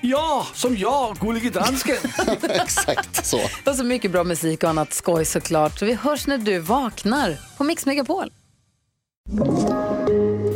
Ja, 0.00 0.46
som 0.54 0.76
jag, 0.76 1.16
Gullige 1.16 1.50
Dansken. 1.50 1.96
Exakt 2.42 3.26
så. 3.26 3.40
Och 3.66 3.76
så 3.76 3.84
mycket 3.84 4.12
bra 4.12 4.24
musik 4.24 4.62
och 4.62 4.70
annat 4.70 4.92
skoj 4.92 5.24
såklart. 5.24 5.78
Så 5.78 5.86
vi 5.86 5.94
hörs 5.94 6.26
när 6.26 6.38
du 6.38 6.58
vaknar 6.58 7.36
på 7.56 7.64
Mix 7.64 7.86
Megapol. 7.86 8.32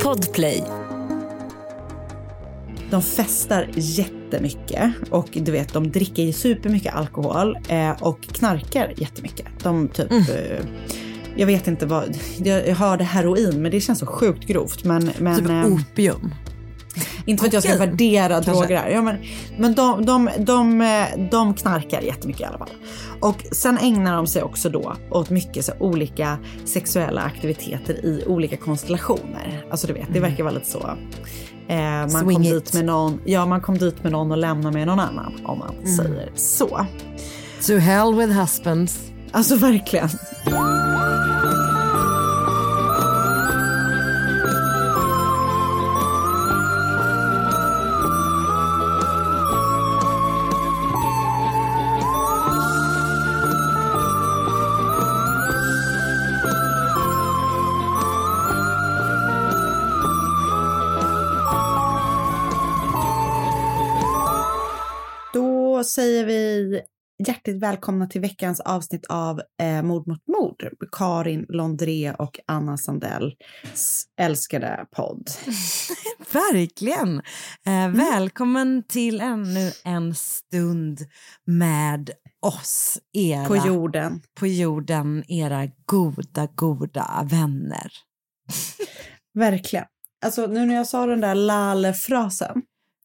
Podplay. 0.03 0.63
De 2.89 3.01
festar 3.01 3.69
jättemycket 3.73 4.93
och 5.09 5.29
du 5.33 5.51
vet, 5.51 5.73
de 5.73 5.91
dricker 5.91 6.31
supermycket 6.31 6.95
alkohol 6.95 7.57
eh, 7.69 7.91
och 8.01 8.21
knarkar 8.21 8.93
jättemycket. 8.97 9.47
De 9.63 9.87
typ, 9.87 10.11
eh, 10.11 10.65
jag 11.35 11.47
vet 11.47 11.67
inte 11.67 11.85
vad, 11.85 12.17
jag 12.37 12.67
jag 12.67 12.75
hörde 12.75 13.03
heroin 13.03 13.61
men 13.61 13.71
det 13.71 13.81
känns 13.81 13.99
så 13.99 14.05
sjukt 14.05 14.47
grovt. 14.47 14.83
Men, 14.83 15.11
men, 15.19 15.39
Typ 15.39 15.49
eh, 15.49 15.65
opium. 15.65 16.33
Inte 17.25 17.41
för 17.41 17.47
att 17.47 17.53
jag 17.53 17.63
ska 17.63 17.77
värdera 17.77 18.33
kanske. 18.33 18.51
droger 18.51 18.77
här. 18.77 18.89
Ja, 18.89 19.01
men 19.01 19.17
men 19.57 19.73
de, 19.75 20.05
de, 20.05 20.29
de, 20.39 20.85
de 21.31 21.53
knarkar 21.53 22.01
jättemycket 22.01 22.41
i 22.41 22.45
alla 22.45 22.57
fall. 22.57 22.69
Och 23.19 23.43
sen 23.51 23.77
ägnar 23.77 24.15
de 24.15 24.27
sig 24.27 24.43
också 24.43 24.69
då 24.69 24.95
åt 25.11 25.29
mycket 25.29 25.65
så 25.65 25.71
olika 25.79 26.37
sexuella 26.65 27.21
aktiviteter 27.21 28.05
i 28.05 28.23
olika 28.27 28.57
konstellationer. 28.57 29.65
Alltså 29.71 29.87
du 29.87 29.93
vet, 29.93 30.07
det 30.13 30.19
verkar 30.19 30.43
vara 30.43 30.53
lite 30.53 30.69
så. 30.69 30.89
Eh, 31.67 31.77
man 31.77 32.09
kom 32.09 32.19
Swing 32.21 32.45
it. 32.45 32.51
dit 32.51 32.73
med 32.73 32.85
någon, 32.85 33.19
ja 33.25 33.45
man 33.45 33.61
kom 33.61 33.77
dit 33.77 34.03
med 34.03 34.11
någon 34.11 34.31
och 34.31 34.37
lämnade 34.37 34.77
med 34.77 34.87
någon 34.87 34.99
annan 34.99 35.33
om 35.43 35.59
man 35.59 35.87
säger 35.97 36.29
så. 36.35 36.85
To 37.67 37.77
hell 37.77 38.15
with 38.15 38.31
husbands. 38.39 38.99
Alltså 39.31 39.55
verkligen. 39.55 40.09
Säger 65.95 66.25
vi 66.25 66.81
hjärtligt 67.27 67.61
välkomna 67.63 68.07
till 68.07 68.21
veckans 68.21 68.59
avsnitt 68.59 69.05
av 69.09 69.41
eh, 69.61 69.81
Mord 69.83 70.07
mot 70.07 70.27
mord. 70.27 70.69
Karin 70.91 71.45
Londré 71.49 72.13
och 72.13 72.39
Anna 72.47 72.77
Sandells 72.77 73.33
älskade 74.19 74.85
podd. 74.95 75.29
Verkligen. 76.33 77.21
Eh, 77.65 77.89
Välkommen 77.89 78.83
till 78.87 79.21
ännu 79.21 79.71
en 79.85 80.15
stund 80.15 80.99
med 81.45 82.11
oss, 82.39 82.97
era, 83.13 83.45
På 83.45 83.55
jorden. 83.57 84.21
på 84.39 84.47
jorden, 84.47 85.23
era 85.27 85.67
goda, 85.85 86.47
goda 86.55 87.27
vänner. 87.31 87.91
Verkligen. 89.33 89.85
Alltså 90.25 90.47
nu 90.47 90.65
när 90.65 90.75
jag 90.75 90.87
sa 90.87 91.05
den 91.05 91.21
där 91.21 91.35
lale-frasen, 91.35 92.61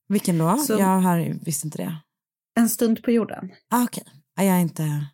Vilken 0.09 0.38
då? 0.38 0.56
Så- 0.56 0.72
Jag 0.72 1.00
har, 1.00 1.44
visste 1.44 1.66
inte 1.66 1.78
det. 1.78 1.97
En 2.58 2.69
stund 2.69 3.02
på 3.02 3.10
jorden. 3.10 3.50
Ah, 3.70 3.84
Okej, 3.84 4.04
Ah, 4.36 4.42
jag 4.42 4.56
är 4.56 4.60
inte... 4.60 5.06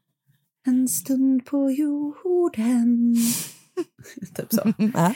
En 0.67 0.89
stund 0.89 1.47
på 1.47 1.71
jorden. 1.71 3.15
typ 4.37 4.53
så. 4.53 4.73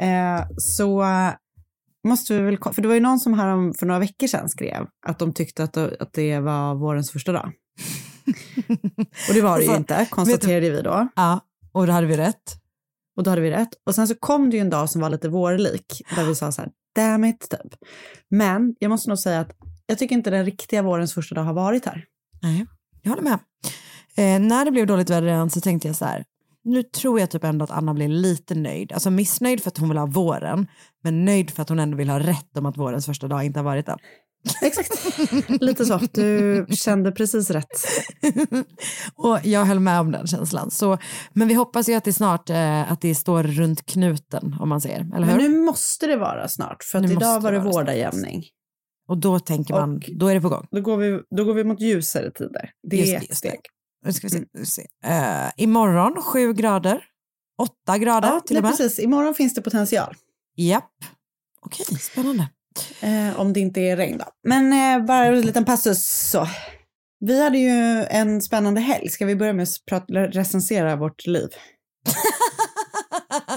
Eh, 0.00 0.46
så 0.56 1.04
måste 2.08 2.34
vi 2.34 2.40
väl, 2.42 2.58
för 2.72 2.82
det 2.82 2.88
var 2.88 2.94
ju 2.94 3.00
någon 3.00 3.20
som 3.20 3.34
här 3.34 3.78
för 3.78 3.86
några 3.86 3.98
veckor 3.98 4.26
sedan 4.26 4.48
skrev 4.48 4.86
att 5.06 5.18
de 5.18 5.32
tyckte 5.32 5.64
att, 5.64 5.76
att 5.76 6.12
det 6.12 6.40
var 6.40 6.74
vårens 6.74 7.10
första 7.10 7.32
dag. 7.32 7.44
Och 9.28 9.34
det 9.34 9.40
var 9.40 9.58
det 9.58 9.64
ju 9.64 9.70
Alltså, 9.70 9.76
inte, 9.76 10.06
konstaterade 10.10 10.70
vi 10.70 10.82
då. 10.82 11.08
ja, 11.16 11.40
och 11.72 11.86
då 11.86 11.92
hade 11.92 12.06
vi 12.06 12.16
rätt. 12.16 12.54
Och 13.16 13.22
då 13.22 13.30
hade 13.30 13.42
vi 13.42 13.50
rätt. 13.50 13.68
Och 13.86 13.94
sen 13.94 14.08
så 14.08 14.14
kom 14.14 14.50
det 14.50 14.56
ju 14.56 14.60
en 14.60 14.70
dag 14.70 14.90
som 14.90 15.00
var 15.00 15.10
lite 15.10 15.28
vårlik, 15.28 16.02
där 16.16 16.24
vi 16.24 16.34
sa 16.34 16.52
så 16.52 16.62
här, 16.62 16.70
damn 16.96 17.24
it, 17.24 17.40
typ. 17.50 17.74
Men 18.30 18.74
jag 18.78 18.88
måste 18.88 19.08
nog 19.08 19.18
säga 19.18 19.40
att 19.40 19.50
jag 19.90 19.98
tycker 19.98 20.14
inte 20.14 20.30
den 20.30 20.44
riktiga 20.44 20.82
vårens 20.82 21.14
första 21.14 21.34
dag 21.34 21.42
har 21.42 21.52
varit 21.52 21.86
här. 21.86 22.04
Nej, 22.42 22.66
jag 23.02 23.10
håller 23.10 23.22
med. 23.22 23.38
Eh, 24.16 24.40
när 24.40 24.64
det 24.64 24.70
blev 24.70 24.86
dåligt 24.86 25.10
väder 25.10 25.26
redan 25.26 25.50
så 25.50 25.60
tänkte 25.60 25.88
jag 25.88 25.96
så 25.96 26.04
här, 26.04 26.24
nu 26.64 26.82
tror 26.82 27.20
jag 27.20 27.30
typ 27.30 27.44
ändå 27.44 27.64
att 27.64 27.70
Anna 27.70 27.94
blir 27.94 28.08
lite 28.08 28.54
nöjd. 28.54 28.92
Alltså 28.92 29.10
missnöjd 29.10 29.62
för 29.62 29.70
att 29.70 29.78
hon 29.78 29.88
vill 29.88 29.98
ha 29.98 30.06
våren, 30.06 30.66
men 31.02 31.24
nöjd 31.24 31.50
för 31.50 31.62
att 31.62 31.68
hon 31.68 31.78
ändå 31.78 31.96
vill 31.96 32.10
ha 32.10 32.18
rätt 32.18 32.56
om 32.58 32.66
att 32.66 32.76
vårens 32.76 33.06
första 33.06 33.28
dag 33.28 33.44
inte 33.44 33.58
har 33.58 33.64
varit 33.64 33.88
än. 33.88 33.98
Exakt, 34.62 35.18
lite 35.48 35.84
så. 35.84 36.00
Du 36.12 36.66
kände 36.70 37.12
precis 37.12 37.50
rätt. 37.50 37.86
och 39.14 39.38
jag 39.42 39.64
höll 39.64 39.80
med 39.80 40.00
om 40.00 40.12
den 40.12 40.26
känslan. 40.26 40.70
Så, 40.70 40.98
men 41.32 41.48
vi 41.48 41.54
hoppas 41.54 41.88
ju 41.88 41.94
att 41.94 42.04
det 42.04 42.12
snart 42.12 42.50
eh, 42.50 42.92
att 42.92 43.00
det 43.00 43.14
står 43.14 43.42
runt 43.42 43.86
knuten 43.86 44.56
om 44.60 44.68
man 44.68 44.80
säger, 44.80 45.00
eller 45.16 45.26
hur? 45.26 45.36
Men 45.36 45.52
nu 45.52 45.58
måste 45.58 46.06
det 46.06 46.16
vara 46.16 46.48
snart, 46.48 46.82
för 46.82 46.98
att 46.98 47.04
Nu 47.04 47.12
idag 47.12 47.40
var 47.40 47.52
det 47.52 47.58
vårdagjämning. 47.58 48.44
Och 49.10 49.18
då 49.18 49.38
tänker 49.38 49.74
man, 49.74 49.96
Och- 49.96 50.08
då 50.12 50.26
är 50.28 50.34
det 50.34 50.40
på 50.40 50.48
gång. 50.48 50.66
Då 50.70 50.80
går, 50.80 50.96
vi, 50.96 51.20
då 51.36 51.44
går 51.44 51.54
vi 51.54 51.64
mot 51.64 51.80
ljusare 51.80 52.30
tider. 52.30 52.70
Det 52.90 52.96
Just 52.96 53.12
är 53.12 53.16
ett 53.30 53.36
steg. 53.36 53.60
Nu 54.06 54.12
ska 54.12 54.26
vi 54.26 54.30
se. 54.30 54.44
vi 54.52 54.66
se. 54.66 54.86
Eh, 55.04 55.50
imorgon 55.56 56.22
sju 56.22 56.52
grader, 56.52 57.04
åtta 57.62 57.98
grader 57.98 58.28
Ja, 58.28 58.40
till 58.40 58.54
nej, 58.54 58.58
och 58.58 58.62
med. 58.64 58.76
precis. 58.76 58.98
Imorgon 58.98 59.34
finns 59.34 59.54
det 59.54 59.62
potential. 59.62 60.14
Japp. 60.56 60.90
Okej, 61.60 61.86
spännande. 61.98 62.48
Eh, 63.00 63.40
om 63.40 63.52
det 63.52 63.60
inte 63.60 63.80
är 63.80 63.96
regn 63.96 64.18
då. 64.18 64.24
Men 64.48 64.72
eh, 65.00 65.06
bara 65.06 65.26
en 65.26 65.40
liten 65.40 65.64
passus 65.64 66.06
så. 66.30 66.46
Vi 67.20 67.42
hade 67.42 67.58
ju 67.58 68.04
en 68.10 68.42
spännande 68.42 68.80
helg. 68.80 69.08
Ska 69.08 69.26
vi 69.26 69.36
börja 69.36 69.52
med 69.52 69.66
att 69.90 70.04
recensera 70.08 70.96
vårt 70.96 71.26
liv? 71.26 71.48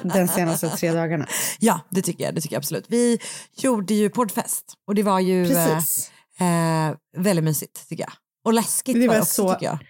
Den 0.03 0.27
senaste 0.27 0.69
tre 0.69 0.91
dagarna. 0.91 1.27
Ja, 1.59 1.79
det 1.89 2.01
tycker 2.01 2.23
jag. 2.23 2.35
Det 2.35 2.41
tycker 2.41 2.55
jag 2.55 2.59
absolut. 2.59 2.85
Vi 2.87 3.19
gjorde 3.57 3.93
ju 3.93 4.09
poddfest 4.09 4.73
och 4.87 4.95
det 4.95 5.03
var 5.03 5.19
ju 5.19 5.43
eh, 5.51 5.67
Precis. 5.75 6.11
eh, 6.39 6.95
väldigt 7.17 7.43
mysigt 7.45 7.89
tycker 7.89 8.03
jag. 8.03 8.13
Och 8.45 8.53
läskigt 8.53 8.95
Det 8.95 9.01
var 9.01 9.07
var 9.07 9.15
det 9.15 9.21
också 9.21 9.47
så- 9.47 9.53
tycker 9.53 9.65
jag. 9.65 9.77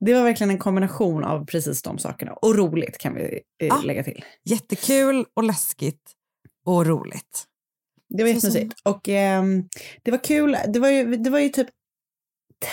Det 0.00 0.14
var 0.14 0.22
verkligen 0.22 0.50
en 0.50 0.58
kombination 0.58 1.24
av 1.24 1.46
precis 1.46 1.82
de 1.82 1.98
sakerna. 1.98 2.32
Och 2.32 2.54
roligt 2.56 2.98
kan 2.98 3.14
vi 3.14 3.40
eh, 3.62 3.74
Ah. 3.76 3.80
lägga 3.82 4.02
till. 4.04 4.24
Jättekul 4.44 5.24
och 5.36 5.42
läskigt 5.44 6.02
och 6.66 6.86
roligt. 6.86 7.44
Det 8.16 8.22
var 8.22 8.30
jättemysigt. 8.30 8.80
Och 8.84 9.08
ehm, 9.08 9.64
det 10.02 10.10
var 10.10 10.24
kul. 10.24 10.56
Det 10.68 10.78
var 10.80 10.88
ju, 10.88 11.16
det 11.16 11.30
var 11.30 11.38
ju 11.38 11.48
typ 11.48 11.68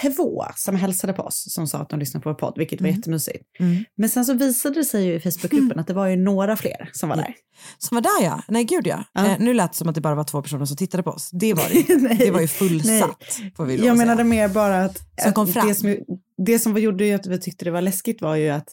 två 0.01 0.45
som 0.55 0.75
hälsade 0.75 1.13
på 1.13 1.23
oss 1.23 1.53
som 1.53 1.67
sa 1.67 1.77
att 1.77 1.89
de 1.89 1.99
lyssnade 1.99 2.23
på 2.23 2.29
vår 2.29 2.35
podd, 2.35 2.53
vilket 2.57 2.81
var 2.81 2.87
Mm. 2.87 2.97
jättemysigt. 2.99 3.43
Mm. 3.59 3.83
Men 3.97 4.09
sen 4.09 4.25
så 4.25 4.33
visade 4.33 4.75
det 4.75 4.83
sig 4.85 5.05
ju 5.05 5.13
i 5.13 5.19
Facebookgruppen 5.19 5.79
att 5.79 5.87
det 5.87 5.93
var 5.93 6.07
ju 6.07 6.15
några 6.15 6.55
fler 6.57 6.89
som 6.93 7.09
var 7.09 7.15
där. 7.15 7.33
Som 7.77 7.95
var 7.95 8.01
där 8.01 8.25
ja. 8.25 8.41
Nej 8.47 8.63
gud 8.63 8.87
ja. 8.87 9.03
Ja. 9.13 9.25
Eh, 9.25 9.39
nu 9.39 9.53
lät 9.53 9.71
det 9.71 9.77
som 9.77 9.89
att 9.89 9.95
det 9.95 10.01
bara 10.01 10.15
var 10.15 10.23
två 10.23 10.41
personer 10.41 10.65
som 10.65 10.77
tittade 10.77 11.03
på 11.03 11.09
oss. 11.09 11.29
Det 11.31 11.53
var 11.53 11.63
det 11.69 11.75
inte. 11.75 12.15
Det 12.25 12.31
var 12.31 12.41
ju 12.41 12.47
fullsatt. 12.47 13.39
Får 13.57 13.65
vi 13.65 13.73
Jag 13.73 13.81
säga. 13.81 13.93
menade 13.95 14.23
mer 14.23 14.47
bara 14.47 14.83
att, 14.85 14.97
Som 15.23 15.33
kom 15.33 15.47
fram. 15.47 15.67
det 15.67 15.75
som, 15.75 15.97
det 16.45 16.59
som 16.59 16.77
gjorde 16.77 17.15
att 17.15 17.27
vi 17.27 17.39
tyckte 17.39 17.65
det 17.65 17.71
var 17.71 17.81
läskigt 17.81 18.21
var 18.21 18.35
ju 18.35 18.49
att 18.49 18.67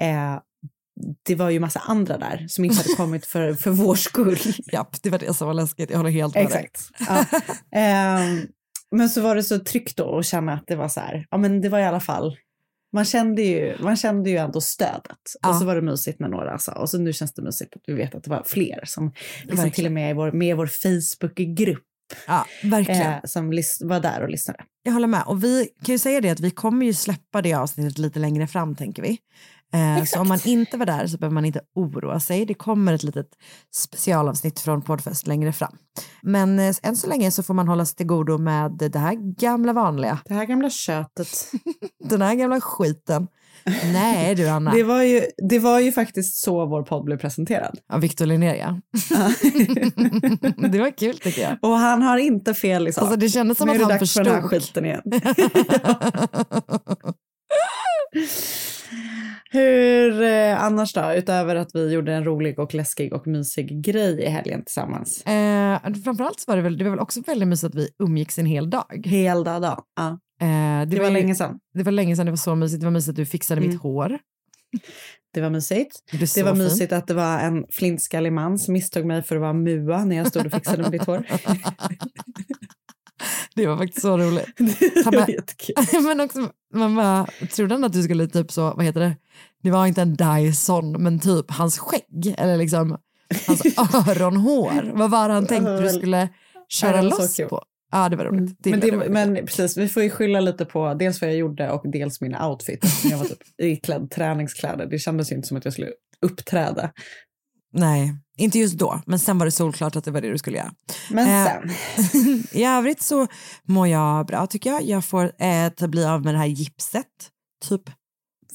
eh, 0.00 0.40
det 1.26 1.34
var 1.34 1.50
ju 1.50 1.60
massa 1.60 1.78
andra 1.80 2.18
där 2.18 2.46
som 2.48 2.64
inte 2.64 2.76
hade 2.76 2.94
kommit 2.94 3.26
för, 3.26 3.54
för 3.54 3.70
vår 3.70 3.94
skull. 3.94 4.38
Japp, 4.72 5.02
det 5.02 5.10
var 5.10 5.18
det 5.18 5.34
som 5.34 5.46
var 5.46 5.54
läskigt. 5.54 5.90
Jag 5.90 5.96
håller 5.96 6.10
helt 6.10 6.34
med 6.34 6.46
dig. 6.46 6.54
Exakt. 6.64 6.90
Ja. 7.08 7.24
Ehm, 7.78 8.46
men 8.96 9.08
så 9.08 9.20
var 9.20 9.34
det 9.34 9.42
så 9.42 9.58
tryggt 9.58 9.96
då 9.96 10.18
att 10.18 10.26
känna 10.26 10.52
att 10.52 10.64
det 10.66 10.76
var 10.76 10.88
så 10.88 11.00
här, 11.00 11.26
ja 11.30 11.36
men 11.38 11.60
det 11.60 11.68
var 11.68 11.78
i 11.78 11.84
alla 11.84 12.00
fall, 12.00 12.36
man 12.92 13.04
kände 13.04 13.42
ju, 13.42 13.76
man 13.80 13.96
kände 13.96 14.30
ju 14.30 14.36
ändå 14.36 14.60
stödet. 14.60 15.18
Ja. 15.42 15.48
Och 15.48 15.56
så 15.56 15.64
var 15.64 15.74
det 15.74 15.82
mysigt 15.82 16.20
när 16.20 16.28
några 16.28 16.58
sa, 16.58 16.72
och 16.72 16.90
så 16.90 16.98
nu 16.98 17.12
känns 17.12 17.34
det 17.34 17.42
mysigt 17.42 17.76
att 17.76 17.82
vi 17.86 17.92
vet 17.92 18.14
att 18.14 18.24
det 18.24 18.30
var 18.30 18.42
fler 18.46 18.80
som 18.84 19.12
liksom 19.44 19.70
till 19.70 19.86
och 19.86 19.92
med 19.92 20.10
är 20.10 20.14
vår, 20.14 20.32
med 20.32 20.48
i 20.48 20.52
vår 20.52 20.66
Facebookgrupp 20.66 21.82
Ja, 22.26 22.46
verkligen. 22.62 23.12
eh, 23.12 23.20
som 23.24 23.50
var 23.80 24.00
där 24.00 24.22
och 24.22 24.28
lyssnade. 24.30 24.64
Jag 24.82 24.92
håller 24.92 25.06
med. 25.06 25.22
Och 25.26 25.44
vi 25.44 25.68
kan 25.84 25.92
ju 25.94 25.98
säga 25.98 26.20
det 26.20 26.30
att 26.30 26.40
vi 26.40 26.50
kommer 26.50 26.86
ju 26.86 26.92
släppa 26.94 27.42
det 27.42 27.54
avsnittet 27.54 27.98
lite 27.98 28.18
längre 28.18 28.46
fram 28.46 28.74
tänker 28.74 29.02
vi. 29.02 29.18
Eh, 29.74 30.04
så 30.04 30.20
om 30.20 30.28
man 30.28 30.38
inte 30.44 30.76
var 30.76 30.86
där 30.86 31.06
så 31.06 31.18
behöver 31.18 31.34
man 31.34 31.44
inte 31.44 31.60
oroa 31.74 32.20
sig. 32.20 32.46
Det 32.46 32.54
kommer 32.54 32.94
ett 32.94 33.02
litet 33.02 33.28
specialavsnitt 33.74 34.60
från 34.60 34.82
Podfest 34.82 35.26
längre 35.26 35.52
fram. 35.52 35.76
Men 36.22 36.58
eh, 36.58 36.74
än 36.82 36.96
så 36.96 37.08
länge 37.08 37.30
så 37.30 37.42
får 37.42 37.54
man 37.54 37.68
hålla 37.68 37.84
sig 37.84 37.96
till 37.96 38.06
godo 38.06 38.38
med 38.38 38.72
det 38.92 38.98
här 38.98 39.14
gamla 39.40 39.72
vanliga. 39.72 40.18
Det 40.24 40.34
här 40.34 40.44
gamla 40.44 40.70
köttet. 40.70 41.28
Den 42.04 42.22
här 42.22 42.34
gamla 42.34 42.60
skiten. 42.60 43.28
Nej 43.92 44.34
du 44.34 44.48
Anna. 44.48 44.72
Det 44.72 44.82
var, 44.82 45.02
ju, 45.02 45.22
det 45.48 45.58
var 45.58 45.80
ju 45.80 45.92
faktiskt 45.92 46.36
så 46.36 46.66
vår 46.66 46.82
podd 46.82 47.04
blev 47.04 47.18
presenterad. 47.18 47.78
Ja, 47.88 47.96
Victor 47.96 48.26
Linnér 48.26 48.54
ja. 48.54 48.80
det 50.68 50.78
var 50.78 50.98
kul 50.98 51.18
tycker 51.18 51.42
jag. 51.42 51.56
Och 51.62 51.78
han 51.78 52.02
har 52.02 52.18
inte 52.18 52.54
fel 52.54 52.88
i 52.88 52.92
sak. 52.92 53.02
Alltså 53.02 53.16
det 53.16 53.28
kändes 53.28 53.58
som 53.58 53.68
nu 53.68 53.74
att 53.74 53.76
är 53.76 53.78
det 53.78 53.84
han 53.84 53.98
dags 53.98 54.14
för 54.14 54.24
den 54.24 54.34
här 54.34 54.42
förstod. 54.42 54.62
skiten 54.62 54.84
igen. 54.84 55.02
Hur 59.50 60.22
eh, 60.22 60.64
annars 60.64 60.92
då, 60.92 61.12
utöver 61.16 61.56
att 61.56 61.70
vi 61.74 61.92
gjorde 61.92 62.14
en 62.14 62.24
rolig 62.24 62.58
och 62.58 62.74
läskig 62.74 63.12
och 63.12 63.26
mysig 63.26 63.82
grej 63.84 64.20
i 64.22 64.26
helgen 64.28 64.64
tillsammans? 64.64 65.22
Eh, 65.26 65.78
framförallt 66.04 66.40
så 66.40 66.50
var 66.50 66.56
det 66.56 66.62
väl, 66.62 66.78
det 66.78 66.84
var 66.84 66.90
väl 66.90 67.00
också 67.00 67.20
väldigt 67.26 67.48
mysigt 67.48 67.74
att 67.74 67.80
vi 67.80 67.88
umgicks 67.98 68.38
en 68.38 68.46
hel 68.46 68.70
dag. 68.70 69.02
Hel 69.06 69.44
dag, 69.44 69.62
dag. 69.62 69.82
Ja. 69.96 70.08
Eh, 70.40 70.88
Det, 70.88 70.98
var 70.98 71.06
ju- 71.06 71.12
länge 71.12 71.34
sedan. 71.34 71.58
Det 71.74 71.82
var 71.82 71.92
länge 71.92 72.16
sedan, 72.16 72.26
det 72.26 72.32
var 72.32 72.36
så 72.36 72.54
mysigt. 72.54 72.80
Det 72.80 72.86
var 72.86 72.92
mysigt 72.92 73.10
att 73.10 73.16
du 73.16 73.26
fixade 73.26 73.58
Mm. 73.60 73.70
mitt 73.70 73.80
hår. 73.82 74.18
Det 75.34 75.40
var 75.42 75.50
mysigt. 75.50 75.96
Det, 76.12 76.34
Det 76.34 76.42
var 76.42 76.52
fint. 76.54 76.64
mysigt 76.64 76.92
att 76.92 77.06
det 77.06 77.14
var 77.14 77.38
en 77.38 77.64
flintskallig 77.70 78.32
man 78.32 78.58
som 78.58 78.72
misstog 78.72 79.06
mig 79.06 79.22
för 79.22 79.36
att 79.36 79.40
vara 79.42 79.52
Mua 79.52 80.04
när 80.04 80.16
jag 80.16 80.26
stod 80.26 80.46
och 80.46 80.52
fixade 80.52 80.82
med 80.82 80.92
ditt 80.92 81.04
hår. 81.04 81.26
Det 83.54 83.66
var 83.66 83.76
faktiskt 83.76 84.02
så 84.02 84.18
roligt. 84.18 84.46
Han 85.04 85.12
bara- 85.12 86.02
men 86.02 86.20
också, 86.20 86.48
man 86.74 86.96
bara, 86.96 87.26
trodde 87.52 87.74
han 87.74 87.84
att 87.84 87.92
du 87.92 88.02
skulle 88.02 88.26
typ 88.26 88.52
så, 88.52 88.62
vad 88.74 88.84
heter 88.84 89.00
det? 89.00 89.16
Det 89.62 89.70
var 89.70 89.86
inte 89.86 90.02
en 90.02 90.14
Dyson, 90.16 91.02
men 91.02 91.20
typ 91.20 91.50
hans 91.50 91.78
skägg 91.78 92.34
eller 92.38 92.56
liksom 92.56 92.98
hans 93.46 93.62
öronhår. 94.08 94.92
Vad 94.94 95.10
var 95.10 95.28
det 95.28 95.34
han 95.34 95.46
tänkte 95.46 95.80
du 95.80 95.88
skulle 95.88 96.28
köra 96.68 97.02
loss 97.02 97.36
på? 97.36 97.62
Ja, 97.92 98.08
det 98.08 98.16
var 98.16 98.24
roligt. 98.24 98.56
Det 98.58 98.70
Men, 98.70 98.80
det, 98.80 98.86
jag 98.86 99.10
men 99.10 99.34
precis, 99.46 99.76
vi 99.76 99.88
får 99.88 100.02
ju 100.02 100.10
skylla 100.10 100.40
lite 100.40 100.64
på 100.64 100.94
dels 100.94 101.20
vad 101.20 101.30
jag 101.30 101.36
gjorde 101.36 101.70
och 101.70 101.82
dels 101.84 102.20
min 102.20 102.36
outfit. 102.36 102.84
Jag 103.04 103.18
var 103.18 103.24
typ 103.24 103.38
iklädd 103.62 104.10
träningskläder. 104.10 104.86
Det 104.86 104.98
kändes 104.98 105.32
ju 105.32 105.36
inte 105.36 105.48
som 105.48 105.56
att 105.56 105.64
jag 105.64 105.72
skulle 105.72 105.90
uppträda. 106.20 106.90
Nej, 107.76 108.14
inte 108.38 108.58
just 108.58 108.78
då, 108.78 109.00
men 109.06 109.18
sen 109.18 109.38
var 109.38 109.46
det 109.46 109.52
solklart 109.52 109.96
att 109.96 110.04
det 110.04 110.10
var 110.10 110.20
det 110.20 110.30
du 110.30 110.38
skulle 110.38 110.56
göra. 110.56 110.72
Men 111.10 111.28
Eh, 111.46 111.52
sen, 111.52 112.42
I 112.52 112.64
övrigt 112.64 113.02
så 113.02 113.26
mår 113.64 113.88
jag 113.88 114.26
bra 114.26 114.46
tycker 114.46 114.70
jag. 114.70 114.82
Jag 114.82 115.04
får 115.04 115.42
eh, 115.42 115.88
bli 115.88 116.04
av 116.04 116.24
med 116.24 116.34
det 116.34 116.38
här 116.38 116.46
gipset, 116.46 117.06
typ 117.64 117.82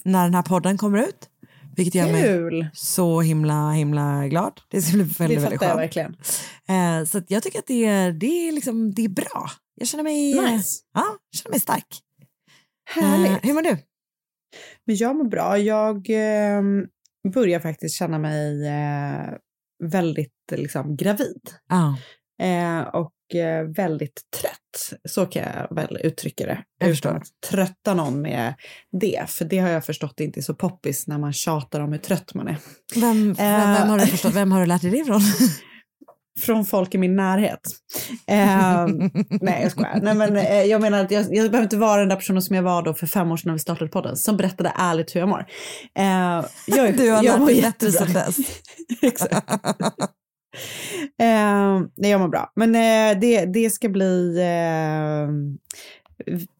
när 0.06 0.24
den 0.24 0.34
här 0.36 0.42
podden 0.42 0.78
kommer 0.78 0.98
ut. 1.00 1.28
Vilket 1.76 1.96
gör 1.96 2.12
mig 2.12 2.24
kul! 2.24 2.68
så 2.74 3.22
himla 3.22 3.72
himla 3.72 4.28
glad. 4.28 4.62
Det 4.72 4.82
ska 4.82 4.94
bli 4.94 5.04
väldigt, 5.04 5.18
Det 5.18 5.28
väldigt 5.44 5.60
fattar 5.62 5.80
jag 5.82 5.94
skönt. 5.94 6.16
verkligen. 6.68 7.00
Eh, 7.02 7.06
så 7.06 7.22
jag 7.28 7.44
tycker 7.44 7.60
att 7.60 7.68
det 7.68 7.86
är, 7.86 8.12
det, 8.12 8.48
är 8.48 8.52
liksom, 8.52 8.94
det 8.94 9.06
är 9.06 9.10
bra. 9.10 9.50
Jag 9.76 9.88
känner 9.88 10.04
mig, 10.04 10.34
Nice. 10.34 10.80
ja, 10.94 11.04
jag 11.32 11.40
känner 11.40 11.52
mig 11.52 11.60
stark. 11.60 11.86
Härligt. 12.86 13.32
Eh, 13.32 13.38
hur 13.44 13.54
mår 13.54 13.62
du? 13.62 13.78
Men 14.86 14.96
jag 14.96 15.16
mår 15.16 15.26
bra. 15.26 15.58
Jag 15.58 16.10
eh, 16.10 16.62
börjar 17.34 17.60
faktiskt 17.60 17.96
känna 17.96 18.20
mig 18.20 18.68
eh, 18.68 19.34
väldigt 19.84 20.34
liksom, 20.52 20.96
gravid. 20.96 21.42
Ja, 21.70 21.98
Eh, 22.42 22.82
och 22.82 23.36
eh, 23.36 23.64
väldigt 23.64 24.22
trött. 24.42 25.00
Så 25.10 25.26
kan 25.26 25.44
jag 25.44 25.76
väl 25.76 25.98
uttrycka 26.04 26.46
det. 26.46 26.64
Jag 26.80 26.90
Utan 26.90 27.16
att 27.16 27.24
trötta 27.50 27.94
någon 27.94 28.22
med 28.22 28.54
det. 29.02 29.30
För 29.30 29.46
det 29.46 29.58
har 29.58 29.70
jag 29.70 29.86
förstått 29.86 30.20
inte 30.20 30.40
är 30.40 30.42
så 30.42 30.54
poppis 30.54 31.08
när 31.08 31.18
man 31.18 31.34
tjatar 31.34 31.80
om 31.80 31.92
hur 31.92 32.00
trött 32.00 32.34
man 32.34 32.48
är. 32.48 32.58
vem, 32.96 33.34
vem, 33.34 33.74
vem, 33.74 33.90
har 33.90 34.00
du 34.00 34.08
förstått, 34.08 34.36
vem 34.36 34.52
har 34.52 34.60
du 34.60 34.66
lärt 34.66 34.82
dig 34.82 34.92
det 34.92 34.98
ifrån? 34.98 35.22
Från 36.42 36.66
folk 36.66 36.96
i 36.96 36.98
min 36.98 37.16
närhet. 37.16 37.60
Eh, 38.28 38.86
nej, 39.42 39.60
jag 39.64 39.72
skojar. 39.72 40.00
Nej, 40.02 40.16
men, 40.16 40.38
eh, 40.38 40.64
jag 40.64 40.82
menar 40.82 41.04
att 41.04 41.12
jag, 41.12 41.22
jag 41.22 41.52
behöver 41.52 41.64
inte 41.64 41.78
vara 41.78 42.00
den 42.00 42.10
där 42.10 42.16
personen 42.16 42.42
som 42.42 42.56
jag 42.56 42.64
var 42.64 42.82
då 42.84 42.94
för 42.94 43.08
fem 43.08 43.32
år 43.32 43.38
sedan 43.38 43.48
när 43.48 43.54
vi 43.54 43.60
startade 43.60 43.90
podden. 43.92 44.18
Som 44.18 44.38
berättade 44.38 44.74
ärligt 44.76 45.16
hur 45.16 45.20
jag 45.20 45.30
mår. 45.30 45.46
Eh, 45.98 46.06
jag, 46.68 46.98
Du 46.98 47.12
har 47.12 47.24
jag 47.24 47.40
lärt 47.40 47.48
dig 47.48 47.62
bättre 47.62 47.92
sedan 47.92 48.14
dess. 48.14 48.38
Exakt. 49.02 49.50
Eh, 51.22 51.80
nej, 51.98 52.12
jag 52.12 52.22
mår 52.22 52.28
bra. 52.28 52.52
Men 52.56 52.76
eh, 52.76 53.20
det, 53.20 53.46
det 53.46 53.70
ska 53.70 53.90
bli... 53.90 54.38
Eh, 54.40 55.28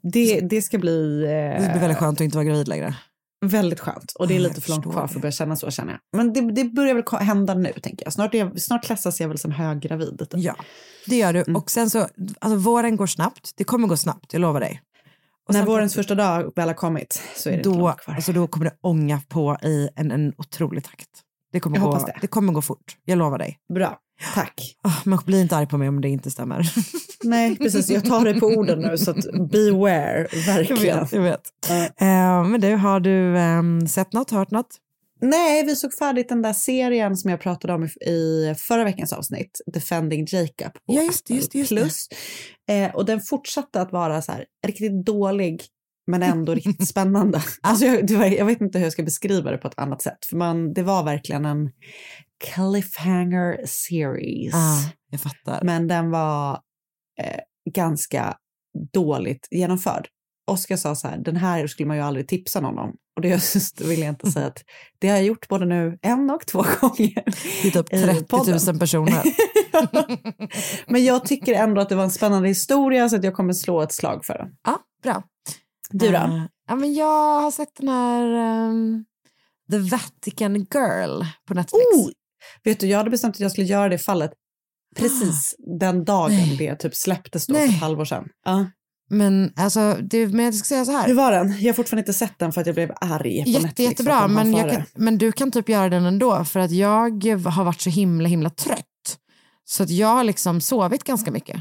det, 0.04 0.39
det 0.39 0.62
ska 0.62 0.77
bli... 0.77 1.24
Eh, 1.24 1.62
Det 1.63 1.69
blir 1.72 1.80
väldigt 1.81 1.98
skönt 1.98 2.18
att 2.18 2.25
inte 2.25 2.38
vara 2.38 2.45
gravid 2.45 2.68
längre. 2.68 2.95
Väldigt 3.41 3.79
skönt. 3.79 4.11
Och 4.19 4.27
det 4.27 4.35
är 4.35 4.39
lite 4.39 4.61
för 4.61 4.69
långt 4.69 4.83
kvar 4.83 5.07
för 5.07 5.15
att 5.15 5.21
börja 5.21 5.31
känna 5.31 5.55
så 5.55 5.71
känner 5.71 5.91
jag. 5.91 5.99
Men 6.17 6.33
det, 6.33 6.51
det 6.51 6.63
börjar 6.63 6.93
väl 6.93 7.19
hända 7.21 7.53
nu 7.53 7.71
tänker 7.73 8.05
jag. 8.05 8.13
Snart, 8.13 8.33
jag- 8.33 8.61
snart 8.61 8.83
klassas 8.83 9.21
jag 9.21 9.27
väl 9.27 9.38
som 9.38 9.51
höggravid. 9.51 10.19
Typ. 10.19 10.29
Ja, 10.33 10.55
det 11.07 11.15
gör 11.15 11.33
du. 11.33 11.39
Mm. 11.39 11.55
Och 11.55 11.71
sen 11.71 11.89
så, 11.89 12.07
alltså 12.39 12.55
våren 12.55 12.95
går 12.95 13.07
snabbt. 13.07 13.51
Det 13.55 13.63
kommer 13.63 13.88
gå 13.88 13.97
snabbt, 13.97 14.33
jag 14.33 14.39
lovar 14.39 14.59
dig. 14.59 14.81
Och 15.47 15.53
När 15.53 15.65
vårens 15.65 15.95
första 15.95 16.15
dag 16.15 16.51
väl 16.55 16.67
har 16.67 16.73
kommit 16.75 17.21
så 17.35 17.49
är 17.49 17.57
det 17.57 17.63
då, 17.63 17.73
långt 17.73 17.97
kvar. 17.97 18.15
alltså 18.15 18.31
då 18.33 18.47
kommer 18.47 18.65
det 18.65 18.75
ånga 18.81 19.21
på 19.29 19.57
i 19.63 19.89
en, 19.95 20.11
en 20.11 20.33
otrolig 20.38 20.83
takt. 20.83 21.09
Det 21.51 21.59
kommer, 21.59 21.77
Jag 21.77 21.91
gå, 21.91 21.97
det. 22.05 22.17
det 22.21 22.27
kommer 22.27 22.53
gå 22.53 22.61
fort, 22.61 22.97
jag 23.05 23.17
lovar 23.17 23.38
dig. 23.38 23.57
Bra, 23.73 23.97
tack. 24.33 24.75
Oh, 24.83 25.00
men 25.06 25.19
bli 25.25 25.41
inte 25.41 25.56
arg 25.56 25.68
på 25.68 25.77
mig 25.77 25.89
om 25.89 26.01
det 26.01 26.09
inte 26.09 26.31
stämmer. 26.31 26.73
Nej, 27.23 27.56
precis. 27.57 27.89
Jag 27.89 28.06
tar 28.06 28.23
dig 28.23 28.39
på 28.39 28.45
orden 28.45 28.79
nu 28.79 28.97
så 28.97 29.12
att 29.12 29.50
beware, 29.51 30.27
jag 30.31 30.56
verkligen. 30.56 31.00
vet. 31.00 31.12
Jag 31.12 31.21
vet. 31.21 31.41
Ja. 31.69 31.83
Eh, 31.83 32.44
men 32.44 32.62
du, 32.62 32.75
har 32.75 33.00
du 33.00 33.38
ehm, 33.38 33.88
sett 33.88 34.13
något, 34.13 34.31
hört 34.31 34.51
något? 34.51 34.77
Nej, 35.23 35.65
vi 35.65 35.75
såg 35.75 35.94
färdigt 35.94 36.29
den 36.29 36.41
där 36.41 36.53
serien 36.53 37.18
som 37.18 37.29
jag 37.31 37.39
pratade 37.41 37.73
om 37.73 37.83
i, 37.83 38.09
i 38.09 38.56
förra 38.57 38.83
veckans 38.83 39.13
avsnitt, 39.13 39.62
Defending 39.73 40.25
Jacob. 40.31 40.74
på 40.74 40.79
Ja, 40.85 41.01
just 41.01 41.25
Apple 41.25 41.36
just 41.36 41.55
just. 41.55 41.69
Plus. 41.69 42.07
Eh, 42.69 42.96
och 42.96 43.05
den 43.05 43.22
fortsatte 43.22 43.81
att 43.81 43.91
vara 43.91 44.22
så 44.22 44.31
här 44.31 44.46
riktigt 44.67 45.05
dålig, 45.05 45.63
men 46.12 46.24
ändå 46.24 46.53
riktigt 46.53 46.88
spännande. 46.88 47.41
Alltså 47.62 47.86
jag, 47.86 48.12
var, 48.12 48.25
jag 48.25 48.46
vet 48.46 48.62
inte 48.62 48.77
hur 48.77 48.86
jag 48.86 48.94
ska 48.94 49.03
beskriva 49.03 49.51
det 49.51 49.58
på 49.58 49.68
ett 49.68 49.80
annat 49.80 50.01
sätt, 50.01 50.25
för 50.30 50.36
man, 50.36 50.74
det 50.74 50.84
var 50.84 51.03
verkligen 51.03 51.46
en 51.46 51.72
cliffhanger 52.44 53.65
series. 53.65 54.53
Ah, 54.56 54.91
jag 55.10 55.22
fattar. 55.22 55.63
Men 55.63 55.88
den 55.88 56.12
var 56.12 56.60
eh, 57.22 57.39
ganska 57.74 58.36
dåligt 58.94 59.48
genomförd. 59.51 60.08
Oskar 60.51 60.77
sa 60.77 60.96
så 60.96 61.08
här, 61.08 61.18
den 61.18 61.36
här 61.36 61.68
skulle 61.68 61.88
man 61.88 61.98
ju 61.98 62.03
aldrig 62.03 62.27
tipsa 62.27 62.60
någon 62.60 62.77
om. 62.77 62.96
Och 63.15 63.22
det 63.22 63.27
just 63.53 63.82
vill 63.82 64.00
jag 64.00 64.10
inte 64.10 64.32
säga 64.32 64.48
att 64.48 64.63
det 65.00 65.08
har 65.08 65.15
jag 65.15 65.25
gjort 65.25 65.48
både 65.48 65.65
nu 65.65 65.98
en 66.01 66.30
och 66.30 66.48
två 66.48 66.65
gånger. 66.82 67.24
det 67.62 67.68
är 67.68 67.72
typ 67.72 67.94
i 67.94 68.03
30 68.03 68.24
podden. 68.24 68.60
000 68.68 68.80
personer. 68.80 69.24
Men 70.91 71.03
jag 71.03 71.25
tycker 71.25 71.53
ändå 71.53 71.82
att 71.82 71.89
det 71.89 71.96
var 71.96 72.03
en 72.03 72.12
spännande 72.12 72.48
historia 72.48 73.10
så 73.10 73.15
att 73.15 73.24
jag 73.24 73.34
kommer 73.34 73.53
slå 73.53 73.82
ett 73.82 73.94
slag 73.94 74.25
för 74.25 74.38
den. 74.38 74.48
ja, 74.65 74.80
bra. 75.03 75.24
Du 75.91 76.07
då? 76.12 76.17
Eh, 76.17 76.43
ja, 76.67 76.75
men 76.75 76.93
jag 76.93 77.41
har 77.41 77.51
sett 77.51 77.75
den 77.75 77.89
här 77.89 78.24
ehm, 78.33 79.05
The 79.71 79.77
Vatican 79.77 80.55
Girl 80.55 81.21
på 81.48 81.53
Netflix. 81.53 81.86
Oh! 81.95 82.10
Vet 82.63 82.79
du, 82.79 82.88
jag 82.88 82.98
hade 82.98 83.10
bestämt 83.10 83.36
att 83.36 83.39
jag 83.39 83.51
skulle 83.51 83.67
göra 83.67 83.89
det 83.89 83.98
fallet 83.98 84.31
precis 84.95 85.55
den 85.79 86.05
dagen 86.05 86.31
Nej. 86.31 86.55
det 86.57 86.75
typ 86.75 86.95
släpptes 86.95 87.48
då 87.48 87.53
Nej. 87.53 87.67
för 87.67 87.74
ett 87.75 87.81
halvår 87.81 88.05
sedan. 88.05 88.29
Ja. 88.45 88.65
Men, 89.10 89.53
alltså, 89.55 89.98
det, 90.01 90.27
men 90.27 90.45
jag 90.45 90.55
ska 90.55 90.65
säga 90.65 90.86
så 90.86 90.91
här. 90.91 91.07
Hur 91.07 91.13
var 91.13 91.31
den? 91.31 91.55
Jag 91.60 91.69
har 91.69 91.74
fortfarande 91.74 92.01
inte 92.01 92.13
sett 92.13 92.39
den 92.39 92.51
för 92.51 92.62
att 92.62 92.67
jag 92.67 92.75
blev 92.75 92.91
arg 93.01 93.43
på 93.43 93.50
Jätte, 93.50 93.65
Netflix. 93.65 93.89
jättebra, 93.89 94.27
men, 94.27 94.53
jag 94.53 94.71
kan, 94.71 94.83
men 94.95 95.17
du 95.17 95.31
kan 95.31 95.51
typ 95.51 95.69
göra 95.69 95.89
den 95.89 96.05
ändå 96.05 96.45
för 96.45 96.60
att 96.60 96.71
jag 96.71 97.24
har 97.45 97.63
varit 97.63 97.81
så 97.81 97.89
himla 97.89 98.29
himla 98.29 98.50
trött. 98.50 98.86
Så 99.65 99.83
att 99.83 99.89
jag 99.89 100.07
har 100.07 100.24
liksom 100.24 100.62
sovit 100.62 101.03
ganska 101.03 101.31
mycket. 101.31 101.57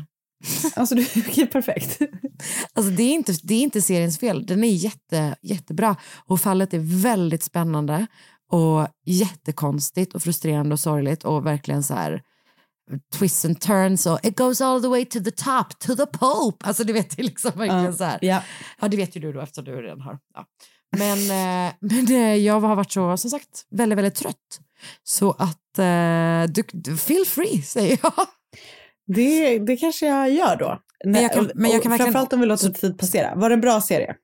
Alltså, 0.76 0.94
du, 0.94 1.02
okej, 1.28 1.47
perfekt. 1.47 1.99
Alltså 2.73 2.92
det 2.92 3.02
är 3.02 3.12
inte, 3.12 3.35
det 3.42 3.54
är 3.54 3.62
inte 3.62 3.82
seriens 3.82 4.18
fel, 4.18 4.47
den 4.47 4.64
är 4.64 4.68
jätte, 4.68 5.37
jättebra 5.42 5.97
och 6.26 6.40
fallet 6.40 6.75
är 6.75 7.02
väldigt 7.02 7.42
spännande 7.42 8.06
och 8.52 8.88
jättekonstigt 9.06 10.14
och 10.14 10.23
frustrerande 10.23 10.73
och 10.73 10.80
sorgligt 10.80 11.25
och 11.25 11.47
verkligen 11.47 11.82
så 11.82 11.94
här 11.94 12.23
twists 13.14 13.44
and 13.44 13.61
turns 13.61 14.06
och 14.06 14.18
it 14.23 14.37
goes 14.38 14.61
all 14.61 14.82
the 14.82 14.88
way 14.88 15.04
to 15.04 15.20
the 15.20 15.30
top, 15.30 15.78
to 15.78 15.97
the 15.97 16.06
pope. 16.06 16.66
Alltså 16.66 16.85
du 16.85 16.92
vet, 16.92 17.16
det 17.16 17.23
är 17.23 17.25
liksom 17.25 17.50
verkligen 17.54 17.85
Ja. 17.85 17.92
så 17.92 18.04
här. 18.04 18.18
Ja. 18.23 18.42
Ja, 18.80 18.88
det 18.88 18.97
vet 18.97 19.16
ju 19.16 19.20
du 19.20 19.32
då 19.32 19.40
eftersom 19.40 19.64
du 19.64 19.82
redan 19.82 20.00
har. 20.00 20.18
Ja. 20.35 20.44
Men, 20.97 21.18
eh, 21.18 21.73
men 21.80 22.06
eh, 22.11 22.35
jag 22.37 22.61
har 22.61 22.76
varit 22.76 22.92
så, 22.92 23.16
som 23.16 23.30
sagt, 23.30 23.66
väldigt, 23.70 23.99
väldigt 23.99 24.14
trött. 24.14 24.61
Så 25.02 25.30
att 25.30 25.78
eh, 25.78 26.62
du, 26.73 26.97
feel 26.97 27.25
free, 27.26 27.62
säger 27.62 27.99
jag. 28.02 28.12
Det, 29.14 29.59
det 29.59 29.76
kanske 29.76 30.07
jag 30.07 30.31
gör 30.31 30.57
då. 30.57 30.79
Men 31.05 31.23
jag 31.23 31.33
kan- 31.33 31.50
men 31.55 31.71
jag 31.71 31.83
kan 31.83 31.90
verkligen- 31.90 32.12
Framförallt 32.12 32.33
om 32.33 32.40
vi 32.40 32.47
låter 32.47 32.69
tid 32.71 32.99
passera. 32.99 33.35
Var 33.35 33.49
det 33.50 33.55
en 33.55 33.61
bra 33.61 33.81
serie? 33.81 34.14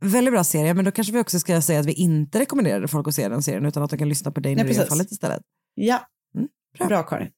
Väldigt 0.00 0.34
bra 0.34 0.44
serie, 0.44 0.74
men 0.74 0.84
då 0.84 0.90
kanske 0.90 1.12
vi 1.12 1.20
också 1.20 1.38
ska 1.38 1.60
säga 1.62 1.80
att 1.80 1.86
vi 1.86 1.92
inte 1.92 2.40
rekommenderade 2.40 2.88
folk 2.88 3.08
att 3.08 3.14
se 3.14 3.28
den 3.28 3.42
serien 3.42 3.66
utan 3.66 3.82
att 3.82 3.90
de 3.90 3.96
kan 3.96 4.08
lyssna 4.08 4.30
på 4.30 4.40
dig 4.40 4.54
när 4.54 4.64
du 4.64 4.70
är 4.70 4.86
fallet 4.86 5.10
istället. 5.10 5.40
Ja, 5.74 6.00
Mm, 6.36 6.48
bra. 6.78 6.86
bra, 6.88 7.02
Karin. 7.02 7.28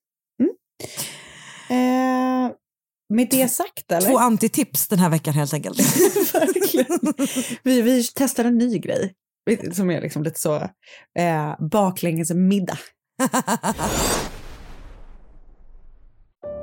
Mm. 0.43 0.51
Eh, 1.71 2.53
med 3.15 3.29
det 3.31 3.49
sagt 3.49 3.93
eller? 3.93 4.09
Två 4.11 4.19
antitips 4.19 4.89
den 4.89 4.99
här 4.99 5.11
veckan 5.11 5.35
helt 5.35 5.55
enkelt. 5.55 5.79
Verkligen. 6.35 6.99
Vi, 7.63 7.83
vi 7.83 8.05
testar 8.15 8.45
en 8.45 8.59
ny 8.59 8.79
grej 8.79 9.15
som 9.73 9.91
är 9.91 10.01
liksom 10.01 10.23
lite 10.23 10.41
så 10.41 10.55
eh, 11.19 11.55
baklänges 11.71 12.31
middag. 12.35 12.79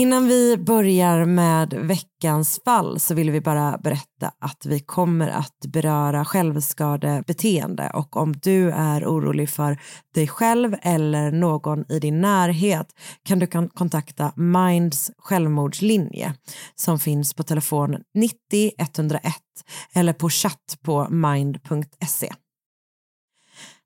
Innan 0.00 0.28
vi 0.28 0.56
börjar 0.56 1.24
med 1.24 1.74
veckans 1.74 2.60
fall 2.64 3.00
så 3.00 3.14
vill 3.14 3.30
vi 3.30 3.40
bara 3.40 3.78
berätta 3.78 4.32
att 4.40 4.66
vi 4.66 4.80
kommer 4.80 5.28
att 5.28 5.60
beröra 5.68 6.24
självskadebeteende 6.24 7.90
och 7.94 8.16
om 8.16 8.32
du 8.32 8.70
är 8.70 9.04
orolig 9.04 9.50
för 9.50 9.78
dig 10.14 10.28
själv 10.28 10.76
eller 10.82 11.30
någon 11.30 11.92
i 11.92 11.98
din 11.98 12.20
närhet 12.20 12.86
kan 13.24 13.38
du 13.38 13.46
kan 13.46 13.68
kontakta 13.68 14.32
Minds 14.36 15.10
självmordslinje 15.18 16.34
som 16.74 16.98
finns 16.98 17.34
på 17.34 17.42
telefon 17.42 17.96
90 18.14 18.36
101 18.78 19.34
eller 19.94 20.12
på 20.12 20.30
chatt 20.30 20.78
på 20.82 21.08
mind.se. 21.10 22.32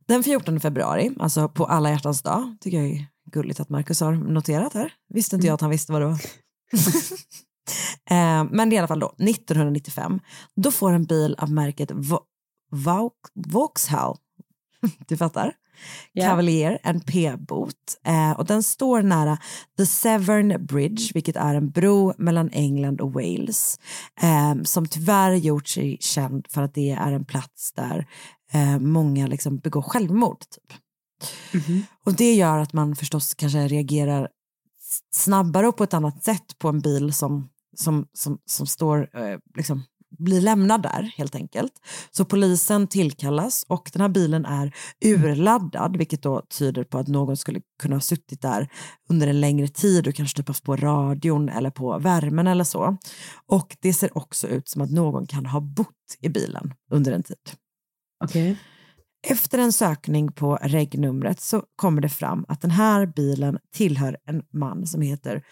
Den 0.09 0.23
14 0.23 0.61
februari, 0.61 1.11
alltså 1.19 1.49
på 1.49 1.65
alla 1.65 1.91
hjärtans 1.91 2.23
dag, 2.23 2.57
tycker 2.61 2.79
jag 2.79 2.87
är 2.87 3.14
gulligt 3.35 3.61
att 3.61 3.69
Marcus 3.69 4.01
har 4.01 4.13
noterat 4.13 4.75
här. 4.75 4.93
Visste 5.09 5.37
inte 5.37 5.47
jag 5.47 5.55
att 5.55 5.61
han 5.61 5.71
visste 5.71 5.93
vad 5.93 6.01
det 6.03 6.07
var. 6.07 6.19
eh, 8.11 8.45
men 8.51 8.73
i 8.73 8.79
alla 8.79 8.89
fall 8.89 9.01
då, 9.01 9.07
1995, 9.19 10.21
då 10.57 10.71
får 10.71 10.93
en 10.93 11.05
bil 11.05 11.35
av 11.39 11.51
märket 11.53 11.91
Vo- 11.91 12.23
Vau- 12.73 13.11
Vauxhall, 13.35 14.17
du 15.09 15.17
fattar, 15.17 15.53
Ja. 16.13 16.25
Cavalier, 16.29 16.79
en 16.83 17.01
p-bot. 17.01 17.75
Eh, 18.07 18.31
och 18.31 18.47
den 18.47 18.63
står 18.63 19.03
nära 19.03 19.39
The 19.79 19.87
Severn 19.87 20.67
Bridge, 20.67 21.11
vilket 21.15 21.37
är 21.37 21.55
en 21.55 21.71
bro 21.71 22.15
mellan 22.19 22.51
England 22.53 23.01
och 23.01 23.13
Wales, 23.13 23.79
eh, 24.23 24.55
som 24.65 24.87
tyvärr 24.89 25.33
gjort 25.33 25.69
sig 25.69 25.97
känd 26.01 26.47
för 26.51 26.63
att 26.63 26.75
det 26.75 26.91
är 26.91 27.13
en 27.13 27.25
plats 27.25 27.73
där 27.73 28.07
eh, 28.53 28.79
många 28.79 29.27
liksom 29.27 29.59
begår 29.59 29.83
självmord. 29.83 30.41
Typ. 30.41 30.79
Och 32.05 32.15
det 32.15 32.35
gör 32.35 32.59
att 32.59 32.73
man 32.73 32.97
förstås 32.97 33.35
kanske 33.35 33.69
reagerar 33.69 34.29
snabbare 35.15 35.69
och 35.69 35.77
på 35.77 35.85
ett 35.85 35.95
annat 35.95 36.25
sätt 36.25 36.59
på 36.59 36.69
en 36.69 36.81
bil 36.81 37.13
som, 37.13 37.49
som, 37.77 38.07
som, 38.13 38.39
som 38.47 38.67
står, 38.67 39.09
eh, 39.19 39.39
liksom, 39.57 39.83
blir 40.19 40.41
lämnad 40.41 40.83
där 40.83 41.03
helt 41.17 41.35
enkelt. 41.35 41.73
Så 42.11 42.25
polisen 42.25 42.87
tillkallas 42.87 43.65
och 43.69 43.91
den 43.93 44.03
här 44.03 44.09
bilen 44.09 44.45
är 44.45 44.75
urladdad 45.05 45.97
vilket 45.97 46.23
då 46.23 46.43
tyder 46.59 46.85
på 46.85 46.99
att 46.99 47.09
någon 47.09 47.37
skulle 47.37 47.61
kunna 47.83 47.97
ha 47.97 48.01
suttit 48.01 48.43
där 48.43 48.69
under 49.09 49.27
en 49.27 49.41
längre 49.41 49.69
tid 49.69 50.09
och 50.09 50.15
kanske 50.15 50.37
typ 50.37 50.49
haft 50.49 50.65
på 50.65 50.77
radion 50.77 51.49
eller 51.49 51.71
på 51.71 51.99
värmen 51.99 52.47
eller 52.47 52.65
så. 52.65 52.97
Och 53.47 53.77
det 53.81 53.95
ser 53.95 54.19
också 54.19 54.49
ut 54.49 54.69
som 54.69 54.83
att 54.83 54.91
någon 54.91 55.27
kan 55.27 55.47
ha 55.47 55.61
bott 55.61 56.17
i 56.21 56.29
bilen 56.29 56.75
under 56.91 57.13
en 57.13 57.23
tid. 57.23 57.37
Okej. 58.25 58.57
Efter 59.27 59.59
en 59.59 59.73
sökning 59.73 60.33
på 60.33 60.59
regnumret 60.63 61.41
så 61.41 61.63
kommer 61.77 62.03
det 62.03 62.09
fram 62.09 62.45
att 62.49 62.61
den 62.61 62.71
här 62.71 63.07
bilen 63.07 63.59
tillhör 63.75 64.17
en 64.27 64.43
man 64.53 64.87
som 64.87 65.03
heter 65.03 65.43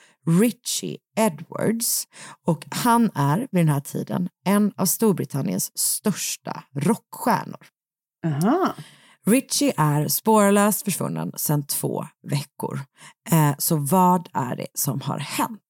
Richie 0.40 0.98
Edwards 1.16 2.08
och 2.46 2.64
han 2.70 3.10
är 3.14 3.38
vid 3.38 3.60
den 3.60 3.68
här 3.68 3.80
tiden 3.80 4.28
en 4.44 4.72
av 4.76 4.86
Storbritanniens 4.86 5.78
största 5.78 6.64
rockstjärnor. 6.74 7.66
Aha. 8.26 8.74
Richie 9.26 9.72
är 9.76 10.08
spårlöst 10.08 10.84
försvunnen 10.84 11.32
sedan 11.36 11.66
två 11.66 12.06
veckor. 12.22 12.80
Eh, 13.30 13.54
så 13.58 13.76
vad 13.76 14.28
är 14.32 14.56
det 14.56 14.66
som 14.74 15.00
har 15.00 15.18
hänt? 15.18 15.60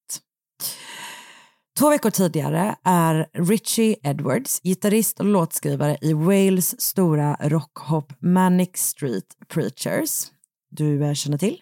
Två 1.79 1.91
veckor 1.91 2.11
tidigare 2.11 2.77
är 2.85 3.29
Richie 3.33 3.97
Edwards 4.03 4.61
gitarrist 4.63 5.21
och 5.21 5.27
låtskrivare 5.27 5.99
i 6.01 6.13
Wales 6.13 6.81
stora 6.81 7.37
rockhopp 7.41 8.13
Manic 8.21 8.77
Street 8.77 9.27
Preachers. 9.49 10.31
Du 10.71 11.05
eh, 11.05 11.15
känner 11.15 11.39
till? 11.39 11.61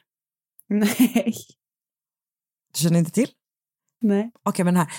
Nej. 0.68 1.34
Du 2.74 2.80
känner 2.82 2.98
inte 2.98 3.10
till? 3.10 3.30
Nej. 4.02 4.30
Okej, 4.42 4.64
men 4.64 4.76
här. 4.76 4.92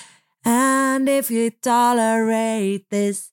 And 0.46 1.10
if 1.10 1.32
you 1.32 1.52
tolerate 1.52 2.80
this 2.90 3.32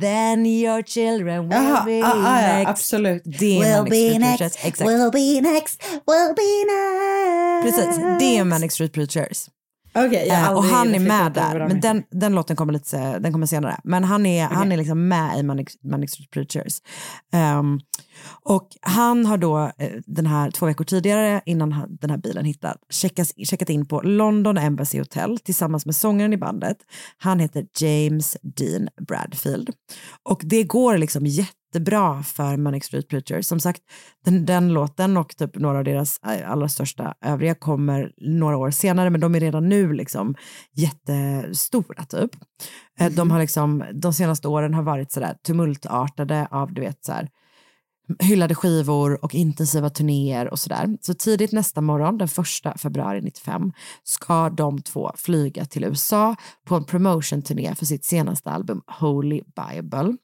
then 0.00 0.46
your 0.46 0.82
children 0.82 1.48
will 1.48 1.58
Jaha, 1.58 1.84
be 1.84 2.02
ah, 2.02 2.12
ah, 2.14 2.40
ja, 2.40 2.58
next. 2.58 2.70
absolut. 2.70 3.22
Det 3.24 3.58
är 3.58 3.82
Manic 3.82 3.92
Street 3.92 4.38
Preachers. 4.38 4.64
Exakt. 4.64 5.12
be 5.12 5.40
next, 5.40 5.82
will 6.06 6.34
be 6.36 6.64
next. 6.66 7.64
Precis, 7.64 7.96
det 8.18 8.36
är 8.36 8.44
Manic 8.44 8.72
Street 8.72 8.92
Preachers. 8.92 9.48
Har 9.92 10.14
Eh, 10.14 10.52
och 10.52 10.64
han 10.64 10.94
är 10.94 11.00
med 11.00 11.32
där, 11.32 11.68
men 11.68 11.80
den, 11.80 12.02
den 12.10 12.34
låten 12.34 12.56
kommer 12.56 12.72
lite, 12.72 13.18
den 13.18 13.32
kommer 13.32 13.46
senare. 13.46 13.80
Men 13.84 14.04
han 14.04 14.26
är, 14.26 14.44
han 14.44 14.72
är 14.72 14.76
liksom 14.76 15.08
med 15.08 15.38
i 15.38 15.42
Manic, 15.42 15.78
Manic 15.82 16.10
Street 16.10 16.30
Preachers. 16.30 16.82
Ehm, 17.32 17.80
och 18.42 18.68
han 18.80 19.26
har 19.26 19.38
då 19.38 19.72
eh, 19.78 19.90
den 20.06 20.26
här 20.26 20.50
två 20.50 20.66
veckor 20.66 20.84
tidigare 20.84 21.40
innan 21.46 21.72
han, 21.72 21.96
den 21.96 22.10
här 22.10 22.16
bilen 22.16 22.44
hittat 22.44 22.76
checkas, 22.90 23.32
checkat 23.44 23.70
in 23.70 23.86
på 23.86 24.00
London 24.00 24.58
Embassy 24.58 24.98
Hotel 24.98 25.38
tillsammans 25.38 25.86
med 25.86 25.96
sångaren 25.96 26.32
i 26.32 26.36
bandet. 26.36 26.76
Han 27.18 27.40
heter 27.40 27.66
James 27.78 28.36
Dean 28.42 28.88
Bradfield. 29.08 29.70
Och 30.22 30.40
det 30.44 30.62
går 30.62 30.98
liksom 30.98 31.26
jättebra 31.70 32.22
för 32.22 32.56
Manic 32.56 32.84
Street 32.84 33.08
Preachers. 33.08 33.46
Som 33.46 33.60
sagt, 33.60 33.82
den, 34.24 34.46
den 34.46 34.72
låten 34.72 35.16
och 35.16 35.36
typ 35.36 35.56
några 35.56 35.78
av 35.78 35.84
deras 35.84 36.20
eh, 36.26 36.50
allra 36.50 36.68
största 36.68 37.14
övriga 37.24 37.54
kommer 37.54 38.12
några 38.16 38.56
år 38.56 38.70
senare, 38.70 39.10
men 39.10 39.20
de 39.20 39.34
är 39.34 39.40
redan 39.40 39.68
nu 39.68 39.92
liksom 39.92 40.34
jättestora 40.72 42.04
typ. 42.04 42.30
Eh, 43.00 43.12
De 43.12 43.30
har 43.30 43.40
liksom, 43.40 43.84
de 43.94 44.12
senaste 44.12 44.48
åren 44.48 44.74
har 44.74 44.82
varit 44.82 45.12
sådär 45.12 45.36
tumultartade 45.46 46.48
av, 46.50 46.74
du 46.74 46.80
vet, 46.80 47.04
så 47.04 47.12
här, 47.12 47.28
hyllade 48.18 48.54
skivor 48.54 49.24
och 49.24 49.34
intensiva 49.34 49.90
turnéer 49.90 50.48
och 50.48 50.58
sådär. 50.58 50.88
Så 51.00 51.14
tidigt 51.14 51.52
nästa 51.52 51.80
morgon, 51.80 52.18
den 52.18 52.28
första 52.28 52.78
februari 52.78 53.20
95, 53.20 53.72
ska 54.04 54.50
de 54.50 54.82
två 54.82 55.12
flyga 55.16 55.64
till 55.64 55.84
USA 55.84 56.36
på 56.66 56.74
en 56.74 56.84
promotion-turné 56.84 57.74
för 57.74 57.86
sitt 57.86 58.04
senaste 58.04 58.50
album 58.50 58.82
Holy 59.00 59.42
Bible. 59.56 60.16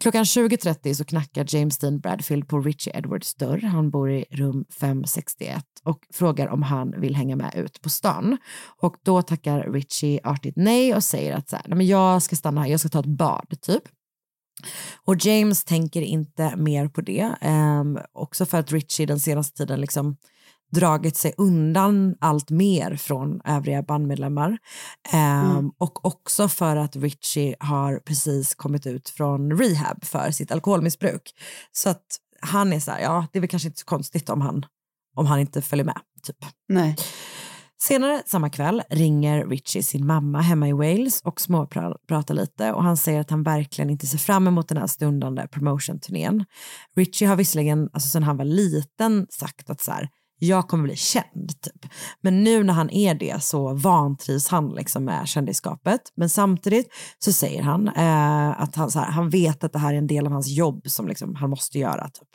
Klockan 0.00 0.24
20.30 0.24 0.94
så 0.94 1.04
knackar 1.04 1.46
James 1.48 1.78
Dean 1.78 2.00
Bradfield 2.00 2.48
på 2.48 2.60
Richie 2.60 2.98
Edwards 2.98 3.34
dörr. 3.34 3.60
Han 3.60 3.90
bor 3.90 4.10
i 4.10 4.24
rum 4.30 4.64
561 4.80 5.64
och 5.84 5.98
frågar 6.12 6.48
om 6.48 6.62
han 6.62 7.00
vill 7.00 7.16
hänga 7.16 7.36
med 7.36 7.54
ut 7.54 7.82
på 7.82 7.90
stan. 7.90 8.36
Och 8.82 8.96
då 9.02 9.22
tackar 9.22 9.72
Richie 9.72 10.20
artigt 10.24 10.56
nej 10.56 10.94
och 10.94 11.04
säger 11.04 11.36
att 11.36 11.48
så 11.48 11.56
här, 11.56 11.64
nej 11.68 11.76
men 11.76 11.86
jag 11.86 12.22
ska 12.22 12.36
stanna 12.36 12.60
här, 12.60 12.68
jag 12.68 12.80
ska 12.80 12.88
ta 12.88 13.00
ett 13.00 13.06
bad 13.06 13.60
typ. 13.60 13.82
Och 15.04 15.16
James 15.26 15.64
tänker 15.64 16.02
inte 16.02 16.56
mer 16.56 16.88
på 16.88 17.00
det, 17.00 17.34
ehm, 17.40 17.98
också 18.12 18.46
för 18.46 18.58
att 18.58 18.72
Richie 18.72 19.06
den 19.06 19.20
senaste 19.20 19.56
tiden 19.56 19.80
liksom 19.80 20.16
dragit 20.70 21.16
sig 21.16 21.34
undan 21.36 22.14
allt 22.20 22.50
mer 22.50 22.96
från 22.96 23.40
övriga 23.44 23.82
bandmedlemmar. 23.82 24.58
Ehm, 25.12 25.50
Mm. 25.50 25.70
Och 25.78 26.04
också 26.06 26.48
för 26.48 26.76
att 26.76 26.96
Richie 26.96 27.56
har 27.60 27.98
precis 27.98 28.54
kommit 28.54 28.86
ut 28.86 29.08
från 29.08 29.58
rehab 29.58 30.04
för 30.04 30.30
sitt 30.30 30.52
alkoholmissbruk. 30.52 31.34
Så 31.72 31.90
att 31.90 32.06
han 32.40 32.72
är 32.72 32.80
så 32.80 32.90
här, 32.90 33.00
ja 33.00 33.26
det 33.32 33.38
är 33.38 33.40
väl 33.40 33.48
kanske 33.50 33.68
inte 33.68 33.80
så 33.80 33.86
konstigt 33.86 34.28
om 34.30 34.40
han, 34.40 34.66
om 35.16 35.26
han 35.26 35.40
inte 35.40 35.62
följer 35.62 35.84
med. 35.84 36.00
Typ. 36.22 36.36
Nej. 36.68 36.96
Senare 37.82 38.22
samma 38.26 38.50
kväll 38.50 38.82
ringer 38.90 39.46
Richie 39.46 39.82
sin 39.82 40.06
mamma 40.06 40.40
hemma 40.40 40.68
i 40.68 40.72
Wales 40.72 41.20
och 41.20 41.40
småpratar 41.40 42.34
lite 42.34 42.72
och 42.72 42.82
han 42.82 42.96
säger 42.96 43.20
att 43.20 43.30
han 43.30 43.42
verkligen 43.42 43.90
inte 43.90 44.06
ser 44.06 44.18
fram 44.18 44.46
emot 44.46 44.68
den 44.68 44.78
här 44.78 44.86
stundande 44.86 45.48
promotion-turnén. 45.48 46.44
Richie 46.96 47.28
har 47.28 47.36
visserligen, 47.36 47.88
alltså 47.92 48.08
sen 48.08 48.22
han 48.22 48.36
var 48.36 48.44
liten, 48.44 49.26
sagt 49.30 49.70
att 49.70 49.80
så 49.80 49.92
här, 49.92 50.08
jag 50.42 50.68
kommer 50.68 50.84
bli 50.84 50.96
känd 50.96 51.60
typ. 51.62 51.92
Men 52.20 52.44
nu 52.44 52.64
när 52.64 52.74
han 52.74 52.90
är 52.90 53.14
det 53.14 53.42
så 53.42 53.74
vantrivs 53.74 54.48
han 54.48 54.68
liksom 54.68 55.04
med 55.04 55.28
kändisskapet. 55.28 56.00
Men 56.16 56.30
samtidigt 56.30 56.88
så 57.18 57.32
säger 57.32 57.62
han 57.62 57.88
eh, 57.88 58.60
att 58.60 58.76
han, 58.76 58.90
så 58.90 58.98
här, 58.98 59.10
han 59.10 59.30
vet 59.30 59.64
att 59.64 59.72
det 59.72 59.78
här 59.78 59.94
är 59.94 59.98
en 59.98 60.06
del 60.06 60.26
av 60.26 60.32
hans 60.32 60.48
jobb 60.48 60.82
som 60.86 61.08
liksom 61.08 61.34
han 61.34 61.50
måste 61.50 61.78
göra. 61.78 62.04
Typ. 62.08 62.28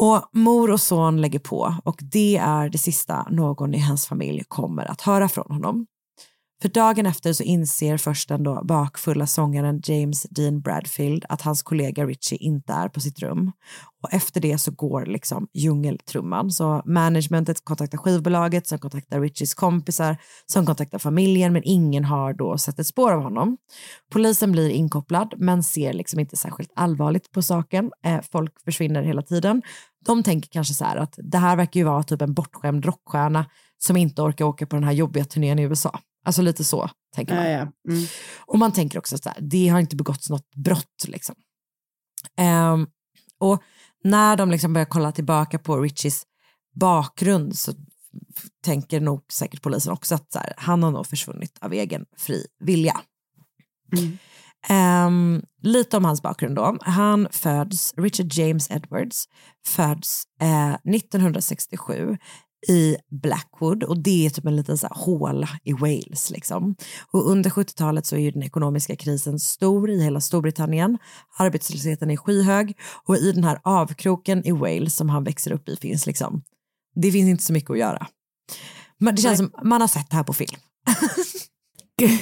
Och 0.00 0.24
mor 0.32 0.70
och 0.70 0.80
son 0.80 1.20
lägger 1.20 1.38
på 1.38 1.74
och 1.84 1.98
det 2.00 2.36
är 2.36 2.68
det 2.68 2.78
sista 2.78 3.26
någon 3.30 3.74
i 3.74 3.78
hans 3.78 4.06
familj 4.06 4.44
kommer 4.48 4.90
att 4.90 5.00
höra 5.00 5.28
från 5.28 5.50
honom. 5.50 5.86
För 6.62 6.68
dagen 6.68 7.06
efter 7.06 7.32
så 7.32 7.42
inser 7.42 7.96
först 7.96 8.28
den 8.28 8.42
då 8.42 8.64
bakfulla 8.64 9.26
sångaren 9.26 9.80
James 9.84 10.22
Dean 10.22 10.60
Bradfield 10.60 11.24
att 11.28 11.42
hans 11.42 11.62
kollega 11.62 12.06
Richie 12.06 12.38
inte 12.38 12.72
är 12.72 12.88
på 12.88 13.00
sitt 13.00 13.18
rum. 13.18 13.52
Och 14.02 14.12
efter 14.14 14.40
det 14.40 14.58
så 14.58 14.70
går 14.70 15.06
liksom 15.06 15.48
djungeltrumman. 15.54 16.50
Så 16.50 16.82
managementet 16.84 17.64
kontaktar 17.64 17.98
skivbolaget 17.98 18.66
som 18.66 18.78
kontaktar 18.78 19.20
Richies 19.20 19.54
kompisar 19.54 20.16
som 20.46 20.66
kontaktar 20.66 20.98
familjen 20.98 21.52
men 21.52 21.62
ingen 21.64 22.04
har 22.04 22.34
då 22.34 22.58
sett 22.58 22.78
ett 22.78 22.86
spår 22.86 23.12
av 23.12 23.22
honom. 23.22 23.56
Polisen 24.12 24.52
blir 24.52 24.68
inkopplad 24.68 25.34
men 25.36 25.62
ser 25.62 25.92
liksom 25.92 26.20
inte 26.20 26.36
särskilt 26.36 26.72
allvarligt 26.76 27.32
på 27.32 27.42
saken. 27.42 27.90
Eh, 28.04 28.20
folk 28.32 28.64
försvinner 28.64 29.02
hela 29.02 29.22
tiden. 29.22 29.62
De 30.06 30.22
tänker 30.22 30.48
kanske 30.48 30.74
så 30.74 30.84
här 30.84 30.96
att 30.96 31.14
det 31.18 31.38
här 31.38 31.56
verkar 31.56 31.80
ju 31.80 31.84
vara 31.84 32.02
typ 32.02 32.22
en 32.22 32.34
bortskämd 32.34 32.84
rockstjärna 32.84 33.46
som 33.78 33.96
inte 33.96 34.22
orkar 34.22 34.44
åka 34.44 34.66
på 34.66 34.76
den 34.76 34.84
här 34.84 34.92
jobbiga 34.92 35.24
turnén 35.24 35.58
i 35.58 35.62
USA. 35.62 36.00
Alltså 36.24 36.42
lite 36.42 36.64
så 36.64 36.90
tänker 37.14 37.34
man. 37.34 37.44
Ja, 37.44 37.50
ja. 37.50 37.92
Mm. 37.92 38.06
Och 38.40 38.58
man 38.58 38.72
tänker 38.72 38.98
också 38.98 39.18
så 39.18 39.28
här, 39.28 39.38
det 39.40 39.68
har 39.68 39.80
inte 39.80 39.96
begåtts 39.96 40.30
något 40.30 40.54
brott 40.54 41.04
liksom. 41.08 41.34
Ehm, 42.36 42.86
och 43.38 43.62
när 44.04 44.36
de 44.36 44.50
liksom 44.50 44.72
börjar 44.72 44.86
kolla 44.86 45.12
tillbaka 45.12 45.58
på 45.58 45.80
Richies 45.80 46.22
bakgrund 46.80 47.58
så 47.58 47.72
tänker 48.64 49.00
nog 49.00 49.24
säkert 49.32 49.62
polisen 49.62 49.92
också 49.92 50.14
att 50.14 50.34
här, 50.34 50.54
han 50.56 50.82
har 50.82 50.90
nog 50.90 51.06
försvunnit 51.06 51.58
av 51.60 51.72
egen 51.72 52.06
fri 52.16 52.46
vilja. 52.60 53.00
Ehm, 54.68 55.42
lite 55.62 55.96
om 55.96 56.04
hans 56.04 56.22
bakgrund 56.22 56.56
då. 56.56 56.78
Han 56.80 57.28
föds, 57.30 57.94
Richard 57.96 58.34
James 58.34 58.70
Edwards, 58.70 59.28
föds 59.66 60.24
eh, 60.40 60.74
1967 60.74 62.18
i 62.68 62.96
Blackwood 63.10 63.82
och 63.82 63.98
det 63.98 64.26
är 64.26 64.30
typ 64.30 64.46
en 64.46 64.56
liten 64.56 64.78
så 64.78 64.86
här, 64.86 64.94
håla 65.04 65.48
i 65.64 65.72
Wales. 65.72 66.30
Liksom. 66.30 66.76
Och 67.10 67.30
under 67.30 67.50
70-talet 67.50 68.06
så 68.06 68.16
är 68.16 68.32
den 68.32 68.42
ekonomiska 68.42 68.96
krisen 68.96 69.38
stor 69.38 69.90
i 69.90 70.02
hela 70.02 70.20
Storbritannien. 70.20 70.98
Arbetslösheten 71.38 72.10
är 72.10 72.16
skyhög 72.16 72.76
och 73.06 73.16
i 73.16 73.32
den 73.32 73.44
här 73.44 73.60
avkroken 73.64 74.46
i 74.46 74.52
Wales 74.52 74.96
som 74.96 75.08
han 75.08 75.24
växer 75.24 75.52
upp 75.52 75.68
i 75.68 75.76
finns 75.76 76.06
liksom, 76.06 76.42
det 76.94 77.12
finns 77.12 77.28
inte 77.28 77.44
så 77.44 77.52
mycket 77.52 77.70
att 77.70 77.78
göra. 77.78 78.06
Men 78.98 79.14
det 79.14 79.22
känns 79.22 79.38
som 79.38 79.52
man 79.62 79.80
har 79.80 79.88
sett 79.88 80.10
det 80.10 80.16
här 80.16 80.24
på 80.24 80.32
film. 80.32 80.60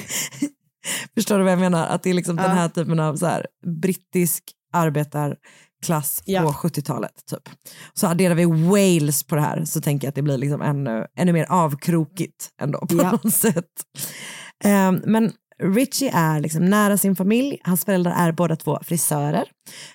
Förstår 1.13 1.37
du 1.37 1.43
vad 1.43 1.53
jag 1.53 1.59
menar? 1.59 1.87
Att 1.87 2.03
det 2.03 2.09
är 2.09 2.13
liksom 2.13 2.35
den 2.35 2.51
här 2.51 2.69
typen 2.69 2.99
av 2.99 3.15
så 3.15 3.25
här, 3.25 3.47
brittisk 3.81 4.43
arbetarklass 5.87 6.21
på 6.25 6.67
70-talet. 6.67 7.11
Typ. 7.29 7.49
Så 7.93 8.07
adderar 8.07 8.35
vi 8.35 8.45
Wales 8.45 9.23
på 9.23 9.35
det 9.35 9.41
här 9.41 9.65
så 9.65 9.81
tänker 9.81 10.07
jag 10.07 10.09
att 10.09 10.15
det 10.15 10.21
blir 10.21 10.37
liksom 10.37 10.61
ännu, 10.61 11.05
ännu 11.17 11.33
mer 11.33 11.45
avkrokigt 11.49 12.49
ändå 12.61 12.79
på 12.79 12.95
Ja. 12.95 13.11
något 13.11 13.33
sätt. 13.33 13.65
Ehm, 14.63 15.01
men 15.05 15.31
Richie 15.63 16.11
är 16.13 16.39
liksom 16.39 16.65
nära 16.65 16.97
sin 16.97 17.15
familj. 17.15 17.59
Hans 17.63 17.85
föräldrar 17.85 18.11
är 18.11 18.31
båda 18.31 18.55
två 18.55 18.79
frisörer. 18.81 19.45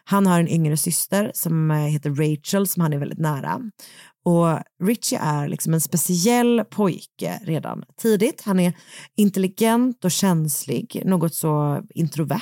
Han 0.05 0.27
har 0.27 0.41
en 0.41 0.49
yngre 0.49 0.77
syster 0.77 1.31
som 1.35 1.71
eh, 1.71 1.77
heter 1.77 2.11
Rachel 2.11 2.67
som 2.67 2.83
han 2.83 2.93
är 2.93 2.99
väldigt 2.99 3.19
nära. 3.19 3.61
Och 4.25 4.59
Richie 4.83 5.19
är 5.19 5.49
liksom 5.49 5.75
en 5.75 5.81
speciell 5.81 6.65
pojke 6.71 7.41
redan 7.43 7.85
tidigt. 7.97 8.43
Han 8.45 8.61
är 8.61 8.73
intelligent 9.17 10.05
och 10.05 10.11
känslig, 10.11 11.03
något 11.05 11.35
så 11.35 11.83
introvert. 11.95 12.41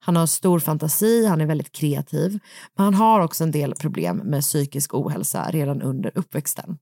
Han 0.00 0.16
har 0.16 0.26
stor 0.26 0.58
fantasi, 0.58 1.26
han 1.26 1.40
är 1.40 1.46
väldigt 1.46 1.72
kreativ. 1.72 2.38
Men 2.76 2.84
han 2.84 2.94
har 2.94 3.20
också 3.20 3.44
en 3.44 3.50
del 3.50 3.74
problem 3.74 4.16
med 4.16 4.42
psykisk 4.42 4.94
ohälsa 4.94 5.50
redan 5.50 5.82
under 5.82 6.12
uppväxten. 6.14 6.78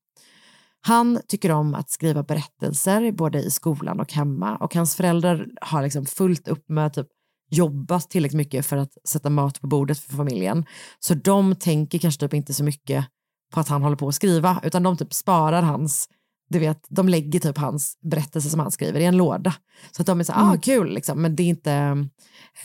Han 0.87 1.21
tycker 1.29 1.51
om 1.51 1.75
att 1.75 1.91
skriva 1.91 2.23
berättelser 2.23 3.13
både 3.13 3.39
i 3.39 3.51
skolan 3.51 4.01
och 4.01 4.13
hemma 4.13 4.57
och 4.57 4.75
hans 4.75 4.97
föräldrar 4.97 5.47
har 5.61 5.83
liksom 5.83 6.07
fullt 6.07 6.49
upp 6.49 6.69
med 6.69 6.93
typ 6.93 7.07
jobba 7.51 8.01
tillräckligt 8.01 8.37
mycket 8.37 8.67
för 8.67 8.77
att 8.77 9.09
sätta 9.09 9.31
mat 9.31 9.61
på 9.61 9.67
bordet 9.67 9.99
för 9.99 10.17
familjen. 10.17 10.65
Så 10.99 11.15
de 11.15 11.55
tänker 11.55 11.99
kanske 11.99 12.21
typ 12.21 12.35
inte 12.35 12.55
så 12.55 12.65
mycket 12.65 13.07
på 13.53 13.61
att 13.61 13.69
han 13.69 13.83
håller 13.83 13.97
på 13.97 14.09
att 14.09 14.15
skriva 14.15 14.61
utan 14.65 14.83
de 14.83 14.97
typ 14.97 15.15
sparar 15.15 15.63
hans 15.63 16.09
du 16.49 16.59
vet, 16.59 16.87
de 16.89 17.09
lägger 17.09 17.41
typ 17.41 17.59
hans 17.59 17.99
berättelse 18.03 18.51
som 18.51 18.61
han 18.61 18.71
skriver 18.71 19.01
i 19.01 19.05
en 19.05 19.17
låda. 19.17 19.55
Så 19.91 20.03
att 20.03 20.07
de 20.07 20.21
är 20.21 20.25
så 20.25 20.33
här, 20.33 20.53
ah 20.53 20.57
kul 20.57 20.95
liksom, 20.95 21.23
men 21.23 21.37
det 21.37 21.43
är 21.43 21.49
inte, 21.49 21.73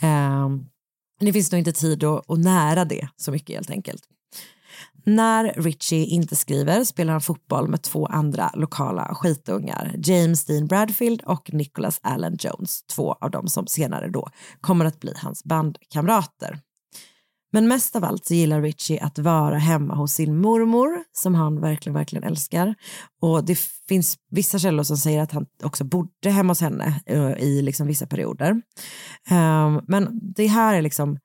eh, 0.00 0.48
det 1.20 1.32
finns 1.32 1.52
nog 1.52 1.58
inte 1.58 1.72
tid 1.72 2.04
att, 2.04 2.30
att 2.30 2.38
nära 2.38 2.84
det 2.84 3.08
så 3.16 3.32
mycket 3.32 3.56
helt 3.56 3.70
enkelt. 3.70 4.02
När 5.04 5.52
Richie 5.56 6.06
inte 6.06 6.36
skriver 6.36 6.84
spelar 6.84 7.12
han 7.12 7.20
fotboll 7.20 7.68
med 7.68 7.82
två 7.82 8.06
andra 8.06 8.50
lokala 8.54 9.14
skitungar, 9.14 9.94
James 9.98 10.44
Dean 10.44 10.66
Bradfield 10.66 11.22
och 11.22 11.52
Nicholas 11.52 12.00
Allen 12.02 12.36
Jones, 12.40 12.82
två 12.82 13.12
av 13.12 13.30
dem 13.30 13.48
som 13.48 13.66
senare 13.66 14.08
då 14.08 14.28
kommer 14.60 14.84
att 14.84 15.00
bli 15.00 15.14
hans 15.16 15.44
bandkamrater. 15.44 16.60
Men 17.52 17.68
mest 17.68 17.96
av 17.96 18.04
allt 18.04 18.26
så 18.26 18.34
gillar 18.34 18.62
Richie 18.62 19.02
att 19.02 19.18
vara 19.18 19.58
hemma 19.58 19.94
hos 19.94 20.12
sin 20.12 20.38
mormor 20.40 21.04
som 21.12 21.34
han 21.34 21.60
verkligen, 21.60 21.94
verkligen 21.94 22.24
älskar. 22.24 22.74
Och 23.20 23.44
det 23.44 23.58
finns 23.88 24.16
vissa 24.30 24.58
källor 24.58 24.82
som 24.82 24.96
säger 24.96 25.22
att 25.22 25.32
han 25.32 25.46
också 25.62 25.84
bodde 25.84 26.30
hemma 26.30 26.50
hos 26.50 26.60
henne 26.60 27.00
eh, 27.06 27.32
i 27.32 27.62
liksom 27.62 27.86
vissa 27.86 28.06
perioder. 28.06 28.62
Ehm, 29.30 29.80
men 29.86 30.20
det 30.34 30.46
här 30.46 30.74
är 30.74 30.82
liksom 30.82 31.18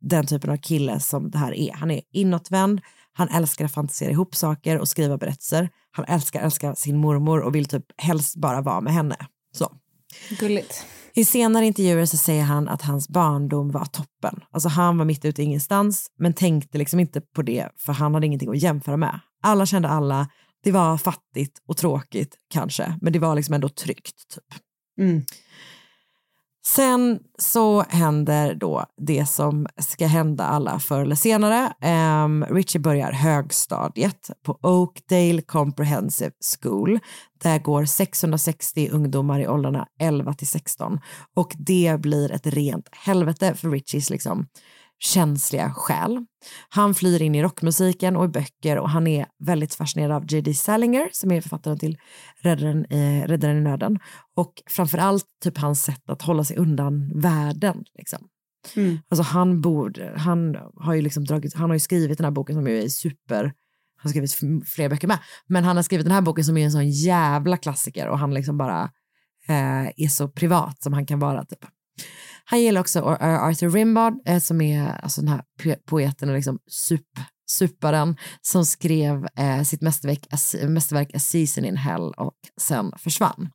den 0.00 0.26
typen 0.26 0.50
av 0.50 0.56
kille 0.56 1.00
som 1.00 1.30
det 1.30 1.38
här 1.38 1.54
är. 1.54 1.72
Han 1.72 1.90
är 1.90 2.00
inåtvänd, 2.12 2.80
han 3.16 3.28
älskar 3.28 3.64
att 3.64 3.72
fantisera 3.72 4.10
ihop 4.10 4.34
saker 4.34 4.78
och 4.78 4.88
skriva 4.88 5.18
berättelser. 5.18 5.70
Han 5.90 6.04
älskar, 6.04 6.40
älskar 6.40 6.74
sin 6.74 6.96
mormor 6.96 7.40
och 7.40 7.54
vill 7.54 7.66
typ 7.66 7.84
helst 7.96 8.36
bara 8.36 8.60
vara 8.60 8.80
med 8.80 8.92
henne. 8.92 9.16
Så. 9.56 9.72
Gulligt. 10.38 10.86
I 11.14 11.24
senare 11.24 11.66
intervjuer 11.66 12.06
så 12.06 12.16
säger 12.16 12.42
han 12.42 12.68
att 12.68 12.82
hans 12.82 13.08
barndom 13.08 13.70
var 13.70 13.84
toppen. 13.84 14.40
Alltså 14.50 14.68
han 14.68 14.98
var 14.98 15.04
mitt 15.04 15.24
ute 15.24 15.42
i 15.42 15.44
ingenstans 15.44 16.06
men 16.18 16.32
tänkte 16.32 16.78
liksom 16.78 17.00
inte 17.00 17.20
på 17.20 17.42
det 17.42 17.68
för 17.76 17.92
han 17.92 18.14
hade 18.14 18.26
ingenting 18.26 18.50
att 18.50 18.62
jämföra 18.62 18.96
med. 18.96 19.20
Alla 19.42 19.66
kände 19.66 19.88
alla, 19.88 20.28
det 20.64 20.72
var 20.72 20.98
fattigt 20.98 21.62
och 21.68 21.76
tråkigt 21.76 22.36
kanske 22.50 22.98
men 23.00 23.12
det 23.12 23.18
var 23.18 23.34
liksom 23.34 23.54
ändå 23.54 23.68
tryggt. 23.68 24.34
Typ. 24.34 24.60
Mm. 25.00 25.22
Sen 26.66 27.18
så 27.38 27.82
händer 27.82 28.54
då 28.54 28.84
det 28.96 29.26
som 29.26 29.66
ska 29.78 30.06
hända 30.06 30.44
alla 30.44 30.78
förr 30.78 31.00
eller 31.00 31.16
senare. 31.16 31.72
Um, 32.24 32.44
Richie 32.44 32.80
börjar 32.80 33.12
högstadiet 33.12 34.30
på 34.42 34.58
Oakdale 34.62 35.42
Comprehensive 35.42 36.32
School. 36.60 36.98
Där 37.42 37.58
går 37.58 37.84
660 37.84 38.88
ungdomar 38.92 39.40
i 39.40 39.48
åldrarna 39.48 39.86
11 40.00 40.34
till 40.34 40.48
16 40.48 41.00
och 41.36 41.52
det 41.58 42.00
blir 42.00 42.32
ett 42.32 42.46
rent 42.46 42.88
helvete 42.92 43.54
för 43.54 43.70
Richies 43.70 44.10
liksom 44.10 44.46
känsliga 44.98 45.72
själ. 45.74 46.26
Han 46.68 46.94
flyr 46.94 47.22
in 47.22 47.34
i 47.34 47.42
rockmusiken 47.42 48.16
och 48.16 48.24
i 48.24 48.28
böcker 48.28 48.78
och 48.78 48.90
han 48.90 49.06
är 49.06 49.26
väldigt 49.38 49.74
fascinerad 49.74 50.12
av 50.12 50.32
J.D. 50.32 50.54
Salinger 50.54 51.08
som 51.12 51.32
är 51.32 51.40
författaren 51.40 51.78
till 51.78 51.98
Räddaren, 52.42 52.84
eh, 52.84 53.28
Räddaren 53.28 53.56
i 53.56 53.60
nöden 53.60 53.98
och 54.34 54.52
framförallt 54.66 55.26
typ 55.42 55.58
hans 55.58 55.82
sätt 55.82 56.10
att 56.10 56.22
hålla 56.22 56.44
sig 56.44 56.56
undan 56.56 57.20
världen. 57.20 57.84
Liksom. 57.98 58.28
Mm. 58.76 58.98
Alltså 59.08 59.22
han, 59.22 59.60
borde, 59.60 60.14
han, 60.16 60.56
har 60.76 60.94
ju 60.94 61.02
liksom 61.02 61.24
dragit, 61.24 61.54
han 61.54 61.70
har 61.70 61.74
ju 61.74 61.80
skrivit 61.80 62.18
den 62.18 62.24
här 62.24 62.32
boken 62.32 62.54
som 62.54 62.66
ju 62.66 62.82
är 62.82 62.88
super, 62.88 63.42
han 63.42 63.52
har 64.02 64.10
skrivit 64.10 64.68
fler 64.68 64.88
böcker 64.88 65.08
med, 65.08 65.18
men 65.46 65.64
han 65.64 65.76
har 65.76 65.82
skrivit 65.82 66.06
den 66.06 66.14
här 66.14 66.22
boken 66.22 66.44
som 66.44 66.56
är 66.56 66.64
en 66.64 66.72
sån 66.72 66.90
jävla 66.90 67.56
klassiker 67.56 68.08
och 68.08 68.18
han 68.18 68.34
liksom 68.34 68.58
bara 68.58 68.82
eh, 69.48 69.86
är 69.96 70.08
så 70.08 70.28
privat 70.28 70.82
som 70.82 70.92
han 70.92 71.06
kan 71.06 71.18
vara. 71.18 71.44
Typ. 71.44 71.64
Han 72.44 72.60
gillar 72.60 72.80
också 72.80 73.00
Ar- 73.00 73.22
Ar- 73.22 73.50
Arthur 73.50 73.70
Rimbaud 73.70 74.14
eh, 74.26 74.38
som 74.40 74.60
är 74.60 75.00
alltså, 75.02 75.20
den 75.20 75.28
här 75.28 75.42
po- 75.60 75.78
poeten 75.86 76.28
och 76.28 76.34
liksom 76.34 76.58
sup, 76.66 77.00
suparen 77.50 78.16
som 78.40 78.66
skrev 78.66 79.26
eh, 79.36 79.62
sitt 79.62 79.82
mästerverk, 79.82 80.26
mästerverk 80.68 81.14
A 81.14 81.18
Season 81.18 81.64
in 81.64 81.76
Hell 81.76 82.12
och 82.16 82.34
sen 82.60 82.92
försvann. 82.98 83.50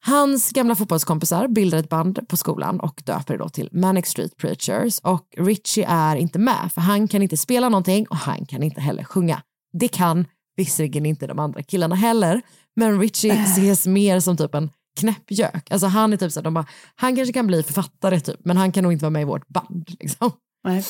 Hans 0.00 0.50
gamla 0.52 0.74
fotbollskompisar 0.74 1.48
bildar 1.48 1.78
ett 1.78 1.88
band 1.88 2.28
på 2.28 2.36
skolan 2.36 2.80
och 2.80 3.02
döper 3.04 3.32
det 3.34 3.38
då 3.44 3.48
till 3.48 3.68
Manic 3.72 4.06
Street 4.06 4.36
Preachers 4.36 4.98
och 4.98 5.26
Richie 5.36 5.86
är 5.88 6.16
inte 6.16 6.38
med 6.38 6.70
för 6.74 6.80
han 6.80 7.08
kan 7.08 7.22
inte 7.22 7.36
spela 7.36 7.68
någonting 7.68 8.06
och 8.06 8.16
han 8.16 8.46
kan 8.46 8.62
inte 8.62 8.80
heller 8.80 9.04
sjunga. 9.04 9.42
Det 9.72 9.88
kan 9.88 10.26
visserligen 10.56 11.06
inte 11.06 11.26
de 11.26 11.38
andra 11.38 11.62
killarna 11.62 11.94
heller 11.94 12.42
men 12.76 13.00
Richie 13.00 13.32
ses 13.32 13.86
mer 13.86 14.20
som 14.20 14.36
typ 14.36 14.54
en 14.54 14.70
knäppjök. 14.96 15.70
Alltså 15.70 15.86
han 15.86 16.12
är 16.12 16.16
typ 16.16 16.32
så 16.32 16.40
här, 16.40 16.44
de 16.44 16.54
bara, 16.54 16.66
han 16.94 17.16
kanske 17.16 17.32
kan 17.32 17.46
bli 17.46 17.62
författare 17.62 18.20
typ 18.20 18.40
men 18.44 18.56
han 18.56 18.72
kan 18.72 18.82
nog 18.82 18.92
inte 18.92 19.04
vara 19.04 19.10
med 19.10 19.22
i 19.22 19.24
vårt 19.24 19.48
band. 19.48 19.88
Liksom. 20.00 20.30
Nej 20.64 20.84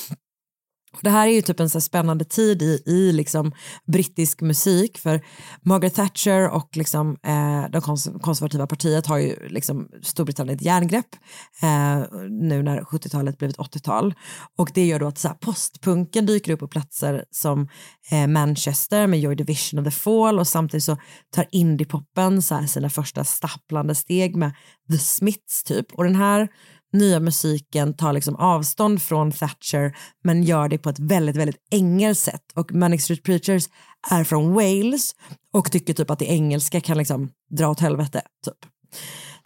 det 1.03 1.11
här 1.11 1.29
är 1.29 1.33
ju 1.33 1.43
typ 1.43 1.61
en 1.61 1.71
så 1.71 1.81
spännande 1.81 2.25
tid 2.25 2.63
i, 2.63 2.83
i 2.87 3.13
liksom 3.13 3.53
brittisk 3.87 4.41
musik 4.41 4.99
för 4.99 5.21
Margaret 5.63 5.95
Thatcher 5.95 6.49
och 6.49 6.77
liksom, 6.77 7.17
eh, 7.23 7.71
det 7.71 7.79
kons- 7.79 8.21
konservativa 8.21 8.67
partiet 8.67 9.07
har 9.07 9.19
ju 9.19 9.49
liksom 9.49 9.89
Storbritannien 10.03 10.57
ett 10.57 10.63
järngrepp 10.63 11.17
eh, 11.63 12.05
nu 12.29 12.63
när 12.63 12.81
70-talet 12.81 13.39
blivit 13.39 13.57
80-tal 13.57 14.15
och 14.59 14.71
det 14.75 14.87
gör 14.87 14.99
då 14.99 15.07
att 15.07 15.19
så 15.19 15.29
här, 15.29 15.35
postpunken 15.35 16.27
dyker 16.27 16.53
upp 16.53 16.61
på 16.61 16.69
platser 16.69 17.25
som 17.31 17.69
eh, 18.11 18.27
Manchester 18.27 19.07
med 19.07 19.21
Joy 19.21 19.35
Division 19.35 19.81
of 19.81 19.85
the 19.85 19.91
Fall 19.91 20.39
och 20.39 20.49
samtidigt 20.49 20.85
så 20.85 20.97
tar 21.35 21.47
indiepoppen 21.51 22.43
så 22.43 22.67
sina 22.67 22.91
första 22.91 23.25
stapplande 23.25 23.95
steg 23.95 24.37
med 24.37 24.53
The 24.91 24.99
Smiths 24.99 25.65
typ. 25.65 25.93
Och 25.93 26.05
den 26.05 26.17
här 26.17 26.49
nya 26.93 27.21
musiken 27.21 27.95
tar 27.97 28.13
liksom 28.13 28.37
avstånd 28.37 29.03
från 29.03 29.33
Thatcher 29.33 29.97
men 30.25 30.43
gör 30.43 30.69
det 30.69 30.79
på 30.79 30.91
ett 30.91 30.99
väldigt, 30.99 31.37
väldigt 31.37 31.67
engelskt 31.71 32.25
sätt. 32.25 32.43
Och 32.55 32.73
Manic 32.75 33.03
Street 33.03 33.23
Preachers 33.23 33.69
är 34.11 34.25
från 34.25 34.53
Wales 34.55 35.15
och 35.53 35.73
tycker 35.73 35.95
typ 35.95 36.11
att 36.11 36.19
det 36.19 36.27
engelska 36.27 36.81
kan 36.81 36.99
liksom 36.99 37.31
dra 37.51 37.69
åt 37.69 37.81
helvete. 37.81 38.23
Typ. 38.45 38.73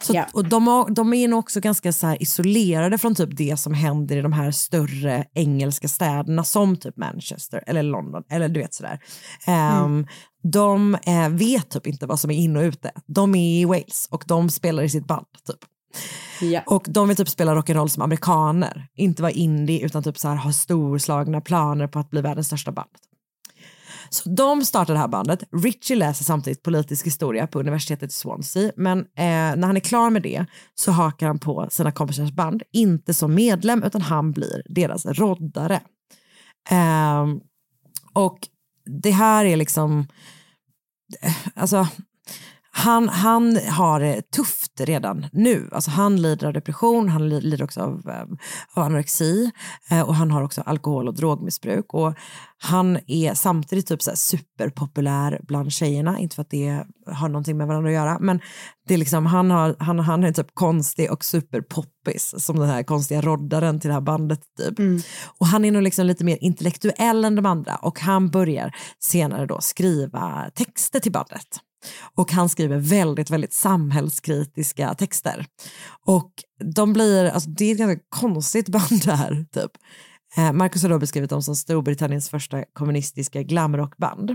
Så, 0.03 0.13
och 0.33 0.45
de, 0.49 0.87
de 0.89 1.13
är 1.13 1.27
nog 1.27 1.39
också 1.39 1.59
ganska 1.59 1.93
så 1.93 2.15
isolerade 2.19 2.97
från 2.97 3.15
typ 3.15 3.29
det 3.37 3.59
som 3.59 3.73
händer 3.73 4.17
i 4.17 4.21
de 4.21 4.33
här 4.33 4.51
större 4.51 5.25
engelska 5.33 5.87
städerna 5.87 6.43
som 6.43 6.77
typ 6.77 6.97
Manchester 6.97 7.63
eller 7.67 7.83
London 7.83 8.23
eller 8.29 8.49
du 8.49 8.59
vet 8.59 8.73
sådär. 8.73 8.99
Um, 9.83 10.07
De 10.43 10.95
eh, 10.95 11.29
vet 11.29 11.69
typ 11.69 11.87
inte 11.87 12.05
vad 12.05 12.19
som 12.19 12.31
är 12.31 12.35
in 12.35 12.55
och 12.57 12.61
ute. 12.61 12.91
De 13.07 13.35
är 13.35 13.61
i 13.61 13.65
Wales 13.65 14.07
och 14.11 14.23
de 14.27 14.49
spelar 14.49 14.83
i 14.83 14.89
sitt 14.89 15.07
band 15.07 15.25
typ. 15.47 15.59
Och 16.65 16.85
de 16.89 17.07
vill 17.07 17.17
typ 17.17 17.29
spela 17.29 17.55
rock'n'roll 17.55 17.87
som 17.87 18.03
amerikaner, 18.03 18.87
inte 18.95 19.21
vara 19.21 19.31
indie 19.31 19.85
utan 19.85 20.03
typ 20.03 20.17
så 20.17 20.27
här 20.27 20.35
ha 20.35 20.53
storslagna 20.53 21.41
planer 21.41 21.87
på 21.87 21.99
att 21.99 22.09
bli 22.09 22.21
världens 22.21 22.47
största 22.47 22.71
band. 22.71 22.89
Så 24.09 24.29
de 24.29 24.65
startar 24.65 24.93
det 24.93 24.99
här 24.99 25.07
bandet. 25.07 25.43
Richie 25.63 25.97
läser 25.97 26.23
samtidigt 26.23 26.63
politisk 26.63 27.05
historia 27.05 27.47
på 27.47 27.59
universitetet 27.59 28.09
i 28.09 28.13
Swansea, 28.13 28.71
men 28.75 28.99
eh, 28.99 29.05
när 29.15 29.67
han 29.67 29.75
är 29.75 29.81
klar 29.81 30.09
med 30.09 30.21
det 30.21 30.45
så 30.75 30.91
hakar 30.91 31.27
han 31.27 31.39
på 31.39 31.67
sina 31.71 31.91
kompisars 31.91 32.31
band, 32.31 32.63
inte 32.71 33.13
som 33.13 33.35
medlem 33.35 33.83
utan 33.83 34.01
han 34.01 34.31
blir 34.31 34.63
deras 34.65 35.05
roddare. 35.05 35.81
Eh, 36.69 37.25
och 38.13 38.47
det 38.85 39.11
här 39.11 39.45
är 39.45 39.55
liksom, 39.55 40.07
eh, 41.21 41.35
alltså 41.55 41.87
han, 42.73 43.09
han 43.09 43.59
har 43.69 43.99
det 43.99 44.31
tufft 44.31 44.81
redan 44.81 45.25
nu. 45.31 45.69
Alltså 45.71 45.91
han 45.91 46.21
lider 46.21 46.47
av 46.47 46.53
depression, 46.53 47.09
han 47.09 47.29
li- 47.29 47.41
lider 47.41 47.63
också 47.63 47.81
av, 47.81 48.09
eh, 48.09 48.21
av 48.73 48.83
anorexi 48.83 49.51
eh, 49.89 50.01
och 50.01 50.15
han 50.15 50.31
har 50.31 50.41
också 50.43 50.61
alkohol 50.61 51.07
och 51.07 51.13
drogmissbruk. 51.13 51.93
Och 51.93 52.13
han 52.57 52.99
är 53.07 53.33
samtidigt 53.33 53.87
typ 53.87 54.01
så 54.01 54.11
superpopulär 54.15 55.39
bland 55.43 55.71
tjejerna, 55.71 56.19
inte 56.19 56.35
för 56.35 56.41
att 56.41 56.49
det 56.49 56.83
har 57.05 57.29
någonting 57.29 57.57
med 57.57 57.67
varandra 57.67 57.89
att 57.89 57.95
göra, 57.95 58.17
men 58.19 58.39
det 58.87 58.93
är 58.93 58.97
liksom, 58.97 59.25
han, 59.25 59.51
har, 59.51 59.75
han, 59.79 59.99
han 59.99 60.23
är 60.23 60.31
typ 60.31 60.47
konstig 60.53 61.11
och 61.11 61.25
superpoppis 61.25 62.45
som 62.45 62.59
den 62.59 62.69
här 62.69 62.83
konstiga 62.83 63.21
roddaren 63.21 63.79
till 63.79 63.87
det 63.87 63.93
här 63.93 64.01
bandet 64.01 64.41
typ. 64.57 64.79
Och 65.39 65.47
han 65.47 65.65
är 65.65 65.71
nog 65.71 65.83
liksom 65.83 66.05
lite 66.05 66.23
mer 66.23 66.37
intellektuell 66.41 67.25
än 67.25 67.35
de 67.35 67.45
andra 67.45 67.75
och 67.75 67.99
han 67.99 68.29
börjar 68.29 68.75
senare 68.99 69.45
då 69.45 69.61
skriva 69.61 70.49
texter 70.55 70.99
till 70.99 71.11
bandet. 71.11 71.47
Och 72.15 72.31
han 72.31 72.49
skriver 72.49 72.77
väldigt, 72.77 73.29
väldigt 73.29 73.53
samhällskritiska 73.53 74.93
texter. 74.93 75.45
Och 76.05 76.31
de 76.75 76.93
blir, 76.93 77.25
alltså 77.25 77.49
det 77.49 77.65
är 77.65 77.71
ett 77.71 77.77
ganska 77.77 78.03
konstigt 78.09 78.67
band 78.69 79.01
det 79.05 79.15
här 79.15 79.45
typ. 79.53 79.71
Eh, 80.37 80.53
Marcus 80.53 80.83
har 80.83 80.89
då 80.89 80.99
beskrivit 80.99 81.29
dem 81.29 81.43
som 81.43 81.55
Storbritanniens 81.55 82.29
första 82.29 82.63
kommunistiska 82.73 83.43
glamrockband. 83.43 84.29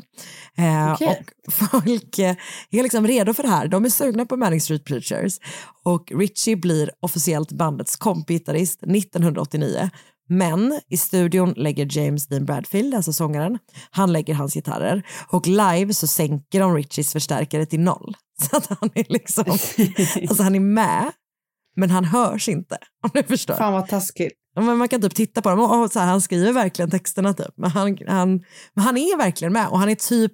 Eh, 0.57 0.93
Okej. 0.93 1.25
Och 1.47 1.53
folk 1.71 2.19
eh, 2.19 2.37
är 2.71 2.83
liksom 2.83 3.07
redo 3.07 3.35
för 3.35 3.43
det 3.43 3.49
här. 3.49 3.69
De 3.69 3.85
är 3.85 3.89
sugna 3.89 4.27
på 4.27 4.37
Manning 4.37 4.61
Street 4.61 4.85
Preachers. 4.85 5.39
Och 5.83 6.13
Richie 6.15 6.57
blir 6.57 6.91
officiellt 7.01 7.53
bandets 7.53 7.97
kompgitarrist 7.97 8.83
1989. 8.83 9.91
Men 10.29 10.81
i 10.89 10.97
studion 10.97 11.53
lägger 11.57 11.99
James 11.99 12.27
Dean 12.27 12.45
Bradfield, 12.45 12.95
alltså 12.95 13.13
sångaren, 13.13 13.59
han 13.91 14.13
lägger 14.13 14.35
hans 14.35 14.55
gitarrer. 14.55 15.03
Och 15.29 15.47
live 15.47 15.95
så 15.95 16.07
sänker 16.07 16.61
de 16.61 16.75
Richies 16.75 17.13
förstärkare 17.13 17.67
till 17.67 17.81
noll. 17.81 18.17
Så 18.51 18.57
att 18.57 18.67
han 18.67 18.91
är 18.95 19.07
liksom, 19.09 19.45
alltså 20.29 20.43
han 20.43 20.55
är 20.55 20.61
med, 20.61 21.13
men 21.77 21.91
han 21.91 22.05
hörs 22.05 22.49
inte. 22.49 22.79
Om 23.03 23.11
du 23.15 23.23
förstår. 23.23 23.55
Fan 23.55 23.73
vad 23.73 23.89
taskigt. 23.89 24.33
Men 24.57 24.79
man 24.79 24.89
kan 24.89 25.03
typ 25.03 25.15
titta 25.15 25.43
på 25.43 25.49
dem 25.49 25.61
och, 25.61 25.83
och 25.83 25.93
så 25.93 25.99
här, 25.99 26.07
han 26.07 26.21
skriver 26.21 26.53
verkligen 26.53 26.91
texterna 26.91 27.35
typ. 27.35 27.55
Men 27.57 27.71
han, 27.71 27.99
han, 28.07 28.45
men 28.75 28.85
han 28.85 28.97
är 28.97 29.19
verkligen 29.19 29.53
med 29.53 29.69
och 29.69 29.79
han 29.79 29.89
är 29.89 29.95
typ, 29.95 30.33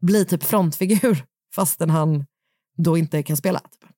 blir 0.00 0.24
typ 0.24 0.42
frontfigur 0.42 1.24
fastän 1.54 1.90
han 1.90 2.24
då 2.76 2.98
inte 2.98 3.22
kan 3.22 3.36
spela. 3.36 3.58
Typ. 3.58 3.90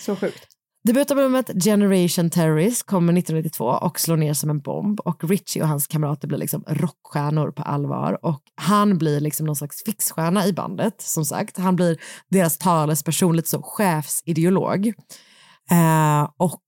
Så 0.00 0.16
sjukt. 0.16 0.53
Debutalbumet 0.88 1.50
Generation 1.64 2.30
Terrorist 2.30 2.86
kommer 2.86 3.12
1992 3.12 3.64
och 3.64 4.00
slår 4.00 4.16
ner 4.16 4.34
som 4.34 4.50
en 4.50 4.60
bomb 4.60 5.00
och 5.00 5.24
Richie 5.24 5.62
och 5.62 5.68
hans 5.68 5.86
kamrater 5.86 6.28
blir 6.28 6.38
liksom 6.38 6.64
rockstjärnor 6.66 7.50
på 7.50 7.62
allvar 7.62 8.18
och 8.22 8.42
han 8.54 8.98
blir 8.98 9.20
liksom 9.20 9.46
någon 9.46 9.56
slags 9.56 9.84
fixstjärna 9.84 10.46
i 10.46 10.52
bandet 10.52 11.00
som 11.00 11.24
sagt. 11.24 11.58
Han 11.58 11.76
blir 11.76 11.98
deras 12.30 12.58
talesperson, 12.58 13.36
lite 13.36 13.48
så 13.48 13.62
chefsideolog. 13.62 14.86
Eh, 15.70 16.30
och 16.36 16.62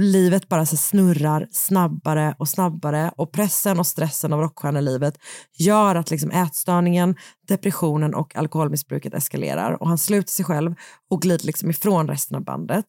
livet 0.00 0.48
bara 0.48 0.66
så 0.66 0.76
snurrar 0.76 1.48
snabbare 1.50 2.34
och 2.38 2.48
snabbare 2.48 3.12
och 3.16 3.32
pressen 3.32 3.78
och 3.78 3.86
stressen 3.86 4.32
av 4.32 4.40
rockstjärnelivet 4.40 5.14
gör 5.58 5.94
att 5.94 6.10
liksom 6.10 6.30
ätstörningen, 6.30 7.16
depressionen 7.48 8.14
och 8.14 8.36
alkoholmissbruket 8.36 9.14
eskalerar 9.14 9.82
och 9.82 9.88
han 9.88 9.98
sluter 9.98 10.30
sig 10.30 10.44
själv 10.44 10.74
och 11.10 11.22
glider 11.22 11.46
liksom 11.46 11.70
ifrån 11.70 12.08
resten 12.08 12.36
av 12.36 12.44
bandet. 12.44 12.86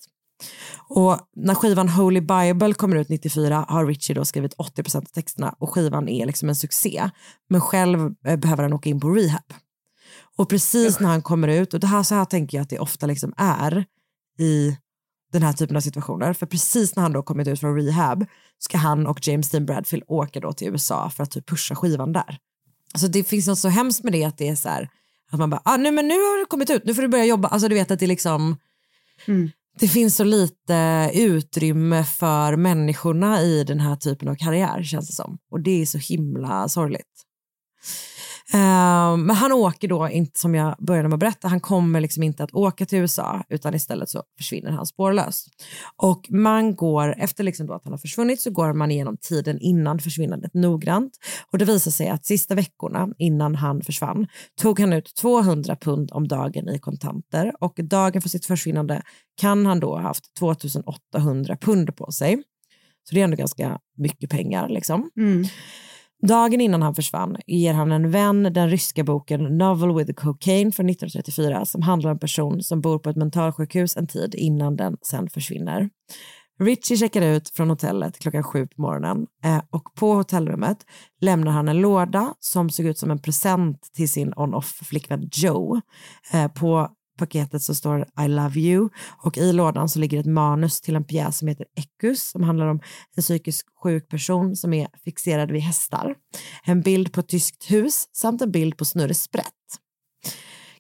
Och 0.88 1.20
när 1.36 1.56
skivan 1.56 1.90
Holy 1.90 2.22
Bible 2.22 2.74
kommer 2.74 2.96
ut 2.96 3.10
94 3.10 3.66
har 3.70 3.86
Richie 3.86 4.16
då 4.16 4.26
skrivit 4.26 4.56
80% 4.56 4.98
av 4.98 5.02
texterna 5.02 5.56
och 5.60 5.70
skivan 5.70 6.10
är 6.10 6.26
liksom 6.26 6.50
en 6.50 6.56
succé. 6.56 7.10
Men 7.50 7.62
själv 7.62 8.16
eh, 8.26 8.36
behöver 8.36 8.64
han 8.64 8.74
åka 8.74 8.90
in 8.90 9.00
på 9.00 9.10
rehab. 9.10 9.54
Och 10.38 10.50
precis 10.50 11.00
när 11.00 11.10
han 11.10 11.22
kommer 11.22 11.48
ut, 11.48 11.74
och 11.74 11.80
det 11.80 11.88
här, 11.88 12.04
så 12.04 12.16
här 12.16 12.26
tänker 12.26 12.58
jag 12.58 12.64
att 12.64 12.70
det 12.70 12.80
ofta 12.80 13.06
liksom 13.06 13.34
är 13.38 13.86
i 14.40 14.78
den 15.32 15.44
här 15.44 15.54
typen 15.54 15.78
av 15.78 15.82
situationer, 15.82 16.34
för 16.34 16.46
precis 16.46 16.96
när 16.96 17.04
han 17.04 17.14
då 17.14 17.24
kommit 17.24 17.48
ut 17.48 17.60
från 17.60 17.76
rehab 17.76 18.26
ska 18.60 18.78
han 18.78 19.08
och 19.08 19.28
James 19.28 19.50
Dean 19.50 19.66
Bradfield 19.66 20.04
åka 20.08 20.40
då 20.40 20.54
till 20.54 20.68
USA 20.68 21.10
för 21.10 21.24
att 21.24 21.32
typ 21.32 21.50
pusha 21.50 21.76
skivan 21.76 22.14
där. 22.14 22.38
Alltså 22.94 23.08
det 23.08 23.24
finns 23.24 23.48
något 23.48 23.60
så 23.60 23.70
hemskt 23.70 24.04
med 24.04 24.14
det 24.14 24.24
att 24.24 24.38
det 24.38 24.48
är 24.48 24.56
så 24.56 24.70
här, 24.70 24.90
att 25.32 25.40
man 25.40 25.50
bara, 25.50 25.62
ah, 25.66 25.78
nu, 25.78 25.92
men 25.92 26.08
nu 26.08 26.14
har 26.14 26.40
du 26.40 26.46
kommit 26.46 26.70
ut, 26.70 26.86
nu 26.86 26.94
får 26.94 27.02
du 27.02 27.08
börja 27.08 27.26
jobba. 27.26 27.48
Alltså 27.48 27.68
du 27.68 27.76
vet 27.76 27.92
att 27.92 28.00
det 28.00 28.08
liksom, 28.08 28.58
det 29.80 29.88
finns 29.88 30.16
så 30.16 30.24
lite 30.24 31.12
utrymme 31.14 32.04
för 32.04 32.56
människorna 32.56 33.42
i 33.42 33.64
den 33.64 33.80
här 33.80 33.96
typen 33.96 34.28
av 34.28 34.36
karriär 34.36 34.84
känns 34.84 35.08
det 35.08 35.14
som. 35.14 35.38
Och 35.52 35.62
det 35.62 35.82
är 35.82 35.86
så 35.86 35.98
himla 35.98 36.70
sorgligt. 36.70 37.26
Eh, 38.54 39.18
men 39.18 39.30
han 39.30 39.52
åker 39.52 39.88
då, 39.88 40.10
inte 40.10 40.40
som 40.40 40.56
jag 40.56 40.76
började 40.80 41.10
med 41.10 41.16
att 41.16 41.20
berätta, 41.20 41.48
han 41.48 41.60
kommer 41.60 42.00
liksom 42.00 42.24
inte 42.24 42.44
att 42.44 42.54
åka 42.54 42.86
till 42.86 43.00
USA 43.00 43.44
utan 43.50 43.76
istället 43.76 44.10
så 44.10 44.24
försvinner 44.38 44.72
han 44.72 44.86
spårlöst. 44.86 45.48
Och 45.96 46.26
man 46.30 46.76
går, 46.76 47.16
efter 47.18 47.44
liksom 47.44 47.68
då 47.68 47.74
att 47.74 47.84
han 47.84 47.94
har 47.94 47.98
försvunnit 47.98 48.42
så 48.42 48.52
går 48.52 48.74
man 48.74 48.92
igenom 48.92 49.18
tiden 49.18 49.60
innan 49.60 50.00
försvinnandet 50.00 50.54
noggrant 50.54 51.14
och 51.52 51.58
det 51.58 51.66
visar 51.66 51.92
sig 51.92 52.10
att 52.10 52.26
sista 52.26 52.56
veckorna 52.56 53.10
innan 53.18 53.56
han 53.56 53.82
försvann 53.82 54.28
tog 54.62 54.80
han 54.80 54.94
ut 54.94 55.16
200 55.16 55.76
pund 55.76 56.12
om 56.12 56.28
dagen 56.28 56.70
i 56.70 56.80
kontanter 56.80 57.52
och 57.60 57.80
dagen 57.84 58.22
för 58.22 58.30
sitt 58.30 58.46
försvinnande 58.46 59.02
kan 59.42 59.66
han 59.66 59.80
då 59.80 59.90
ha 59.96 60.02
haft 60.02 60.36
2800 60.40 61.58
pund 61.58 61.96
på 61.96 62.12
sig. 62.12 62.44
Så 63.10 63.16
det 63.16 63.22
är 63.22 63.24
ändå 63.24 63.38
ganska 63.38 63.80
mycket 63.98 64.30
pengar 64.30 64.70
liksom. 64.70 65.12
Mm. 65.18 65.46
Dagen 66.22 66.62
innan 66.62 66.82
han 66.82 66.96
försvann 66.96 67.38
ger 67.48 67.74
han 67.74 67.92
en 67.92 68.12
vän 68.12 68.44
den 68.44 68.70
ryska 68.70 69.04
boken 69.04 69.44
Novel 69.44 69.96
with 69.96 70.14
Cocaine 70.14 70.72
från 70.72 70.90
1934 70.90 71.66
som 71.66 71.82
handlar 71.82 72.10
om 72.10 72.16
en 72.16 72.20
person 72.20 72.64
som 72.64 72.82
bor 72.82 73.00
på 73.00 73.10
ett 73.10 73.16
mentalsjukhus 73.16 73.98
en 73.98 74.08
tid 74.08 74.36
innan 74.36 74.76
den 74.76 74.98
sen 75.02 75.30
försvinner. 75.30 75.90
Richie 76.60 76.98
checkar 76.98 77.22
ut 77.22 77.50
från 77.50 77.70
hotellet 77.70 78.20
klockan 78.20 78.44
sju 78.44 78.68
på 78.68 78.82
morgonen 78.82 79.28
eh, 79.44 79.62
och 79.70 79.96
på 79.96 80.14
hotellrummet 80.14 80.78
lämnar 81.22 81.52
han 81.52 81.68
en 81.68 81.78
låda 81.78 82.34
som 82.40 82.70
såg 82.70 82.86
ut 82.86 82.98
som 82.98 83.12
en 83.12 83.22
present 83.22 83.90
till 83.94 84.10
sin 84.10 84.34
on-off 84.36 84.80
flickvän 84.84 85.30
Joe. 85.34 85.82
Eh, 86.34 86.48
på 86.48 86.90
paketet 87.18 87.62
så 87.62 87.76
står 87.76 88.06
I 88.26 88.28
love 88.28 88.60
you 88.60 88.90
och 89.24 89.38
i 89.38 89.54
lådan 89.54 89.90
så 89.90 90.00
ligger 90.00 90.20
ett 90.20 90.26
manus 90.26 90.82
till 90.82 90.96
en 90.96 91.04
pjäs 91.04 91.38
som 91.38 91.48
heter 91.48 91.66
Ekus 91.76 92.30
som 92.30 92.44
handlar 92.44 92.68
om 92.68 92.80
en 93.16 93.22
psykiskt 93.22 93.68
sjuk 93.84 94.10
person 94.10 94.56
som 94.56 94.74
är 94.74 94.88
fixerad 95.04 95.52
vid 95.52 95.62
hästar. 95.62 96.16
En 96.64 96.82
bild 96.82 97.14
på 97.14 97.20
ett 97.20 97.28
tyskt 97.28 97.72
hus 97.72 98.10
samt 98.14 98.42
en 98.42 98.52
bild 98.52 98.78
på 98.78 98.86
Snurre 98.86 99.14
Sprätt. 99.14 99.46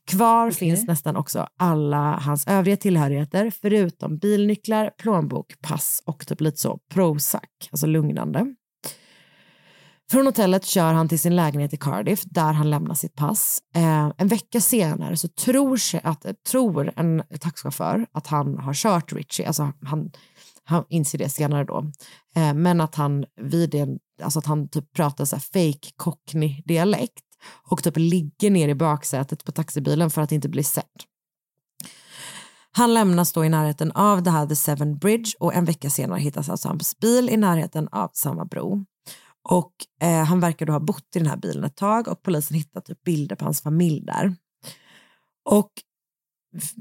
Kvar 0.07 0.51
finns 0.51 0.87
nästan 0.87 1.15
också 1.15 1.47
alla 1.59 2.17
hans 2.17 2.47
övriga 2.47 2.77
tillhörigheter 2.77 3.51
förutom 3.61 4.17
bilnycklar, 4.17 4.91
plånbok, 4.97 5.61
pass 5.61 6.03
och 6.05 6.27
typ 6.27 6.41
lite 6.41 6.57
så 6.57 6.79
Prozac, 6.93 7.41
alltså 7.71 7.87
lugnande. 7.87 8.55
Från 10.11 10.25
hotellet 10.25 10.65
kör 10.65 10.93
han 10.93 11.09
till 11.09 11.19
sin 11.19 11.35
lägenhet 11.35 11.73
i 11.73 11.77
Cardiff 11.77 12.23
där 12.25 12.53
han 12.53 12.69
lämnar 12.69 12.95
sitt 12.95 13.15
pass. 13.15 13.59
Eh, 13.75 14.11
en 14.17 14.27
vecka 14.27 14.61
senare 14.61 15.17
så 15.17 15.27
tror, 15.27 15.77
sig 15.77 16.01
att, 16.03 16.25
tror 16.51 16.91
en 16.95 17.23
taxichaufför 17.39 18.05
att 18.11 18.27
han 18.27 18.57
har 18.57 18.73
kört 18.73 19.13
Richie, 19.13 19.47
alltså 19.47 19.71
han, 19.81 20.11
han 20.63 20.83
inser 20.89 21.17
det 21.17 21.29
senare 21.29 21.63
då, 21.63 21.91
eh, 22.35 22.53
men 22.53 22.81
att 22.81 22.95
han 22.95 23.25
vid 23.41 23.69
det, 23.69 23.87
alltså 24.23 24.39
att 24.39 24.45
han 24.45 24.67
typ 24.67 24.93
pratar 24.93 25.25
så 25.25 25.35
här 25.35 25.43
fake 25.43 25.91
cockney 25.95 26.61
dialekt 26.65 27.23
och 27.71 27.83
typ 27.83 27.97
ligger 27.97 28.51
ner 28.51 28.67
i 28.67 28.75
baksätet 28.75 29.43
på 29.43 29.51
taxibilen 29.51 30.09
för 30.09 30.21
att 30.21 30.31
inte 30.31 30.49
bli 30.49 30.63
sedd. 30.63 31.03
Han 32.71 32.93
lämnas 32.93 33.33
då 33.33 33.45
i 33.45 33.49
närheten 33.49 33.91
av 33.91 34.23
det 34.23 34.31
här 34.31 34.47
The 34.47 34.55
Seven 34.55 34.97
Bridge 34.97 35.31
och 35.39 35.53
en 35.53 35.65
vecka 35.65 35.89
senare 35.89 36.19
hittas 36.19 36.49
alltså 36.49 36.67
hans 36.67 36.99
bil 36.99 37.29
i 37.29 37.37
närheten 37.37 37.87
av 37.91 38.09
samma 38.13 38.45
bro. 38.45 38.85
Och 39.49 39.73
eh, 40.01 40.23
han 40.23 40.39
verkar 40.39 40.65
då 40.65 40.73
ha 40.73 40.79
bott 40.79 41.15
i 41.15 41.19
den 41.19 41.27
här 41.27 41.37
bilen 41.37 41.63
ett 41.63 41.75
tag 41.75 42.07
och 42.07 42.21
polisen 42.21 42.57
hittar 42.57 42.81
typ 42.81 43.03
bilder 43.03 43.35
på 43.35 43.45
hans 43.45 43.61
familj 43.61 44.01
där. 44.05 44.35
Och 45.49 45.71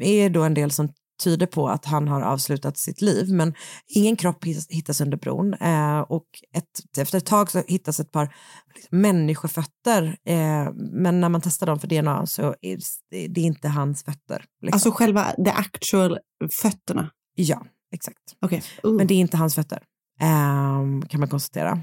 är 0.01 0.31
då 0.31 0.43
en 0.43 0.55
del 0.55 0.71
som 0.71 0.89
tyder 1.23 1.47
på 1.47 1.69
att 1.69 1.85
han 1.85 2.09
har 2.09 2.21
avslutat 2.21 2.79
sitt 2.79 3.01
liv 3.01 3.33
men 3.33 3.55
ingen 3.87 4.17
kropp 4.17 4.45
hittas 4.69 5.01
under 5.01 5.17
bron 5.17 5.55
eh, 5.55 6.01
och 6.01 6.27
ett, 6.57 6.99
efter 6.99 7.19
ett 7.19 7.27
tag 7.27 7.51
så 7.51 7.63
hittas 7.67 8.01
ett 8.01 8.13
par 8.13 8.35
liksom, 8.75 9.01
människofötter 9.01 10.17
eh, 10.27 10.73
men 10.75 11.21
när 11.21 11.29
man 11.29 11.41
testar 11.41 11.67
dem 11.67 11.79
för 11.79 11.89
DNA 11.89 12.27
så 12.27 12.55
är 12.61 12.79
det, 13.11 13.29
det 13.29 13.41
är 13.41 13.45
inte 13.45 13.69
hans 13.69 14.05
fötter. 14.05 14.45
Liksom. 14.63 14.77
Alltså 14.77 14.91
själva 14.91 15.33
the 15.33 15.51
actual 15.51 16.19
fötterna? 16.63 17.11
Ja, 17.35 17.67
exakt. 17.93 18.37
Okay. 18.41 18.61
Uh. 18.85 18.93
Men 18.93 19.07
det 19.07 19.15
är 19.15 19.19
inte 19.19 19.37
hans 19.37 19.55
fötter 19.55 19.83
eh, 20.21 21.09
kan 21.09 21.21
man 21.21 21.29
konstatera. 21.29 21.81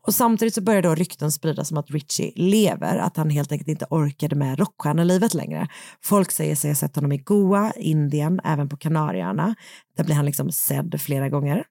Och 0.00 0.14
samtidigt 0.14 0.54
så 0.54 0.60
börjar 0.60 0.82
då 0.82 0.94
rykten 0.94 1.32
spridas 1.32 1.70
om 1.70 1.78
att 1.78 1.90
Richie 1.90 2.32
lever, 2.36 2.96
att 2.96 3.16
han 3.16 3.30
helt 3.30 3.52
enkelt 3.52 3.68
inte 3.68 3.86
orkade 3.90 4.36
med 4.36 4.58
rockstjärnelivet 4.58 5.34
längre. 5.34 5.68
Folk 6.04 6.30
säger 6.30 6.56
sig 6.56 6.70
ha 6.70 6.74
sett 6.74 6.96
honom 6.96 7.12
i 7.12 7.18
Goa, 7.18 7.72
Indien, 7.76 8.40
även 8.44 8.68
på 8.68 8.76
Kanarieöarna. 8.76 9.54
Där 9.96 10.04
blir 10.04 10.14
han 10.14 10.26
liksom 10.26 10.52
sedd 10.52 11.00
flera 11.00 11.28
gånger. 11.28 11.64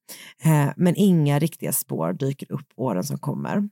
Eh, 0.43 0.69
men 0.75 0.95
inga 0.95 1.39
riktiga 1.39 1.73
spår 1.73 2.13
dyker 2.13 2.51
upp 2.51 2.67
åren 2.75 3.03
som 3.03 3.17
kommer. 3.17 3.69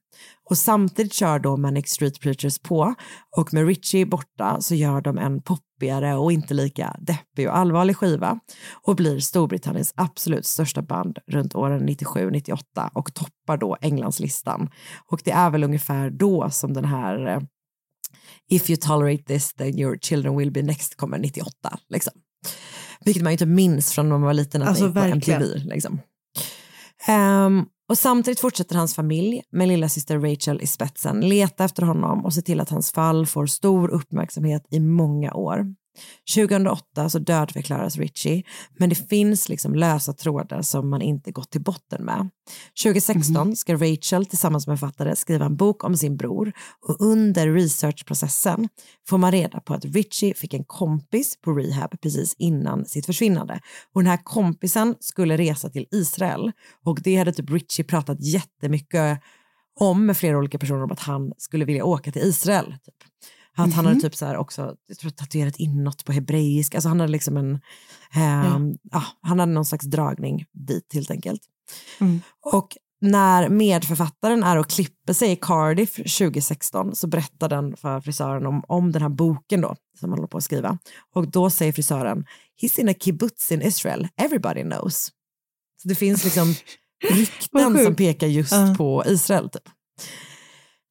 Och 0.50 0.58
samtidigt 0.58 1.14
kör 1.14 1.40
då 1.40 1.58
Manic 1.58 1.90
Street 1.90 2.20
Preachers 2.20 2.60
på 2.60 2.96
och 3.38 3.54
med 3.54 3.68
Richie 3.68 4.06
borta 4.06 4.62
så 4.62 4.76
gör 4.76 5.02
de 5.02 5.18
en 5.18 5.42
pop 5.42 5.64
poppigare 5.76 6.16
och 6.16 6.32
inte 6.32 6.54
lika 6.54 6.96
deppig 7.00 7.48
och 7.48 7.58
allvarlig 7.58 7.98
skiva 7.98 8.40
och 8.74 8.96
blir 8.96 9.20
Storbritanniens 9.20 9.94
absolut 9.96 10.46
största 10.46 10.82
band 10.82 11.20
runt 11.28 11.56
åren 11.56 11.90
97-98 11.90 12.90
och 12.94 13.14
toppar 13.14 13.58
då 13.58 13.78
Englandslistan. 13.82 14.70
Och 15.12 15.22
det 15.24 15.32
är 15.32 15.50
väl 15.50 15.64
ungefär 15.64 16.10
då 16.10 16.50
som 16.50 16.74
den 16.74 16.86
här 16.86 17.28
eh, 17.28 17.40
If 18.50 18.70
you 18.70 18.78
tolerate 18.78 19.24
this 19.24 19.54
then 19.54 19.80
your 19.80 19.98
children 19.98 20.38
will 20.38 20.52
be 20.52 20.62
next 20.62 20.98
kommer 20.98 21.18
98. 21.18 21.80
Liksom. 21.90 22.14
Vilket 23.06 23.24
man 23.24 23.32
ju 23.32 23.34
inte 23.34 23.46
minns 23.46 23.92
från 23.92 24.10
när 24.10 24.18
man 24.18 24.22
var 24.22 24.34
liten 24.34 24.62
att 24.62 24.68
alltså, 24.68 24.94
på 24.94 25.00
MTV. 25.00 25.46
Liksom. 25.58 26.00
Um, 27.10 27.66
och 27.89 27.98
samtidigt 27.98 28.39
fortsätter 28.39 28.76
hans 28.76 28.95
familj 28.95 29.43
med 29.52 29.67
lilla 29.67 29.89
syster 29.89 30.19
Rachel 30.19 30.62
i 30.62 30.67
spetsen 30.67 31.30
leta 31.30 31.65
efter 31.65 31.84
honom 31.84 32.26
och 32.26 32.34
se 32.34 32.41
till 32.41 32.60
att 32.60 32.69
hans 32.69 32.91
fall 32.91 33.26
får 33.26 33.45
stor 33.45 33.89
uppmärksamhet 33.89 34.67
i 34.71 34.80
många 34.80 35.34
år. 35.34 35.76
2008 36.36 37.10
så 37.10 37.19
dödförklaras 37.19 37.97
Richie, 37.97 38.43
men 38.79 38.89
det 38.89 38.95
finns 38.95 39.49
liksom 39.49 39.75
lösa 39.75 40.13
trådar 40.13 40.62
som 40.62 40.89
man 40.89 41.01
inte 41.01 41.31
gått 41.31 41.51
till 41.51 41.62
botten 41.62 42.05
med. 42.05 42.29
2016 42.84 43.36
mm. 43.36 43.55
ska 43.55 43.73
Rachel 43.73 44.25
tillsammans 44.25 44.67
med 44.67 44.79
författare 44.79 45.15
skriva 45.15 45.45
en 45.45 45.55
bok 45.55 45.84
om 45.84 45.97
sin 45.97 46.17
bror 46.17 46.53
och 46.88 47.01
under 47.01 47.53
researchprocessen 47.53 48.69
får 49.10 49.17
man 49.17 49.31
reda 49.31 49.60
på 49.60 49.73
att 49.73 49.86
Richie 49.86 50.34
fick 50.34 50.53
en 50.53 50.63
kompis 50.63 51.41
på 51.41 51.51
rehab 51.51 52.01
precis 52.01 52.36
innan 52.38 52.86
sitt 52.86 53.05
försvinnande. 53.05 53.60
Och 53.93 54.01
den 54.01 54.10
här 54.10 54.23
kompisen 54.23 54.95
skulle 54.99 55.38
resa 55.38 55.69
till 55.69 55.86
Israel 55.91 56.51
och 56.86 56.99
det 57.03 57.15
hade 57.15 57.34
typ 57.34 57.49
Richie 57.49 57.86
pratat 57.86 58.21
jättemycket 58.21 59.19
om 59.79 60.05
med 60.05 60.17
flera 60.17 60.38
olika 60.38 60.58
personer 60.58 60.84
om 60.84 60.91
att 60.91 60.99
han 60.99 61.34
skulle 61.38 61.65
vilja 61.65 61.86
åka 61.86 62.12
till 62.12 62.21
Israel. 62.21 62.65
Typ. 62.86 62.95
Att 63.58 63.74
han 63.74 63.86
hade 63.86 63.96
mhm. 63.96 64.02
typ 64.02 64.15
så 64.15 64.26
här 64.26 64.38
också, 64.38 64.76
jag 64.88 64.98
tror 64.98 65.12
tatuerat 65.12 65.56
inåt 65.56 66.06
på 66.06 66.12
hebreisk, 66.12 66.76
alltså 66.76 66.89
han 66.89 67.00
hade 67.00 67.12
liksom 67.12 67.38
en, 67.38 67.54
eh, 68.15 68.24
ja. 68.24 68.62
ja. 68.91 69.04
han 69.22 69.39
hade 69.39 69.52
någon 69.52 69.65
slags 69.65 69.86
dragning 69.86 70.46
dit 70.54 70.94
helt 70.94 71.12
enkelt. 71.12 71.41
Mm. 72.00 72.22
Och 72.41 72.78
när 73.02 73.50
medförfattaren 73.50 74.44
är 74.44 74.58
och 74.58 74.70
klipper 74.70 75.13
sig 75.13 75.32
i 75.32 75.36
Cardiff 75.36 75.96
2016 75.96 76.96
så 76.96 77.08
berättar 77.08 77.50
den 77.50 77.78
för 77.78 78.02
frisören 78.02 78.46
om, 78.46 78.63
om 78.68 78.91
den 78.91 79.02
här 79.02 79.10
boken 79.10 79.62
då 79.62 79.76
som 80.00 80.10
han 80.10 80.20
håller 80.20 80.28
på 80.28 80.38
att 80.38 80.44
skriva. 80.44 80.78
Och 81.13 81.32
då 81.32 81.50
säger 81.50 81.72
frisören, 81.72 82.26
he's 82.62 82.80
in 82.80 82.89
a 82.89 82.94
kibbutz 83.00 83.52
in 83.52 83.62
Israel, 83.62 84.08
everybody 84.18 84.63
knows. 84.63 85.12
Så 85.82 85.88
det 85.88 85.96
finns 85.96 86.24
liksom 86.24 86.54
rykten 87.12 87.84
som 87.84 87.96
pekar 87.96 88.28
just 88.28 88.54
uh. 88.54 88.78
på 88.78 89.04
Israel. 89.08 89.50
Typ. 89.50 89.70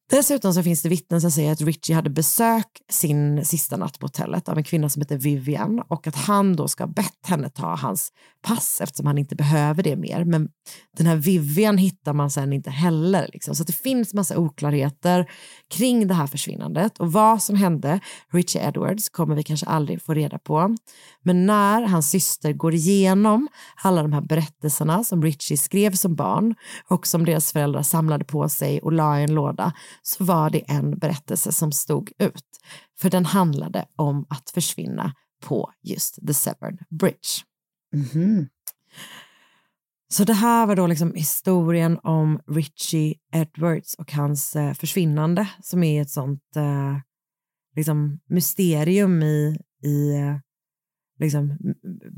Dessutom 0.09 0.53
så 0.53 0.63
finns 0.63 0.81
det 0.81 0.89
vittnen 0.89 1.21
som 1.21 1.31
säger 1.31 1.51
att 1.51 1.61
Richie 1.61 1.95
hade 1.95 2.09
besök 2.09 2.67
sin 2.89 3.45
sista 3.45 3.77
natt 3.77 3.99
på 3.99 4.05
hotellet 4.05 4.49
av 4.49 4.57
en 4.57 4.63
kvinna 4.63 4.89
som 4.89 5.01
heter 5.01 5.17
Vivian 5.17 5.79
och 5.87 6.07
att 6.07 6.15
han 6.15 6.55
då 6.55 6.67
ska 6.67 6.83
ha 6.83 6.91
bett 6.91 7.27
henne 7.27 7.49
ta 7.49 7.75
hans 7.75 8.11
pass 8.41 8.81
eftersom 8.81 9.07
han 9.07 9.17
inte 9.17 9.35
behöver 9.35 9.83
det 9.83 9.95
mer. 9.95 10.23
Men 10.23 10.49
den 10.97 11.07
här 11.07 11.15
Vivian 11.15 11.77
hittar 11.77 12.13
man 12.13 12.31
sen 12.31 12.53
inte 12.53 12.69
heller. 12.69 13.29
Liksom. 13.33 13.55
Så 13.55 13.63
det 13.63 13.73
finns 13.73 14.13
massa 14.13 14.37
oklarheter 14.37 15.29
kring 15.69 16.07
det 16.07 16.13
här 16.13 16.27
försvinnandet 16.27 16.97
och 16.97 17.11
vad 17.11 17.43
som 17.43 17.55
hände 17.55 17.99
Richie 18.31 18.67
Edwards 18.67 19.09
kommer 19.09 19.35
vi 19.35 19.43
kanske 19.43 19.65
aldrig 19.65 20.01
få 20.01 20.13
reda 20.13 20.39
på. 20.39 20.75
Men 21.23 21.45
när 21.45 21.81
hans 21.81 22.09
syster 22.09 22.53
går 22.53 22.73
igenom 22.73 23.47
alla 23.83 24.01
de 24.01 24.13
här 24.13 24.21
berättelserna 24.21 25.03
som 25.03 25.21
Richie 25.23 25.57
skrev 25.57 25.91
som 25.91 26.15
barn 26.15 26.55
och 26.87 27.07
som 27.07 27.25
deras 27.25 27.51
föräldrar 27.51 27.83
samlade 27.83 28.25
på 28.25 28.49
sig 28.49 28.81
och 28.81 28.91
la 28.91 29.19
i 29.19 29.23
en 29.23 29.33
låda 29.33 29.73
så 30.01 30.23
var 30.23 30.49
det 30.49 30.59
en 30.59 30.99
berättelse 30.99 31.51
som 31.51 31.71
stod 31.71 32.11
ut. 32.19 32.43
För 32.99 33.09
den 33.09 33.25
handlade 33.25 33.85
om 33.95 34.25
att 34.29 34.49
försvinna 34.49 35.13
på 35.43 35.71
just 35.83 36.27
The 36.27 36.33
Severn 36.33 36.77
Bridge. 36.89 37.43
Mm 37.93 38.05
-hmm. 38.05 38.47
Så 40.15 40.23
det 40.23 40.33
här 40.33 40.65
var 40.65 40.75
då 40.75 40.87
liksom 40.87 41.13
historien 41.13 41.99
om 42.03 42.41
Richie 42.47 43.15
Edwards 43.33 43.93
och 43.93 44.11
hans 44.11 44.55
eh, 44.55 44.73
försvinnande 44.73 45.49
som 45.61 45.83
är 45.83 46.01
ett 46.01 46.09
sånt 46.09 46.55
eh, 46.55 46.97
liksom 47.75 48.19
mysterium 48.29 49.23
i, 49.23 49.57
i 49.83 50.15
eh, 50.15 50.37
liksom 51.19 51.57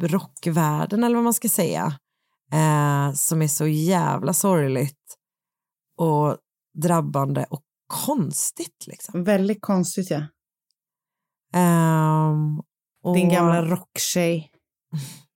rockvärlden 0.02 1.04
eller 1.04 1.16
vad 1.16 1.24
man 1.24 1.34
ska 1.34 1.50
säga. 1.50 1.86
Eh, 2.54 3.14
som 3.14 3.42
är 3.42 3.48
så 3.48 3.68
jävla 3.68 4.34
sorgligt 4.34 5.18
och 5.98 6.38
drabbande 6.74 7.46
och 7.50 7.64
konstigt. 7.88 8.88
Liksom. 8.88 9.24
Väldigt 9.24 9.62
konstigt 9.62 10.10
ja. 10.10 10.24
Um, 12.30 12.60
och... 13.04 13.16
Din 13.16 13.30
gamla 13.30 13.66
rocktjej. 13.66 14.52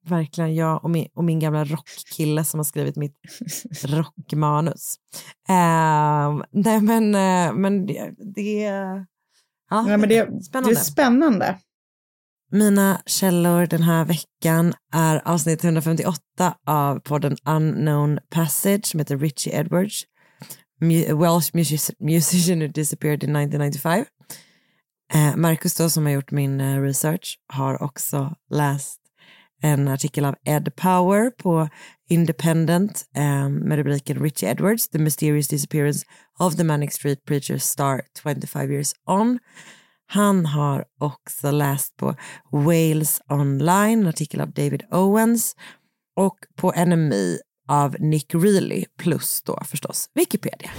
Verkligen, 0.06 0.56
jag 0.56 0.84
och 0.84 0.90
min, 0.90 1.08
och 1.14 1.24
min 1.24 1.40
gamla 1.40 1.66
rockkille 1.66 2.44
som 2.44 2.60
har 2.60 2.66
skrivit 2.66 2.96
mitt 2.96 3.16
rockmanus. 3.84 4.96
Uh, 5.50 6.44
nej 6.52 6.82
men, 6.82 7.16
uh, 7.16 7.54
men 7.60 7.86
det, 7.86 8.12
det, 8.36 8.62
ja, 9.70 9.90
ja, 9.90 9.98
men 9.98 10.10
det, 10.10 10.44
spännande. 10.44 10.74
det 10.74 10.80
är 10.80 10.84
spännande. 10.84 11.58
Mina 12.52 13.02
källor 13.06 13.66
den 13.66 13.84
här 13.84 14.06
veckan 14.06 14.74
är 14.94 15.28
avsnitt 15.28 15.64
158 15.64 16.20
av 16.68 17.00
podden 17.00 17.38
Unknown 17.46 18.20
Passage 18.30 18.86
som 18.86 19.00
heter 19.00 19.18
Richie 19.18 19.60
Edwards. 19.60 20.06
Welsh 21.14 21.52
musician 22.00 22.60
who 22.60 22.68
disappeared 22.68 23.24
in 23.24 23.36
1995. 23.36 24.06
Eh, 25.14 25.36
Marcus 25.36 25.76
då 25.76 25.90
som 25.90 26.06
har 26.06 26.14
gjort 26.14 26.32
min 26.32 26.62
eh, 26.62 26.82
research 26.82 27.38
har 27.54 27.84
också 27.84 28.36
läst 28.50 29.01
en 29.62 29.88
artikel 29.88 30.26
av 30.26 30.36
Ed 30.46 30.76
Power 30.76 31.30
på 31.30 31.70
Independent 32.10 33.06
eh, 33.16 33.50
med 33.50 33.78
rubriken 33.78 34.20
Richie 34.24 34.50
Edwards, 34.50 34.90
The 34.90 35.00
Mysterious 35.00 35.48
Disappearance 35.48 36.06
of 36.40 36.56
the 36.56 36.64
Manic 36.64 36.94
Street 36.94 37.26
Preacher 37.26 37.58
Star 37.58 38.02
25 38.24 38.72
Years 38.72 38.94
On. 39.06 39.40
Han 40.08 40.46
har 40.46 40.86
också 41.00 41.52
läst 41.52 41.98
på 41.98 42.16
Wales 42.52 43.22
Online, 43.30 44.00
en 44.00 44.08
artikel 44.08 44.42
av 44.42 44.52
David 44.52 44.84
Owens 44.92 45.56
och 46.16 46.38
på 46.56 46.74
NME 46.86 47.38
av 47.68 47.96
Nick 48.00 48.34
Reilly 48.34 48.86
plus 48.98 49.42
då 49.42 49.64
förstås 49.66 50.10
Wikipedia. 50.14 50.72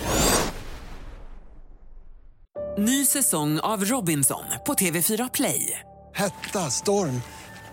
Ny 2.78 3.04
säsong 3.04 3.60
av 3.60 3.84
Robinson 3.84 4.44
på 4.66 4.74
TV4 4.74 5.30
Play. 5.34 5.78
Hetta, 6.14 6.58
storm, 6.58 7.22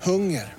hunger. 0.03 0.58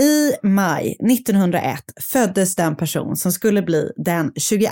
I 0.00 0.32
maj 0.42 0.96
1901 1.12 1.84
föddes 2.00 2.56
den 2.56 2.76
person 2.76 3.16
som 3.16 3.32
skulle 3.32 3.62
bli 3.62 3.92
den 3.96 4.32
22 4.36 4.70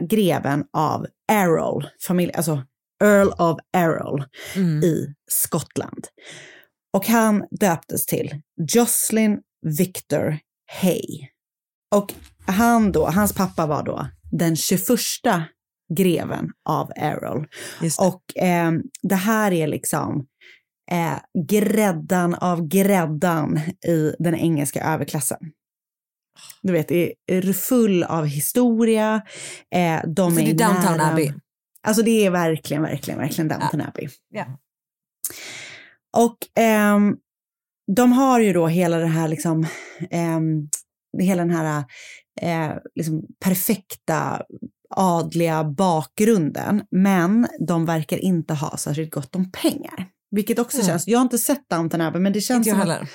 greven 0.00 0.64
av 0.72 1.06
Errol, 1.32 1.86
familj, 2.06 2.32
alltså 2.32 2.62
Earl 3.04 3.28
of 3.28 3.58
Errol 3.72 4.24
i 4.84 5.06
Skottland. 5.30 6.06
Och 6.92 7.06
han 7.06 7.44
döptes 7.60 8.06
till 8.06 8.40
Jocelyn 8.72 9.38
Victor 9.78 10.38
Hay. 10.82 11.28
Och 11.94 12.12
han 12.46 12.92
då, 12.92 13.06
hans 13.06 13.32
pappa 13.32 13.66
var 13.66 13.82
då 13.82 14.08
den 14.30 14.56
21 14.56 14.78
greven 15.94 16.50
av 16.68 16.90
Errol. 16.96 17.46
Och 17.98 18.42
eh, 18.42 18.72
det 19.02 19.14
här 19.14 19.52
är 19.52 19.66
liksom 19.66 20.26
eh, 20.90 21.18
gräddan 21.48 22.34
av 22.34 22.68
gräddan 22.68 23.58
i 23.86 24.14
den 24.18 24.34
engelska 24.34 24.84
överklassen. 24.84 25.38
Du 26.62 26.72
vet, 26.72 26.90
är 26.90 27.52
full 27.52 28.02
av 28.04 28.26
historia. 28.26 29.22
Eh, 29.74 30.00
de 30.06 30.22
Alltså, 30.22 30.40
det 30.40 30.50
är 30.50 30.54
Downton 30.54 30.96
nära- 30.98 31.12
Abbey. 31.12 31.32
Alltså 31.82 32.02
det 32.02 32.26
är 32.26 32.30
verkligen, 32.30 32.82
verkligen, 32.82 33.20
verkligen 33.20 33.48
Downton 33.48 33.80
Abbey. 33.80 34.08
Ja. 34.30 34.46
Och 36.16 36.36
ehm, 36.58 37.16
de 37.96 38.12
har 38.12 38.40
ju 38.40 38.52
då 38.52 38.66
hela 38.66 38.98
det 38.98 39.06
här 39.06 39.28
liksom, 39.28 39.66
ehm, 40.10 40.68
hela 41.22 41.42
den 41.44 41.54
här 41.54 41.84
eh, 42.40 42.72
liksom 42.94 43.22
perfekta 43.44 44.42
adliga 44.90 45.64
bakgrunden, 45.64 46.82
men 46.90 47.48
de 47.68 47.84
verkar 47.86 48.16
inte 48.18 48.54
ha 48.54 48.76
särskilt 48.76 49.14
gott 49.14 49.36
om 49.36 49.50
pengar. 49.50 50.08
Vilket 50.34 50.58
också 50.58 50.76
Mm. 50.76 50.86
känns, 50.86 51.08
jag 51.08 51.18
har 51.18 51.22
inte 51.22 51.38
sett 51.38 51.68
Downton 51.70 52.00
Abbey, 52.00 52.20
men 52.20 52.32
det 52.32 52.40
känns 52.40 52.66
Inte 52.66 52.68
jag 52.70 52.80
som 52.80 52.90
att- 52.90 52.96
heller. 52.96 53.08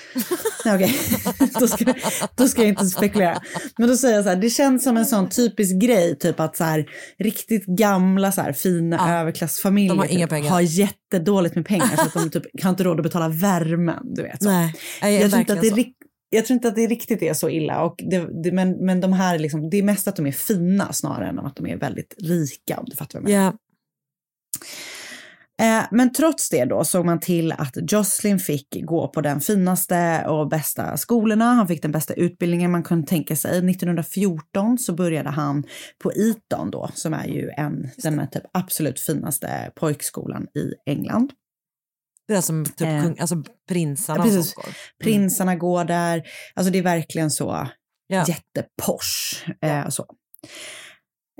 Nej, 0.64 0.74
Okej, 0.74 1.50
då, 1.60 1.68
ska, 1.68 1.94
då 2.36 2.48
ska 2.48 2.60
jag 2.60 2.68
inte 2.68 2.86
spekulera. 2.86 3.42
Men 3.78 3.88
då 3.88 3.96
säger 3.96 4.14
jag 4.14 4.24
så 4.24 4.28
här, 4.30 4.36
det 4.36 4.50
känns 4.50 4.84
som 4.84 4.96
en 4.96 5.06
sån 5.06 5.28
typisk 5.28 5.76
grej, 5.80 6.18
typ 6.18 6.40
att 6.40 6.56
så 6.56 6.64
här, 6.64 6.86
riktigt 7.18 7.66
gamla 7.66 8.32
så 8.32 8.40
här, 8.40 8.52
fina 8.52 9.20
överklassfamiljer 9.20 9.94
de 9.94 9.98
har 9.98 10.06
typ, 10.06 10.28
pengar. 10.28 10.50
har 10.50 10.60
jättedåligt 10.60 11.54
med 11.54 11.66
pengar 11.66 11.96
så 11.96 12.02
att 12.02 12.12
de 12.12 12.30
typ 12.30 12.62
har 12.62 12.70
inte 12.70 12.84
råd 12.84 12.98
att 13.00 13.02
betala 13.04 13.28
värmen. 13.28 14.02
Du 14.14 14.22
vet, 14.22 14.42
så. 14.42 14.48
Nej, 14.48 14.74
nej, 15.02 15.20
jag, 15.20 15.30
tror 15.30 15.40
inte 15.40 15.52
att 15.52 15.60
det 15.60 15.68
är, 15.68 15.84
jag 16.30 16.46
tror 16.46 16.54
inte 16.54 16.68
att 16.68 16.74
det 16.74 16.86
riktigt 16.86 17.22
är 17.22 17.34
så 17.34 17.48
illa. 17.48 17.82
Och 17.82 17.94
det, 18.10 18.42
det, 18.42 18.52
men, 18.52 18.72
men 18.86 19.00
de 19.00 19.12
här, 19.12 19.38
liksom, 19.38 19.70
det 19.70 19.76
är 19.78 19.82
mest 19.82 20.08
att 20.08 20.16
de 20.16 20.26
är 20.26 20.32
fina 20.32 20.92
snarare 20.92 21.28
än 21.28 21.38
att 21.38 21.56
de 21.56 21.66
är 21.66 21.76
väldigt 21.76 22.14
rika, 22.18 22.78
om 22.78 22.84
du 22.88 22.96
fattar 22.96 23.20
vad 23.20 23.30
jag 23.30 23.38
menar. 23.38 23.44
Ja. 23.44 23.58
Eh, 25.60 25.82
Men 25.90 26.12
trots 26.12 26.50
det 26.50 26.64
då 26.64 26.84
såg 26.84 27.06
man 27.06 27.20
till 27.20 27.52
att 27.52 27.92
Jocelyn 27.92 28.38
fick 28.38 28.68
gå 28.84 29.08
på 29.08 29.20
den 29.20 29.40
finaste 29.40 30.24
och 30.28 30.48
bästa 30.48 30.96
skolorna. 30.96 31.44
Han 31.44 31.68
fick 31.68 31.82
den 31.82 31.92
bästa 31.92 32.14
utbildningen 32.14 32.70
man 32.70 32.82
kunde 32.82 33.06
tänka 33.06 33.36
sig. 33.36 33.50
1914 33.70 34.78
så 34.78 34.92
började 34.92 35.28
han 35.30 35.64
på 36.02 36.12
Eton 36.12 36.70
då, 36.70 36.90
som 36.94 37.14
är 37.14 37.26
ju 37.26 37.50
en, 37.56 37.90
den 37.96 38.30
typ 38.30 38.42
absolut 38.52 39.00
finaste 39.00 39.70
pojkskolan 39.76 40.42
i 40.54 40.90
England. 40.90 41.32
Det 42.28 42.34
är 42.34 42.40
som 42.40 42.64
typ 42.64 42.80
Eh, 42.88 43.02
kung, 43.02 43.18
alltså 43.20 43.36
prinsarna 43.68 44.18
Ja, 44.18 44.22
precis. 44.24 44.54
går. 44.54 44.64
Prinsarna 45.02 45.56
går 45.56 45.84
där. 45.84 46.22
Alltså 46.54 46.72
det 46.72 46.78
är 46.78 46.82
verkligen 46.82 47.30
så 47.30 47.68
Ja. 48.06 48.24
jätteposh. 48.28 49.50
Eh, 49.62 49.88
så. 49.88 50.06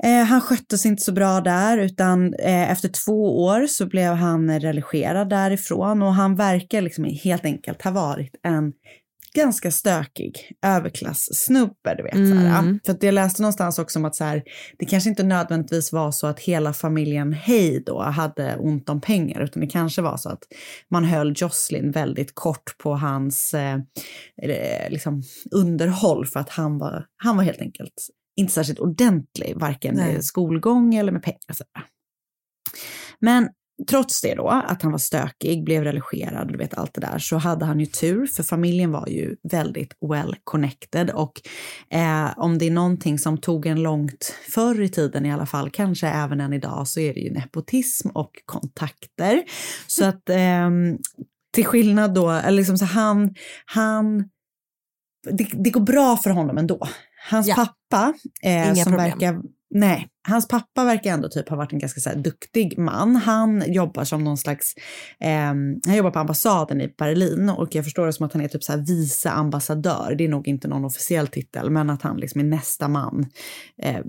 Eh, 0.03 0.23
han 0.23 0.41
skötte 0.41 0.77
sig 0.77 0.91
inte 0.91 1.03
så 1.03 1.11
bra 1.11 1.41
där 1.41 1.77
utan 1.77 2.33
eh, 2.33 2.71
efter 2.71 2.89
två 2.89 3.43
år 3.43 3.67
så 3.67 3.85
blev 3.85 4.13
han 4.13 4.59
relegerad 4.59 5.29
därifrån 5.29 6.01
och 6.01 6.13
han 6.13 6.35
verkar 6.35 6.81
liksom 6.81 7.05
helt 7.23 7.45
enkelt 7.45 7.81
ha 7.81 7.91
varit 7.91 8.35
en 8.43 8.73
ganska 9.33 9.71
stökig 9.71 10.51
överklass-snubbe, 10.65 11.95
du 11.97 12.03
vet. 12.03 12.13
Mm. 12.13 12.79
För 12.85 12.93
att 12.93 13.03
jag 13.03 13.13
läste 13.13 13.41
någonstans 13.41 13.79
också 13.79 13.99
om 13.99 14.05
att 14.05 14.15
så 14.15 14.23
här, 14.23 14.43
det 14.79 14.85
kanske 14.85 15.09
inte 15.09 15.23
nödvändigtvis 15.23 15.93
var 15.93 16.11
så 16.11 16.27
att 16.27 16.39
hela 16.39 16.73
familjen 16.73 17.33
Hay 17.33 17.79
då 17.79 18.01
hade 18.01 18.55
ont 18.55 18.89
om 18.89 19.01
pengar, 19.01 19.41
utan 19.41 19.61
det 19.61 19.67
kanske 19.67 20.01
var 20.01 20.17
så 20.17 20.29
att 20.29 20.43
man 20.89 21.05
höll 21.05 21.33
Jocelyn 21.37 21.91
väldigt 21.91 22.35
kort 22.35 22.77
på 22.77 22.95
hans 22.95 23.53
eh, 23.53 23.79
eh, 24.41 24.89
liksom 24.89 25.23
underhåll 25.51 26.25
för 26.25 26.39
att 26.39 26.49
han 26.49 26.77
var, 26.77 27.05
han 27.17 27.37
var 27.37 27.43
helt 27.43 27.61
enkelt 27.61 28.07
inte 28.41 28.53
särskilt 28.53 28.79
ordentlig, 28.79 29.53
varken 29.55 29.95
Nej. 29.95 30.13
med 30.13 30.23
skolgång 30.23 30.95
eller 30.95 31.11
med 31.11 31.23
pengar. 31.23 31.53
Så. 31.53 31.63
Men 33.19 33.49
trots 33.89 34.21
det 34.21 34.35
då, 34.35 34.47
att 34.47 34.81
han 34.81 34.91
var 34.91 34.99
stökig, 34.99 35.63
blev 35.63 35.83
religerad 35.83 36.45
och 36.45 36.51
du 36.51 36.57
vet 36.57 36.73
allt 36.73 36.93
det 36.93 37.01
där, 37.01 37.19
så 37.19 37.37
hade 37.37 37.65
han 37.65 37.79
ju 37.79 37.85
tur 37.85 38.25
för 38.25 38.43
familjen 38.43 38.91
var 38.91 39.07
ju 39.07 39.35
väldigt 39.51 39.93
well 40.09 40.35
connected 40.43 41.09
och 41.09 41.41
eh, 41.89 42.29
om 42.37 42.57
det 42.57 42.67
är 42.67 42.71
någonting 42.71 43.19
som 43.19 43.37
tog 43.37 43.65
en 43.65 43.83
långt 43.83 44.35
förr 44.49 44.81
i 44.81 44.89
tiden 44.89 45.25
i 45.25 45.31
alla 45.31 45.45
fall, 45.45 45.69
kanske 45.69 46.07
även 46.07 46.41
än 46.41 46.53
idag, 46.53 46.87
så 46.87 46.99
är 46.99 47.13
det 47.13 47.19
ju 47.19 47.33
nepotism 47.33 48.09
och 48.09 48.31
kontakter. 48.45 49.43
Så 49.87 50.05
att 50.05 50.29
ehm, 50.29 50.97
till 51.53 51.65
skillnad 51.65 52.13
då, 52.13 52.29
eller 52.29 52.57
liksom 52.57 52.77
så 52.77 52.85
han, 52.85 53.35
han 53.65 54.29
det, 55.31 55.47
det 55.53 55.69
går 55.69 55.81
bra 55.81 56.17
för 56.17 56.29
honom 56.29 56.57
ändå. 56.57 56.87
Hans 57.29 57.47
Ja. 57.47 57.55
pappa, 57.55 58.13
eh, 58.43 58.73
som 58.73 58.83
problem. 58.83 58.97
verkar 58.97 59.41
Nej, 59.73 60.07
hans 60.27 60.47
pappa 60.47 60.83
verkar 60.85 61.13
ändå 61.13 61.29
typ 61.29 61.49
ha 61.49 61.57
varit 61.57 61.73
en 61.73 61.79
ganska 61.79 62.01
så 62.01 62.09
här, 62.09 62.15
duktig 62.15 62.77
man. 62.77 63.15
Han 63.15 63.73
jobbar 63.73 64.03
som 64.03 64.23
någon 64.23 64.37
slags, 64.37 64.73
ehm, 65.19 65.79
han 65.85 65.95
jobbar 65.95 66.11
på 66.11 66.19
ambassaden 66.19 66.81
i 66.81 66.93
Berlin 66.97 67.49
och 67.49 67.75
jag 67.75 67.83
förstår 67.83 68.05
det 68.05 68.13
som 68.13 68.25
att 68.25 68.33
han 68.33 68.41
är 68.41 68.47
typ 68.47 68.63
så 68.63 68.71
här 68.71 68.79
vice 68.79 69.29
ambassadör. 69.29 70.15
Det 70.17 70.23
är 70.23 70.29
nog 70.29 70.47
inte 70.47 70.67
någon 70.67 70.85
officiell 70.85 71.27
titel, 71.27 71.69
men 71.69 71.89
att 71.89 72.01
han 72.01 72.17
liksom 72.17 72.41
är 72.41 72.45
nästa 72.45 72.87
man 72.87 73.25
eh, 73.83 73.99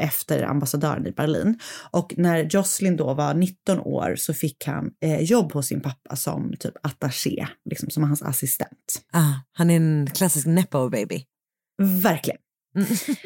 efter 0.00 0.42
ambassadören 0.42 1.06
i 1.06 1.12
Berlin. 1.12 1.58
Och 1.90 2.14
när 2.16 2.48
Jocelyn 2.50 2.96
då 2.96 3.14
var 3.14 3.34
19 3.34 3.80
år 3.80 4.14
så 4.16 4.34
fick 4.34 4.66
han 4.66 4.90
eh, 5.00 5.20
jobb 5.20 5.52
hos 5.52 5.66
sin 5.66 5.80
pappa 5.80 6.16
som 6.16 6.52
typ 6.60 6.74
attaché, 6.82 7.46
liksom 7.70 7.90
som 7.90 8.04
hans 8.04 8.22
assistent. 8.22 9.02
Ah, 9.12 9.32
han 9.52 9.70
är 9.70 9.76
en 9.76 10.06
klassisk 10.14 10.46
nepo 10.46 10.88
baby. 10.88 11.24
Verkligen. 12.02 12.38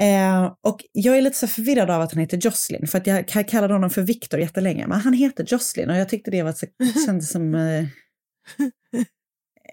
Eh, 0.00 0.52
och 0.62 0.84
jag 0.92 1.18
är 1.18 1.22
lite 1.22 1.38
så 1.38 1.46
förvirrad 1.46 1.90
av 1.90 2.00
att 2.00 2.12
han 2.12 2.20
heter 2.20 2.36
Jocelyn, 2.36 2.86
för 2.86 2.98
att 2.98 3.06
jag 3.06 3.48
kallade 3.48 3.74
honom 3.74 3.90
för 3.90 4.02
Victor 4.02 4.40
jättelänge, 4.40 4.86
men 4.86 5.00
han 5.00 5.12
heter 5.12 5.44
Jocelyn 5.48 5.90
och 5.90 5.96
jag 5.96 6.08
tyckte 6.08 6.30
det 6.30 6.42
var 6.42 6.52
så, 6.52 6.66
kändes 7.06 7.30
som... 7.30 7.54
Eh, 7.54 7.84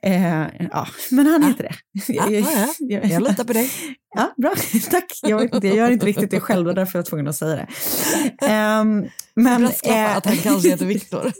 Eh, 0.05 0.47
ja, 0.71 0.87
men 1.11 1.27
han 1.27 1.43
heter 1.43 1.63
det. 1.63 1.75
Ja, 2.13 2.29
ja, 2.29 2.67
ja. 2.79 2.99
Jag 3.03 3.23
litar 3.23 3.43
på 3.43 3.53
dig. 3.53 3.69
Ja, 4.17 4.33
bra. 4.37 4.53
Tack. 4.91 5.19
Jag, 5.21 5.37
vet 5.37 5.55
inte, 5.55 5.67
jag 5.67 5.77
gör 5.77 5.91
inte 5.91 6.05
riktigt 6.05 6.31
det 6.31 6.39
själv 6.39 6.67
och 6.67 6.75
därför 6.75 6.93
var 6.93 6.99
jag 6.99 7.05
tvungen 7.05 7.27
att 7.27 7.35
säga 7.35 7.55
det. 7.55 7.67
Um, 8.45 9.09
men, 9.35 9.63
eh, 9.63 10.17
att 10.17 10.25
han 10.25 10.37
kanske 10.37 10.69
heter 10.69 10.85
Viktor. 10.85 11.31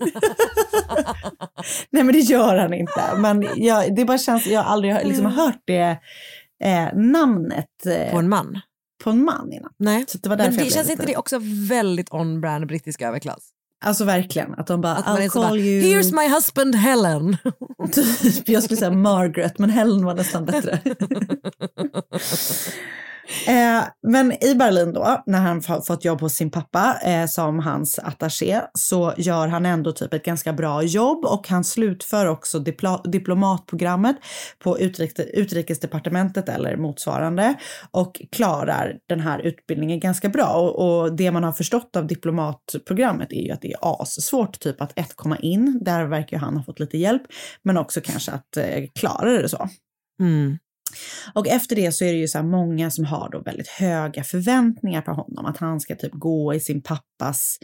Nej 1.90 2.04
men 2.04 2.14
det 2.14 2.20
gör 2.20 2.58
han 2.58 2.74
inte. 2.74 3.02
Men 3.18 3.48
jag, 3.56 3.96
det 3.96 4.06
bara 4.06 4.18
känns, 4.18 4.48
jag 4.48 4.64
har 4.64 4.74
aldrig 4.74 4.96
liksom 5.04 5.26
hört 5.26 5.62
det 5.66 5.98
eh, 6.64 6.88
namnet. 6.96 7.86
Eh, 7.86 8.12
På 8.12 8.18
en 8.20 8.30
man? 8.30 8.60
På 9.04 9.10
en 9.10 9.24
man 9.26 9.52
innan. 9.54 9.72
Nej. 9.78 10.06
Så 10.08 10.18
det 10.18 10.30
var 10.30 10.38
Men 10.38 10.52
det 10.52 10.60
känns 10.62 10.76
lite- 10.76 10.92
inte 10.92 11.06
det 11.06 11.18
också 11.18 11.40
väldigt 11.70 12.10
on-brand 12.14 12.68
brittisk 12.68 13.02
överklass? 13.02 13.50
Alltså 13.86 14.04
verkligen, 14.06 14.54
att 14.54 14.68
de 14.68 14.82
bara, 14.82 14.96
Att 14.96 15.06
I'll 15.20 15.30
så 15.30 15.40
bara, 15.40 15.48
call 15.50 15.60
you... 15.60 15.82
here's 15.84 16.16
my 16.16 16.28
husband 16.36 16.76
Helen. 16.76 17.38
typ, 17.92 18.50
jag 18.50 18.64
skulle 18.64 18.78
säga 18.78 18.92
Margaret, 18.92 19.60
men 19.60 19.70
Helen 19.70 20.06
var 20.06 20.14
nästan 20.16 20.46
bättre. 20.46 20.80
Eh, 23.48 23.84
men 24.08 24.44
i 24.44 24.56
Berlin 24.56 24.94
då, 24.94 25.24
när 25.26 25.40
han 25.40 25.62
har 25.68 25.82
fått 25.82 26.06
jobb 26.06 26.22
hos 26.22 26.34
sin 26.34 26.52
pappa 26.52 26.98
eh, 27.06 27.26
som 27.26 27.60
hans 27.60 28.00
attaché, 28.00 28.62
så 28.74 29.14
gör 29.18 29.48
han 29.48 29.66
ändå 29.66 29.92
typ 29.92 30.14
ett 30.14 30.26
ganska 30.26 30.54
bra 30.54 30.84
jobb 30.84 31.26
och 31.26 31.48
han 31.48 31.64
slutför 31.64 32.26
också 32.26 32.60
diplomatprogrammet 33.06 34.16
på 34.60 34.78
utrikes- 34.78 35.30
utrikesdepartementet 35.34 36.50
eller 36.50 36.78
motsvarande 36.78 37.56
och 37.92 38.22
klarar 38.32 38.98
den 39.10 39.20
här 39.20 39.40
utbildningen 39.40 40.00
ganska 40.00 40.30
bra. 40.30 40.48
Och, 40.48 41.04
och 41.04 41.16
det 41.16 41.32
man 41.32 41.44
har 41.44 41.52
förstått 41.52 41.96
av 41.96 42.08
diplomatprogrammet 42.08 43.32
är 43.32 43.42
ju 43.42 43.52
att 43.52 43.62
det 43.62 43.74
är 43.74 44.02
assvårt 44.02 44.60
typ 44.60 44.82
att 44.82 45.00
ett 45.00 45.16
komma 45.16 45.38
in, 45.38 45.80
där 45.82 46.06
verkar 46.06 46.38
ju 46.38 46.42
han 46.42 46.58
ha 46.58 46.64
fått 46.64 46.80
lite 46.80 46.98
hjälp, 46.98 47.22
men 47.64 47.78
också 47.78 48.02
kanske 48.02 48.32
att 48.32 48.58
eh, 48.58 48.84
klara 49.00 49.42
det 49.42 49.50
så. 49.50 49.70
Mm. 50.20 50.58
Och 51.34 51.48
efter 51.48 51.76
det 51.76 51.92
så 51.92 52.06
är 52.06 52.14
det 52.14 52.20
ju 52.20 52.28
så 52.28 52.38
här 52.38 52.46
många 52.46 52.92
som 52.92 53.06
har 53.06 53.30
då 53.32 53.42
väldigt 53.42 53.68
höga 53.68 54.24
förväntningar 54.24 55.02
på 55.02 55.12
honom. 55.12 55.46
Att 55.46 55.58
han 55.58 55.80
ska 55.80 55.96
typ 55.96 56.14
gå 56.14 56.54
i 56.54 56.60
sin 56.60 56.82
pappas 56.82 57.58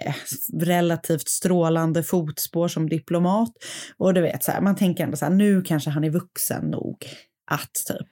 eh, 0.00 0.14
relativt 0.60 1.28
strålande 1.28 2.02
fotspår 2.02 2.68
som 2.68 2.88
diplomat. 2.88 3.52
Och 3.98 4.14
du 4.14 4.20
vet, 4.20 4.44
så 4.44 4.52
här, 4.52 4.60
man 4.60 4.76
tänker 4.76 5.04
ändå 5.04 5.16
så 5.16 5.24
här, 5.24 5.32
nu 5.32 5.62
kanske 5.62 5.90
han 5.90 6.04
är 6.04 6.10
vuxen 6.10 6.64
nog 6.64 6.96
att 7.50 7.72
typ 7.88 8.08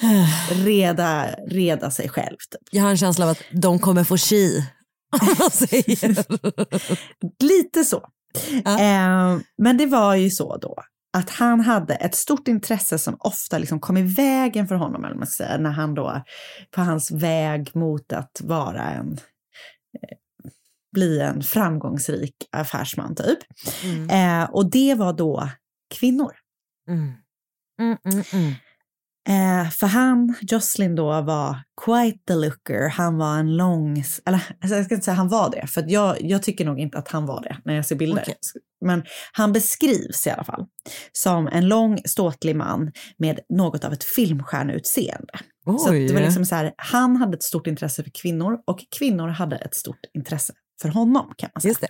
reda, 0.64 1.26
reda 1.48 1.90
sig 1.90 2.08
själv. 2.08 2.36
Typ. 2.50 2.68
Jag 2.70 2.82
har 2.82 2.90
en 2.90 2.96
känsla 2.96 3.24
av 3.24 3.30
att 3.30 3.42
de 3.52 3.78
kommer 3.78 4.04
få 4.04 4.16
chi. 4.16 4.64
Lite 7.42 7.84
så. 7.84 8.04
Eh, 8.66 9.38
men 9.58 9.76
det 9.76 9.86
var 9.86 10.14
ju 10.14 10.30
så 10.30 10.56
då 10.56 10.76
att 11.12 11.30
han 11.30 11.60
hade 11.60 11.94
ett 11.94 12.14
stort 12.14 12.48
intresse 12.48 12.98
som 12.98 13.16
ofta 13.18 13.58
liksom 13.58 13.80
kom 13.80 13.96
i 13.96 14.02
vägen 14.02 14.68
för 14.68 14.74
honom, 14.74 15.04
eller 15.04 15.16
man 15.16 15.26
ska 15.26 15.44
säga, 15.44 15.58
när 15.58 15.70
han 15.70 15.94
då 15.94 16.22
på 16.70 16.80
hans 16.80 17.10
väg 17.10 17.70
mot 17.76 18.12
att 18.12 18.40
vara 18.44 18.82
en 18.82 19.12
eh, 19.12 20.16
bli 20.92 21.20
en 21.20 21.42
framgångsrik 21.42 22.34
affärsman 22.52 23.14
typ. 23.14 23.38
Eh, 24.10 24.50
och 24.50 24.70
det 24.70 24.94
var 24.94 25.12
då 25.12 25.48
kvinnor. 25.94 26.32
Mm. 26.88 27.12
Mm, 27.80 27.98
mm, 28.04 28.24
mm. 28.32 28.54
Eh, 29.28 29.70
för 29.70 29.86
han, 29.86 30.34
Jocelyn 30.40 30.94
då, 30.94 31.20
var 31.22 31.62
quite 31.84 32.18
the 32.26 32.34
looker. 32.34 32.88
Han 32.88 33.18
var 33.18 33.38
en 33.38 33.56
lång, 33.56 34.04
eller 34.26 34.42
alltså 34.60 34.76
jag 34.76 34.84
ska 34.84 34.94
inte 34.94 35.04
säga 35.04 35.14
han 35.14 35.28
var 35.28 35.50
det, 35.50 35.66
för 35.66 35.84
jag, 35.88 36.16
jag 36.20 36.42
tycker 36.42 36.64
nog 36.64 36.78
inte 36.78 36.98
att 36.98 37.08
han 37.08 37.26
var 37.26 37.42
det 37.42 37.56
när 37.64 37.74
jag 37.74 37.86
ser 37.86 37.96
bilder. 37.96 38.22
Okej. 38.22 38.36
Men 38.84 39.04
han 39.32 39.52
beskrivs 39.52 40.26
i 40.26 40.30
alla 40.30 40.44
fall 40.44 40.66
som 41.12 41.48
en 41.48 41.68
lång 41.68 41.98
ståtlig 42.04 42.56
man 42.56 42.92
med 43.16 43.40
något 43.48 43.84
av 43.84 43.92
ett 43.92 44.04
filmstjärneutseende. 44.04 45.32
Så 45.64 45.72
att 45.72 45.92
det 45.92 46.12
var 46.12 46.20
Oj. 46.20 46.24
liksom 46.24 46.44
så 46.44 46.54
här, 46.54 46.72
han 46.76 47.16
hade 47.16 47.36
ett 47.36 47.42
stort 47.42 47.66
intresse 47.66 48.02
för 48.02 48.10
kvinnor 48.10 48.58
och 48.66 48.84
kvinnor 48.98 49.28
hade 49.28 49.56
ett 49.56 49.74
stort 49.74 50.00
intresse 50.14 50.52
för 50.82 50.88
honom 50.88 51.34
kan 51.36 51.50
man 51.54 51.60
säga. 51.60 51.70
Just 51.70 51.80
det. 51.80 51.88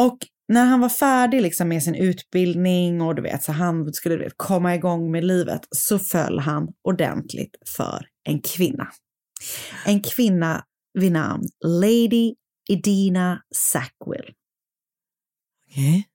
Och 0.00 0.18
när 0.52 0.64
han 0.64 0.80
var 0.80 0.88
färdig 0.88 1.42
liksom 1.42 1.68
med 1.68 1.82
sin 1.82 1.94
utbildning 1.94 3.00
och 3.00 3.14
du 3.14 3.22
vet, 3.22 3.42
så 3.42 3.52
han 3.52 3.92
skulle 3.92 4.16
vet, 4.16 4.32
komma 4.36 4.74
igång 4.74 5.10
med 5.10 5.24
livet 5.24 5.68
så 5.70 5.98
föll 5.98 6.38
han 6.38 6.68
ordentligt 6.82 7.56
för 7.76 8.06
en 8.24 8.40
kvinna. 8.40 8.88
En 9.86 10.02
kvinna 10.02 10.64
vid 10.98 11.12
namn 11.12 11.44
Lady 11.64 12.34
Edina 12.70 13.42
Sackville. 13.54 14.32
Okej. 15.70 16.08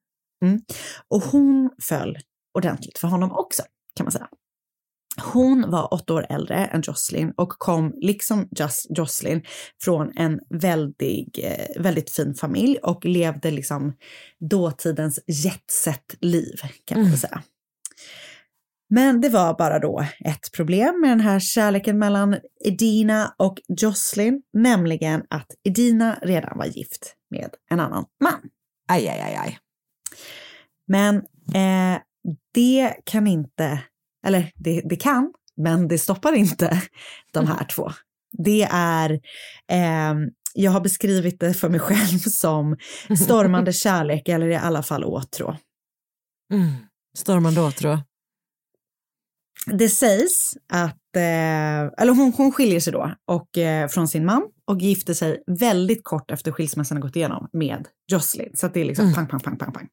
Mm. 0.46 0.62
Och 1.08 1.22
hon 1.22 1.70
föll 1.82 2.18
ordentligt 2.58 2.98
för 2.98 3.08
honom 3.08 3.32
också, 3.32 3.64
kan 3.96 4.04
man 4.04 4.12
säga. 4.12 4.30
Hon 5.24 5.72
var 5.72 5.93
åtta 5.93 6.13
år 6.13 6.26
äldre 6.30 6.65
än 6.65 6.82
Jocelyn 6.88 7.34
och 7.38 7.49
kom, 7.49 7.93
liksom 7.95 8.49
Just 8.59 8.86
Jocelyn, 8.97 9.41
från 9.84 10.11
en 10.15 10.39
väldig, 10.49 11.39
eh, 11.43 11.82
väldigt 11.82 12.11
fin 12.11 12.34
familj 12.34 12.78
och 12.78 13.05
levde 13.05 13.51
liksom 13.51 13.93
dåtidens 14.39 15.20
jetset-liv, 15.28 16.55
kan 16.86 17.01
man 17.01 17.09
väl 17.09 17.20
säga. 17.20 17.43
Men 18.89 19.22
det 19.22 19.30
var 19.30 19.57
bara 19.57 19.80
då 19.80 20.05
ett 20.26 20.51
problem 20.55 21.01
med 21.01 21.09
den 21.09 21.20
här 21.20 21.39
kärleken 21.39 21.99
mellan 21.99 22.36
Edina 22.65 23.36
och 23.38 23.57
Jocelyn, 23.68 24.41
nämligen 24.53 25.24
att 25.30 25.47
Edina 25.63 26.20
redan 26.22 26.57
var 26.57 26.65
gift 26.65 27.15
med 27.30 27.49
en 27.70 27.80
annan 27.80 28.05
man. 28.24 28.49
Aj, 28.88 29.07
aj, 29.07 29.20
aj, 29.20 29.36
aj. 29.36 29.57
Men 30.88 31.15
eh, 31.53 32.01
det 32.53 32.93
kan 33.03 33.28
inte, 33.28 33.80
eller 34.28 34.51
det, 34.55 34.82
det 34.86 34.95
kan, 34.95 35.34
men 35.57 35.88
det 35.88 35.97
stoppar 35.97 36.34
inte 36.34 36.82
de 37.34 37.47
här 37.47 37.63
två. 37.65 37.91
Det 38.38 38.67
är, 38.71 39.11
eh, 39.71 40.13
jag 40.53 40.71
har 40.71 40.82
beskrivit 40.82 41.39
det 41.39 41.53
för 41.53 41.69
mig 41.69 41.80
själv 41.89 42.17
som 42.19 42.78
stormande 43.25 43.73
kärlek 43.84 44.30
eller 44.30 44.47
i 44.47 44.55
alla 44.55 44.84
fall 44.84 45.03
åtrå. 45.03 45.57
Mm. 46.53 46.71
Stormande 47.17 47.61
åtrå. 47.61 47.99
Det 49.71 49.89
sägs 49.89 50.53
att, 50.73 51.15
eh, 51.15 51.21
eller 52.01 52.15
hon, 52.15 52.34
hon 52.38 52.51
skiljer 52.51 52.80
sig 52.80 52.93
då 52.93 53.11
och, 53.25 53.57
eh, 53.57 53.88
från 53.88 54.07
sin 54.07 54.25
man 54.25 54.41
och 54.65 54.82
gifter 54.82 55.13
sig 55.13 55.43
väldigt 55.59 56.03
kort 56.03 56.32
efter 56.32 56.51
skilsmässan 56.51 56.97
har 56.97 57.01
gått 57.01 57.15
igenom 57.15 57.49
med 57.53 57.88
Jocelyn. 58.11 58.51
Så 58.55 58.67
det 58.67 58.82
är 58.82 58.86
liksom 58.86 59.05
Mm. 59.05 59.15
pang, 59.15 59.28
pang, 59.28 59.39
pang, 59.39 59.57
pang, 59.57 59.71
pang. 59.73 59.88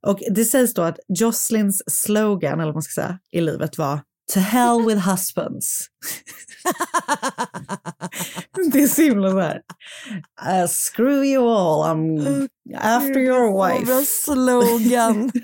Och 0.00 0.20
det 0.30 0.44
sägs 0.44 0.74
då 0.74 0.82
att 0.82 0.98
Jocelyns 1.08 1.82
slogan, 1.86 2.52
eller 2.52 2.64
vad 2.64 2.74
man 2.74 2.82
ska 2.82 3.00
säga, 3.02 3.18
i 3.32 3.40
livet 3.40 3.78
var 3.78 4.00
To 4.34 4.40
hell 4.40 4.86
with 4.86 5.08
husbands. 5.10 5.86
det 8.72 8.82
är 8.82 8.88
så 8.88 9.02
himla 9.02 9.30
så 9.30 9.40
här. 9.40 9.62
Uh, 10.46 10.66
screw 10.68 11.24
you 11.24 11.48
all, 11.48 11.84
I'm 11.84 12.48
after 12.76 13.20
your 13.20 13.68
wife. 13.68 14.04
slogan. 14.06 15.32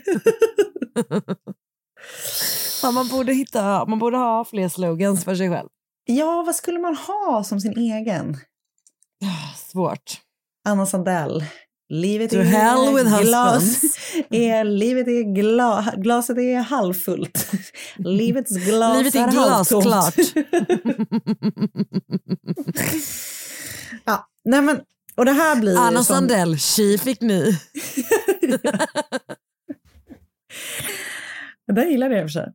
ja, 2.82 2.90
man, 2.90 3.09
borde 3.09 3.32
hitta, 3.32 3.86
man 3.86 3.98
borde 3.98 4.16
ha 4.16 4.44
fler 4.44 4.68
slogans 4.68 5.24
för 5.24 5.34
sig 5.34 5.50
själv. 5.50 5.68
Ja, 6.05 6.42
vad 6.46 6.55
skulle 6.55 6.78
man 6.78 6.96
ha 6.96 7.44
som 7.44 7.61
sin 7.61 7.78
egen? 7.78 8.36
Svårt. 9.57 10.20
Anna 10.64 10.86
Sandell. 10.86 11.44
Livet 11.93 12.30
To 12.30 12.36
är 12.36 12.43
hell 12.45 12.95
with 12.95 13.20
glas. 13.22 13.62
husbands. 13.64 13.99
Är, 14.30 14.64
livet 14.64 15.09
är 15.09 15.34
gla, 15.34 15.95
glaset 15.97 16.38
är 16.38 16.57
halvfullt. 16.61 17.51
Livets 17.97 18.57
glas 18.57 18.99
Livet 18.99 19.14
är 19.14 19.20
halvtomt. 19.20 19.84
glasklart. 19.84 20.14
ja, 24.05 24.28
nej 24.45 24.62
men, 24.62 24.80
och 25.14 25.24
det 25.24 25.32
här 25.32 25.57
blir 25.57 25.78
Anna 25.78 26.05
som, 26.05 26.16
Sandell, 26.16 26.59
tji 26.59 26.99
fick 26.99 27.20
ny. 27.20 27.45
Det 31.72 31.84
gillar 31.84 32.09
det 32.09 32.18
i 32.18 32.20
och 32.20 32.24
för 32.24 32.28
sig. 32.28 32.53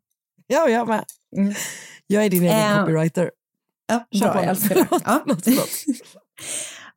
Ja, 0.48 0.70
jag 0.70 0.88
med. 0.88 1.04
Mm. 1.38 1.54
Jag 2.08 2.26
är 2.26 2.30
din 2.30 2.44
egen 2.44 2.56
Eh, 2.58 2.80
copywriter. 2.80 3.32
Ja, 3.88 4.06
bra, 4.20 4.36
jag 4.36 4.44
älskar 4.44 4.76
det. 4.76 4.88
Ja. 5.06 5.26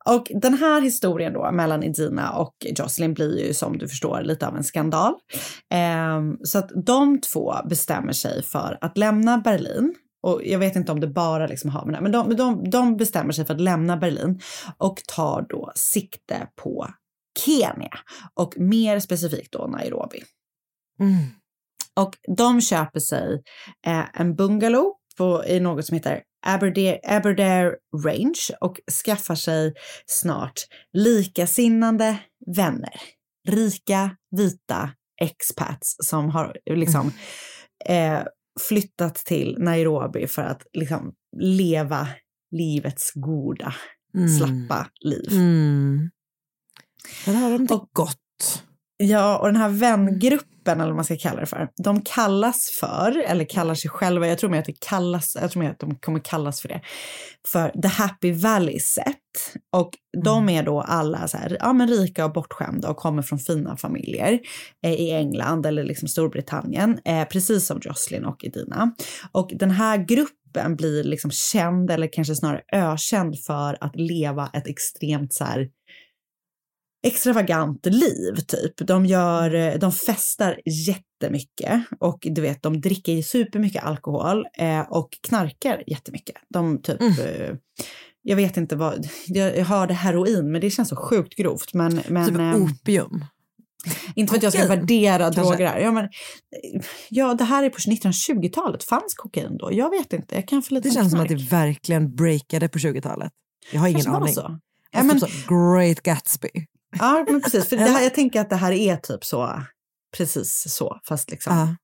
Och 0.05 0.31
den 0.35 0.53
här 0.53 0.81
historien 0.81 1.33
då 1.33 1.51
mellan 1.51 1.83
Edina 1.83 2.31
och 2.31 2.55
Jocelyn 2.59 3.13
blir 3.13 3.47
ju 3.47 3.53
som 3.53 3.77
du 3.77 3.87
förstår 3.87 4.21
lite 4.21 4.47
av 4.47 4.57
en 4.57 4.63
skandal. 4.63 5.13
Ehm, 5.69 6.37
så 6.43 6.57
att 6.59 6.69
de 6.85 7.21
två 7.21 7.55
bestämmer 7.69 8.13
sig 8.13 8.43
för 8.43 8.77
att 8.81 8.97
lämna 8.97 9.37
Berlin. 9.37 9.95
Och 10.23 10.41
jag 10.45 10.59
vet 10.59 10.75
inte 10.75 10.91
om 10.91 10.99
det 10.99 11.07
bara 11.07 11.47
liksom 11.47 11.69
har 11.69 11.85
med 11.85 11.93
det 11.93 12.01
men 12.01 12.11
de, 12.11 12.35
de, 12.35 12.69
de 12.69 12.97
bestämmer 12.97 13.31
sig 13.31 13.45
för 13.45 13.53
att 13.53 13.61
lämna 13.61 13.97
Berlin 13.97 14.41
och 14.77 15.01
tar 15.07 15.45
då 15.49 15.71
sikte 15.75 16.47
på 16.63 16.87
Kenya 17.45 17.89
och 18.33 18.53
mer 18.57 18.99
specifikt 18.99 19.51
då 19.51 19.67
Nairobi. 19.67 20.23
Mm. 20.99 21.13
Och 21.95 22.17
de 22.37 22.61
köper 22.61 22.99
sig 22.99 23.43
eh, 23.85 24.21
en 24.21 24.35
bungalow 24.35 24.93
på, 25.17 25.45
i 25.45 25.59
något 25.59 25.85
som 25.85 25.95
heter 25.95 26.21
Aberdare, 26.45 26.99
Aberdare 27.03 27.75
Range 28.05 28.39
och 28.61 28.79
skaffar 29.05 29.35
sig 29.35 29.73
snart 30.05 30.53
likasinnande 30.93 32.17
vänner. 32.55 32.93
Rika, 33.47 34.15
vita 34.37 34.89
expats 35.21 35.95
som 35.99 36.29
har 36.29 36.57
liksom 36.65 37.11
eh, 37.85 38.19
flyttat 38.69 39.15
till 39.15 39.55
Nairobi 39.59 40.27
för 40.27 40.41
att 40.41 40.61
liksom 40.73 41.13
leva 41.41 42.07
livets 42.51 43.11
goda, 43.15 43.73
Mm. 44.15 44.29
slappa 44.29 44.87
liv. 45.01 45.31
Mm. 45.31 46.09
Där 47.25 47.33
har 47.33 47.51
de 47.51 47.67
det 47.67 47.73
Och- 47.73 47.89
gott. 47.93 48.17
Ja, 48.97 49.39
och 49.39 49.45
den 49.47 49.55
här 49.55 49.69
vängruppen, 49.69 50.50
eller 50.67 50.85
vad 50.85 50.95
man 50.95 51.05
ska 51.05 51.17
kalla 51.17 51.39
det 51.39 51.45
för, 51.45 51.69
de 51.83 52.01
kallas 52.01 52.69
för, 52.79 53.17
eller 53.27 53.45
kallar 53.45 53.75
sig 53.75 53.89
själva, 53.91 54.27
jag 54.27 54.37
tror 54.37 54.49
mer 54.49 54.59
att 54.59 54.65
det 54.65 54.79
kallas, 54.79 55.37
jag 55.41 55.51
tror 55.51 55.63
mer 55.63 55.71
att 55.71 55.79
de 55.79 55.95
kommer 55.95 56.19
kallas 56.19 56.61
för 56.61 56.69
det, 56.69 56.81
för 57.47 57.69
The 57.81 57.87
Happy 57.87 58.31
Valley 58.31 58.79
Set. 58.79 59.17
Och 59.71 59.89
de 60.23 60.49
är 60.49 60.63
då 60.63 60.81
alla 60.81 61.27
så 61.27 61.37
här, 61.37 61.57
ja, 61.59 61.73
men 61.73 61.87
rika 61.87 62.25
och 62.25 62.33
bortskämda 62.33 62.89
och 62.89 62.97
kommer 62.97 63.21
från 63.21 63.39
fina 63.39 63.77
familjer 63.77 64.39
eh, 64.85 64.93
i 64.93 65.11
England 65.11 65.65
eller 65.65 65.83
liksom 65.83 66.07
Storbritannien, 66.07 66.99
eh, 67.05 67.27
precis 67.27 67.67
som 67.67 67.81
Jocelyn 67.83 68.25
och 68.25 68.45
Edina. 68.45 68.91
Och 69.31 69.51
den 69.55 69.71
här 69.71 69.97
gruppen 69.97 70.75
blir 70.75 71.03
liksom 71.03 71.31
känd, 71.31 71.91
eller 71.91 72.09
kanske 72.13 72.35
snarare 72.35 72.61
ökänd 72.73 73.35
för 73.47 73.77
att 73.81 73.95
leva 73.95 74.49
ett 74.53 74.67
extremt 74.67 75.33
så 75.33 75.43
här, 75.43 75.67
extravagant 77.03 77.85
liv 77.85 78.35
typ. 78.47 78.73
De 78.77 79.05
gör, 79.05 79.55
eh, 79.55 79.73
de 79.73 79.91
festar 79.91 80.59
jättemycket 80.65 81.83
och 81.99 82.19
du 82.21 82.41
vet, 82.41 82.63
de 82.63 82.81
dricker 82.81 83.21
supermycket 83.21 83.83
alkohol 83.83 84.45
eh, 84.57 84.81
och 84.81 85.09
knarkar 85.27 85.83
jättemycket. 85.87 86.35
De 86.49 86.81
typ, 86.81 87.01
eh, 87.01 87.55
jag 88.21 88.35
vet 88.35 88.57
inte 88.57 88.75
vad, 88.75 89.07
jag, 89.27 89.57
jag 89.57 89.65
hörde 89.65 89.93
heroin 89.93 90.51
men 90.51 90.61
det 90.61 90.69
känns 90.69 90.89
så 90.89 90.95
sjukt 90.95 91.35
grovt. 91.35 91.73
Men, 91.73 92.01
men, 92.07 92.27
typ 92.27 92.37
ehm, 92.37 92.63
opium. 92.63 93.25
inte 94.15 94.31
för 94.31 94.37
att 94.37 94.43
jag 94.43 94.53
ska 94.53 94.67
värdera 94.67 95.29
droger. 95.29 95.79
Ja, 95.79 95.91
men, 95.91 96.09
ja, 97.09 97.33
det 97.33 97.43
här 97.43 97.63
är 97.63 97.69
på 97.69 97.77
1920-talet. 97.77 98.83
Fanns 98.83 99.13
kokain 99.15 99.57
då? 99.57 99.73
Jag 99.73 99.89
vet 99.89 100.13
inte. 100.13 100.35
Jag 100.35 100.47
kan 100.47 100.61
för 100.61 100.73
lite 100.73 100.89
Det 100.89 100.93
känns 100.93 101.11
som 101.11 101.19
att 101.19 101.27
det 101.27 101.35
verkligen 101.35 102.15
breakade 102.15 102.69
på 102.69 102.79
20-talet. 102.79 103.31
Jag 103.71 103.79
har 103.79 103.87
ingen 103.87 104.07
aning. 104.07 104.33
så. 104.33 104.59
Ja, 104.91 105.03
men- 105.03 105.19
så 105.19 105.27
Great 105.47 106.01
Gatsby. 106.01 106.49
Ja, 106.99 107.25
men 107.27 107.41
precis. 107.41 107.69
För 107.69 107.75
det 107.77 107.83
här, 107.83 108.01
jag 108.03 108.13
tänker 108.15 108.41
att 108.41 108.49
det 108.49 108.55
här 108.55 108.71
är 108.71 108.95
typ 108.95 109.25
så, 109.25 109.61
precis 110.17 110.63
så, 110.67 110.99
fast 111.07 111.31
liksom. 111.31 111.57
Ja. 111.57 111.75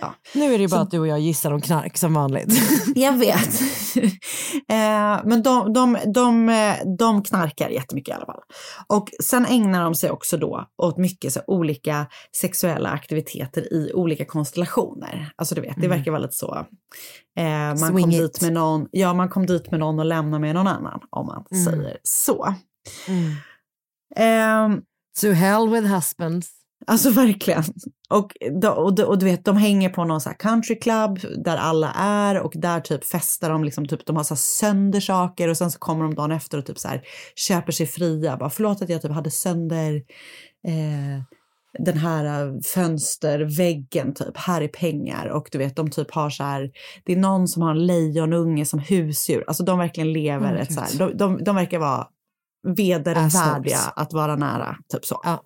Ja. 0.00 0.14
Nu 0.34 0.44
är 0.44 0.58
det 0.58 0.62
ju 0.62 0.68
bara 0.68 0.76
Så- 0.76 0.82
att 0.82 0.90
du 0.90 0.98
och 0.98 1.06
jag 1.06 1.20
gissar 1.20 1.52
om 1.52 1.60
knark 1.60 1.96
som 1.96 2.14
vanligt. 2.14 2.52
Jag 2.94 3.12
vet. 3.18 3.60
eh, 4.68 5.20
men 5.24 5.42
de, 5.42 5.72
de, 5.72 5.98
de, 6.14 6.46
de 6.98 7.22
knarkar 7.22 7.68
jättemycket 7.68 8.12
i 8.12 8.14
alla 8.16 8.26
fall. 8.26 8.40
Och 8.86 9.08
sen 9.24 9.46
ägnar 9.46 9.82
de 9.84 9.94
sig 9.94 10.10
också 10.10 10.36
då 10.36 10.66
åt 10.82 10.98
mycket 10.98 11.32
så 11.32 11.40
olika 11.46 12.06
sexuella 12.40 12.88
aktiviteter 12.90 13.72
i 13.72 13.92
olika 13.94 14.24
konstellationer. 14.24 15.32
Alltså 15.36 15.54
du 15.54 15.60
vet, 15.60 15.76
det 15.80 15.88
verkar 15.88 16.10
vara 16.10 16.22
lite 16.22 16.36
så. 16.36 16.66
Eh, 17.38 17.44
man 17.48 17.78
Swing 17.78 18.00
kom 18.02 18.10
it. 18.10 18.18
dit 18.18 18.40
med 18.42 18.52
någon, 18.52 18.86
ja 18.92 19.14
man 19.14 19.28
kom 19.28 19.46
dit 19.46 19.70
med 19.70 19.80
någon 19.80 19.98
och 19.98 20.04
lämnar 20.04 20.38
med 20.38 20.54
någon 20.54 20.66
annan 20.66 21.00
om 21.10 21.26
man 21.26 21.44
Mm. 21.52 21.64
säger 21.64 21.98
så. 22.02 22.54
Mm. 23.08 23.32
Ehm, 24.18 24.82
To 25.20 25.32
hell 25.32 25.68
with 25.68 25.86
husbands. 25.86 26.50
Alltså 26.86 27.10
verkligen. 27.20 27.64
Och, 28.10 28.32
och, 28.76 29.00
och 29.00 29.18
du 29.18 29.26
vet, 29.26 29.44
de 29.44 29.56
hänger 29.56 29.88
på 29.88 30.04
någon 30.04 30.20
så 30.20 30.28
här 30.28 30.36
country 30.36 30.78
club 30.78 31.18
där 31.44 31.56
alla 31.56 31.92
är 31.96 32.40
och 32.40 32.52
där 32.56 32.80
typ 32.80 33.04
festar 33.04 33.50
de, 33.50 33.64
liksom, 33.64 33.88
typ, 33.88 34.06
de 34.06 34.16
har 34.16 34.24
så 34.24 34.36
sönder 34.36 35.00
saker 35.00 35.48
och 35.48 35.56
sen 35.56 35.70
så 35.70 35.78
kommer 35.78 36.02
de 36.04 36.14
dagen 36.14 36.32
efter 36.32 36.58
och 36.58 36.66
typ 36.66 36.78
så 36.78 36.88
här, 36.88 37.02
köper 37.36 37.72
sig 37.72 37.86
fria. 37.86 38.36
Bara, 38.36 38.50
Förlåt 38.50 38.82
att 38.82 38.88
jag 38.88 39.02
typ 39.02 39.12
hade 39.12 39.30
sönder 39.30 39.94
eh, 40.66 41.22
den 41.78 41.98
här 41.98 42.24
eh, 42.24 42.52
fönsterväggen, 42.74 44.14
typ, 44.14 44.36
här 44.36 44.60
är 44.60 44.68
pengar. 44.68 45.26
Och 45.26 45.48
du 45.52 45.58
vet, 45.58 45.76
de 45.76 45.90
typ 45.90 46.10
har 46.10 46.30
så 46.30 46.44
här, 46.44 46.70
det 47.04 47.12
är 47.12 47.16
någon 47.16 47.48
som 47.48 47.62
har 47.62 47.70
en 47.70 47.86
lejonunge 47.86 48.64
som 48.64 48.78
husdjur. 48.78 49.44
Alltså 49.46 49.64
de 49.64 49.78
verkligen 49.78 50.12
lever 50.12 50.54
Åh, 50.54 50.60
ett 50.60 50.74
så 50.74 50.80
här, 50.80 50.98
de, 50.98 51.16
de, 51.16 51.44
de 51.44 51.56
verkar 51.56 51.78
vara 51.78 52.06
vedervärdiga 52.76 53.78
att 53.96 54.12
vara 54.12 54.36
nära, 54.36 54.76
typ 54.92 55.04
så. 55.04 55.20
Ja. 55.24 55.42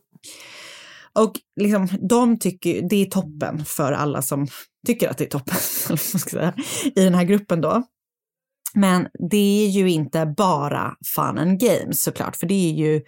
Och 1.15 1.33
liksom, 1.61 1.89
de 2.09 2.39
tycker 2.39 2.89
det 2.89 2.97
är 2.97 3.07
toppen 3.07 3.65
för 3.65 3.93
alla 3.93 4.23
som 4.23 4.47
tycker 4.87 5.09
att 5.09 5.19
det 5.19 5.25
är 5.25 5.29
toppen 5.29 5.57
säga, 5.97 6.55
i 6.85 7.05
den 7.05 7.15
här 7.15 7.25
gruppen 7.25 7.61
då. 7.61 7.83
Men 8.75 9.09
det 9.31 9.65
är 9.67 9.69
ju 9.69 9.91
inte 9.91 10.27
bara 10.37 10.95
fun 11.15 11.39
and 11.39 11.61
games 11.61 12.03
såklart, 12.03 12.37
för 12.37 12.47
det 12.47 12.71
är 12.71 12.73
ju 12.73 13.03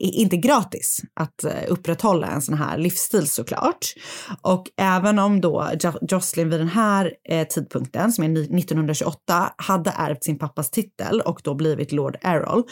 inte 0.00 0.36
gratis 0.36 1.00
att 1.20 1.44
eh, 1.44 1.52
upprätthålla 1.68 2.26
en 2.26 2.42
sån 2.42 2.58
här 2.58 2.78
livsstil 2.78 3.28
såklart. 3.28 3.94
Och 4.42 4.70
även 4.76 5.18
om 5.18 5.40
då 5.40 5.70
Jocelyn 6.08 6.50
vid 6.50 6.60
den 6.60 6.68
här 6.68 7.12
eh, 7.28 7.46
tidpunkten, 7.46 8.12
som 8.12 8.24
är 8.24 8.28
1928, 8.28 9.52
hade 9.56 9.90
ärvt 9.90 10.24
sin 10.24 10.38
pappas 10.38 10.70
titel 10.70 11.20
och 11.20 11.40
då 11.44 11.54
blivit 11.54 11.92
Lord 11.92 12.16
Errol 12.22 12.62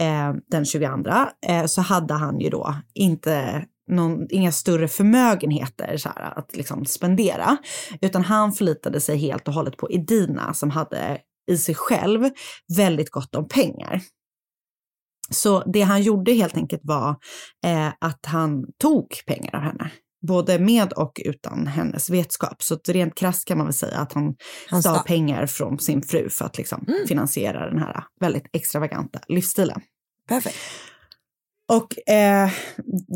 eh, 0.00 0.34
den 0.50 0.64
22, 0.64 0.88
eh, 1.46 1.66
så 1.66 1.80
hade 1.80 2.14
han 2.14 2.40
ju 2.40 2.50
då 2.50 2.74
inte 2.94 3.64
någon, 3.90 4.26
inga 4.30 4.52
större 4.52 4.88
förmögenheter 4.88 5.96
så 5.96 6.08
här, 6.08 6.38
att 6.38 6.56
liksom 6.56 6.84
spendera, 6.84 7.56
utan 8.00 8.24
han 8.24 8.52
förlitade 8.52 9.00
sig 9.00 9.18
helt 9.18 9.48
och 9.48 9.54
hållet 9.54 9.76
på 9.76 9.92
Edina 9.92 10.54
som 10.54 10.70
hade 10.70 11.18
i 11.50 11.56
sig 11.56 11.74
själv 11.74 12.30
väldigt 12.76 13.10
gott 13.10 13.34
om 13.34 13.48
pengar. 13.48 14.00
Så 15.30 15.62
det 15.72 15.82
han 15.82 16.02
gjorde 16.02 16.32
helt 16.32 16.56
enkelt 16.56 16.82
var 16.84 17.16
eh, 17.66 17.88
att 18.00 18.26
han 18.26 18.64
tog 18.82 19.08
pengar 19.26 19.54
av 19.56 19.60
henne. 19.60 19.90
Både 20.26 20.58
med 20.58 20.92
och 20.92 21.20
utan 21.24 21.66
hennes 21.66 22.10
vetskap. 22.10 22.62
Så 22.62 22.78
rent 22.88 23.14
krasst 23.14 23.44
kan 23.44 23.58
man 23.58 23.66
väl 23.66 23.74
säga 23.74 23.98
att 23.98 24.12
han, 24.12 24.34
Han 24.68 24.82
stal 24.82 24.98
pengar 25.06 25.46
från 25.46 25.78
sin 25.78 26.02
fru 26.02 26.28
för 26.28 26.44
att 26.44 26.58
liksom 26.58 26.86
finansiera 27.08 27.70
den 27.70 27.78
här 27.78 28.04
väldigt 28.20 28.46
extravaganta 28.52 29.20
livsstilen. 29.28 29.80
Perfekt. 30.28 30.56
Och 31.68 32.08
eh, 32.08 32.50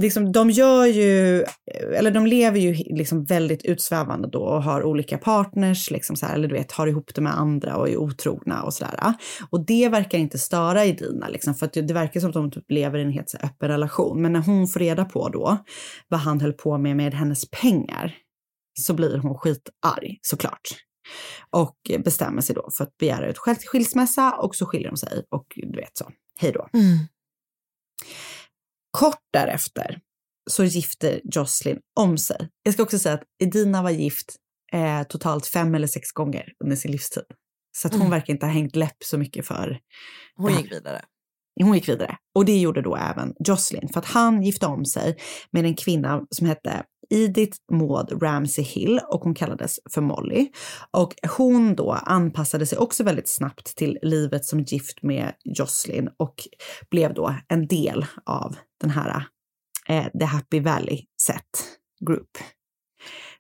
liksom, 0.01 0.33
de 0.33 0.51
gör 0.51 0.87
ju, 0.87 1.45
eller 1.95 2.11
de 2.11 2.27
lever 2.27 2.59
ju 2.59 2.73
liksom 2.75 3.25
väldigt 3.25 3.65
utsvävande 3.65 4.29
då 4.29 4.43
och 4.43 4.63
har 4.63 4.83
olika 4.83 5.19
partners, 5.19 5.91
liksom 5.91 6.17
så 6.17 6.27
här, 6.27 6.35
eller 6.35 6.49
du 6.49 6.55
vet, 6.55 6.73
har 6.73 6.87
ihop 6.87 7.15
det 7.15 7.21
med 7.21 7.39
andra 7.39 7.77
och 7.77 7.89
är 7.89 7.97
otrogna 7.97 8.63
och 8.63 8.75
sådär. 8.75 9.15
Och 9.51 9.67
det 9.67 9.89
verkar 9.89 10.19
inte 10.19 10.39
störa 10.39 10.85
Edina, 10.85 11.29
liksom, 11.29 11.55
för 11.55 11.67
att 11.67 11.73
det, 11.73 11.83
det 11.83 11.95
verkar 11.95 12.21
som 12.21 12.29
att 12.29 12.35
de 12.35 12.51
typ 12.51 12.71
lever 12.71 12.99
i 12.99 13.03
en 13.03 13.13
helt 13.13 13.31
så 13.31 13.39
här, 13.39 13.47
öppen 13.47 13.69
relation. 13.69 14.23
Men 14.23 14.33
när 14.33 14.41
hon 14.41 14.69
får 14.69 14.81
reda 14.81 15.05
på 15.05 15.29
då 15.29 15.59
vad 16.09 16.21
han 16.21 16.41
höll 16.41 16.53
på 16.53 16.79
med 16.79 16.97
med 16.97 17.15
hennes 17.15 17.51
pengar 17.51 18.17
så 18.81 18.95
blir 18.95 19.19
hon 19.19 19.39
skitarg 19.39 20.19
såklart. 20.23 20.69
Och 21.51 21.77
bestämmer 22.05 22.41
sig 22.41 22.55
då 22.55 22.71
för 22.77 22.85
att 22.85 22.97
begära 22.97 23.29
ut 23.31 23.39
skilsmässa 23.67 24.33
och 24.33 24.55
så 24.55 24.67
skiljer 24.67 24.89
de 24.89 24.97
sig 24.97 25.25
och 25.31 25.47
du 25.57 25.77
vet 25.81 25.97
så, 25.97 26.11
hej 26.41 26.53
då. 26.53 26.69
Mm. 26.73 26.99
Kort 28.91 29.21
därefter 29.33 29.99
så 30.51 30.65
gifter 30.65 31.21
Jocelyn 31.25 31.79
om 32.01 32.19
sig. 32.19 32.49
Jag 32.63 32.75
ska 32.75 32.83
också 32.83 32.99
säga 32.99 33.15
att 33.15 33.23
Edina 33.43 33.83
var 33.83 33.91
gift 33.91 34.37
eh, 34.73 35.03
totalt 35.03 35.47
fem 35.47 35.75
eller 35.75 35.87
sex 35.87 36.13
gånger 36.13 36.45
under 36.65 36.77
sin 36.77 36.91
livstid. 36.93 37.25
Så 37.77 37.87
att 37.89 37.93
hon 37.93 38.01
Mm. 38.03 38.11
verkar 38.11 38.33
inte 38.35 38.47
ha 38.47 38.53
hängt 38.53 38.77
läpp 38.77 38.97
så 39.05 39.19
mycket 39.19 39.47
för... 39.47 39.79
Hon 40.37 40.53
gick 40.57 40.73
vidare. 40.73 41.03
Hon 41.63 41.75
gick 41.75 41.89
vidare. 41.89 42.17
Och 42.35 42.45
det 42.45 42.59
gjorde 42.61 42.83
då 42.83 42.97
även 42.97 43.35
Jocelyn. 43.47 43.89
För 43.93 44.01
att 44.01 44.07
han 44.07 44.43
gifte 44.43 44.67
om 44.67 44.85
sig 44.85 45.17
med 45.53 45.65
en 45.65 45.75
kvinna 45.75 46.23
som 46.31 46.47
hette 46.47 46.85
Edith 47.11 47.59
Maud 47.73 48.23
Ramsey 48.23 48.65
Hill 48.65 49.01
och 49.09 49.21
hon 49.21 49.35
kallades 49.35 49.79
för 49.95 50.01
Molly. 50.01 50.49
Och 50.91 51.15
hon 51.37 51.75
då 51.75 51.93
anpassade 51.93 52.67
sig 52.67 52.79
också 52.79 53.05
väldigt 53.05 53.29
snabbt 53.29 53.77
till 53.77 53.99
livet 54.03 54.45
som 54.45 54.61
gift 54.61 55.03
med 55.03 55.33
Jocelyn 55.45 56.09
och 56.19 56.35
blev 56.91 57.15
då 57.15 57.35
en 57.49 57.67
del 57.67 58.07
av 58.27 58.57
den 58.81 58.91
här 58.91 59.27
eh, 59.89 60.07
The 60.19 60.25
Happy 60.25 60.61
Valley 60.61 61.05
Set 61.23 61.79
Group. 62.07 62.31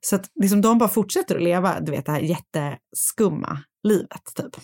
Så 0.00 0.16
att 0.16 0.30
liksom 0.40 0.60
de 0.60 0.78
bara 0.78 0.88
fortsätter 0.88 1.36
att 1.36 1.42
leva, 1.42 1.80
du 1.80 1.92
vet 1.92 2.06
det 2.06 2.12
här 2.12 2.20
jätteskumma 2.20 3.62
livet 3.82 4.22
typ. 4.34 4.56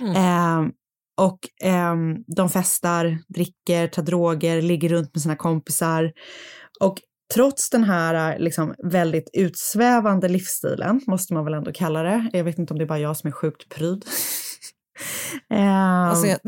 Mm. 0.00 0.16
Eh, 0.16 0.72
och 1.16 1.38
ehm, 1.62 2.16
de 2.36 2.48
festar, 2.50 3.18
dricker, 3.28 3.88
tar 3.88 4.02
droger, 4.02 4.62
ligger 4.62 4.88
runt 4.88 5.14
med 5.14 5.22
sina 5.22 5.36
kompisar. 5.36 6.12
Och 6.80 6.98
trots 7.34 7.70
den 7.70 7.84
här 7.84 8.38
liksom, 8.38 8.74
väldigt 8.84 9.30
utsvävande 9.32 10.28
livsstilen, 10.28 11.00
måste 11.06 11.34
man 11.34 11.44
väl 11.44 11.54
ändå 11.54 11.72
kalla 11.72 12.02
det. 12.02 12.30
Jag 12.32 12.44
vet 12.44 12.58
inte 12.58 12.74
om 12.74 12.78
det 12.78 12.84
är 12.84 12.88
bara 12.88 12.98
jag 12.98 13.16
som 13.16 13.28
är 13.28 13.32
sjukt 13.32 13.68
pryd. 13.68 14.04
Ehm, 15.50 15.68
Alltså, 16.08 16.26
jag, 16.26 16.38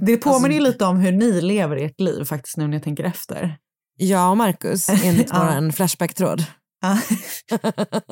det 0.00 0.16
påminner 0.16 0.56
alltså- 0.56 0.72
lite 0.72 0.84
om 0.84 0.96
hur 0.96 1.12
ni 1.12 1.40
lever 1.40 1.76
ert 1.76 2.00
liv 2.00 2.24
faktiskt 2.24 2.56
nu 2.56 2.66
när 2.66 2.72
jag 2.72 2.82
tänker 2.82 3.04
efter. 3.04 3.56
jag 3.96 4.30
och 4.30 4.36
Marcus, 4.36 4.88
enligt 4.88 5.28
Ja. 5.32 5.58
vår 5.60 5.70
Flashback-tråd. 5.70 6.44
Ja. 6.80 6.98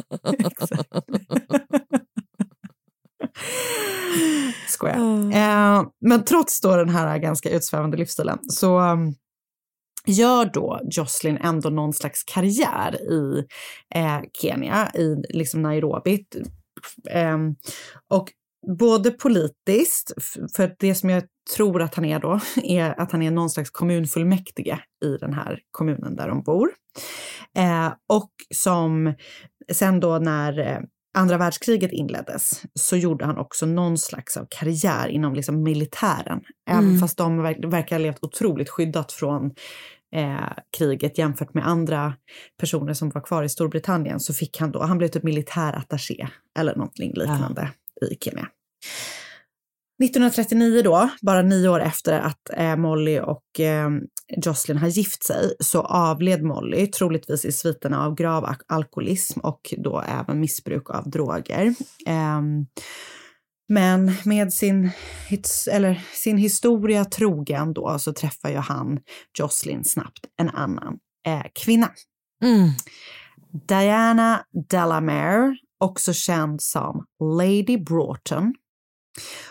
Skojar. 4.69 4.95
Mm. 4.97 5.31
Eh, 5.31 5.85
men 6.01 6.25
trots 6.25 6.61
då 6.61 6.77
den 6.77 6.89
här 6.89 7.19
ganska 7.19 7.51
utsvävande 7.51 7.97
livsstilen 7.97 8.39
så, 8.49 8.81
um, 8.81 9.15
gör 10.07 10.45
då 10.45 10.81
Jocelyn 10.91 11.37
ändå 11.37 11.71
någon 11.71 11.93
slags 11.93 12.25
karriär 12.25 13.03
i 13.13 13.45
eh, 13.95 14.21
Kenya, 14.43 14.91
i 14.95 15.17
liksom 15.29 15.63
Nairobi. 15.63 16.25
Eh, 17.11 17.39
och 18.11 18.29
både 18.79 19.11
politiskt, 19.11 20.13
för 20.57 20.75
det 20.79 20.95
som 20.95 21.11
jag 21.11 21.23
tror 21.57 21.83
att 21.83 21.95
han 21.95 22.05
är 22.05 22.21
då, 22.21 22.41
är 22.63 23.01
att 23.01 23.13
han 23.13 23.23
är 23.23 23.31
någon 23.31 23.51
slags 23.51 23.71
kommunfullmäktige 23.71 24.79
i 25.05 25.17
den 25.17 25.33
här 25.33 25.61
kommunen 25.71 26.17
där 26.17 26.29
de 26.29 26.43
bor. 26.43 26.71
Eh, 27.57 27.93
och 28.09 28.31
som 28.55 29.15
sen 29.73 30.01
då 30.01 30.19
när 30.19 30.59
eh, 30.59 30.79
andra 31.15 31.39
världskriget 31.39 31.93
inleddes 31.93 32.63
så 32.75 32.97
gjorde 32.97 33.25
han 33.25 33.39
också 33.39 33.67
någon 33.67 33.99
slags 33.99 34.37
av 34.37 34.47
karriär 34.51 35.09
inom 35.09 35.35
liksom 35.35 35.63
militären. 35.63 36.41
Även 36.71 36.85
Mm. 36.85 36.99
fast 37.01 37.19
de 37.19 37.43
verk, 37.43 37.57
verkar 37.65 37.97
ha 37.97 38.03
levt 38.03 38.25
otroligt 38.25 38.69
skyddat 38.69 39.13
från 39.13 39.51
eh, 40.15 40.53
kriget 40.79 41.19
jämfört 41.19 41.55
med 41.55 41.67
andra 41.67 42.15
personer 42.61 42.95
som 42.95 43.11
var 43.11 43.21
kvar 43.21 43.43
i 43.43 43.49
Storbritannien 43.49 44.21
så 44.21 44.35
fick 44.35 44.61
han 44.61 44.73
då, 44.73 44.83
han 44.83 44.99
blev 44.99 45.09
typ 45.09 45.23
militärattaché 45.23 46.29
eller 46.59 46.77
någonting 46.77 47.13
liknande 47.15 47.71
i 48.11 48.17
Kenya. 48.21 48.49
1939 50.03 50.83
då, 50.85 51.11
bara 51.23 51.43
nio 51.43 51.69
år 51.69 51.81
efter 51.81 52.21
att 52.21 52.51
eh, 52.57 52.77
Molly 52.77 53.21
och 53.21 53.61
eh, 53.61 53.91
Jocelyn 54.37 54.79
har 54.79 54.89
gift 54.89 55.25
sig, 55.25 55.55
så 55.61 55.81
avled 55.81 56.43
Molly, 56.43 56.87
troligtvis 56.87 57.45
i 57.45 57.53
sviterna 57.53 58.07
av 58.07 58.15
grav 58.15 58.45
al- 58.45 58.57
alkoholism 58.67 59.41
och 59.41 59.75
då 59.79 60.01
även 60.01 60.41
missbruk 60.41 60.91
av 60.91 61.11
droger. 61.11 61.75
Ehm, 62.07 62.67
men 63.69 64.13
med 64.25 64.53
sin, 64.53 64.91
eller 65.71 66.05
sin 66.15 66.39
historia 66.39 67.05
trogen 67.05 67.73
då 67.73 67.99
så 67.99 68.13
träffar 68.13 68.51
ju 68.51 68.57
han 68.57 68.99
Jocelyn 69.39 69.85
snabbt 69.85 70.27
en 70.41 70.49
annan 70.49 70.99
eh, 71.27 71.43
kvinna. 71.65 71.91
Mm. 72.45 72.69
Diana 73.69 74.45
Delamere, 74.71 75.57
också 75.81 76.13
känd 76.13 76.63
som 76.63 77.05
Lady 77.39 77.79
Broughton. 77.79 78.55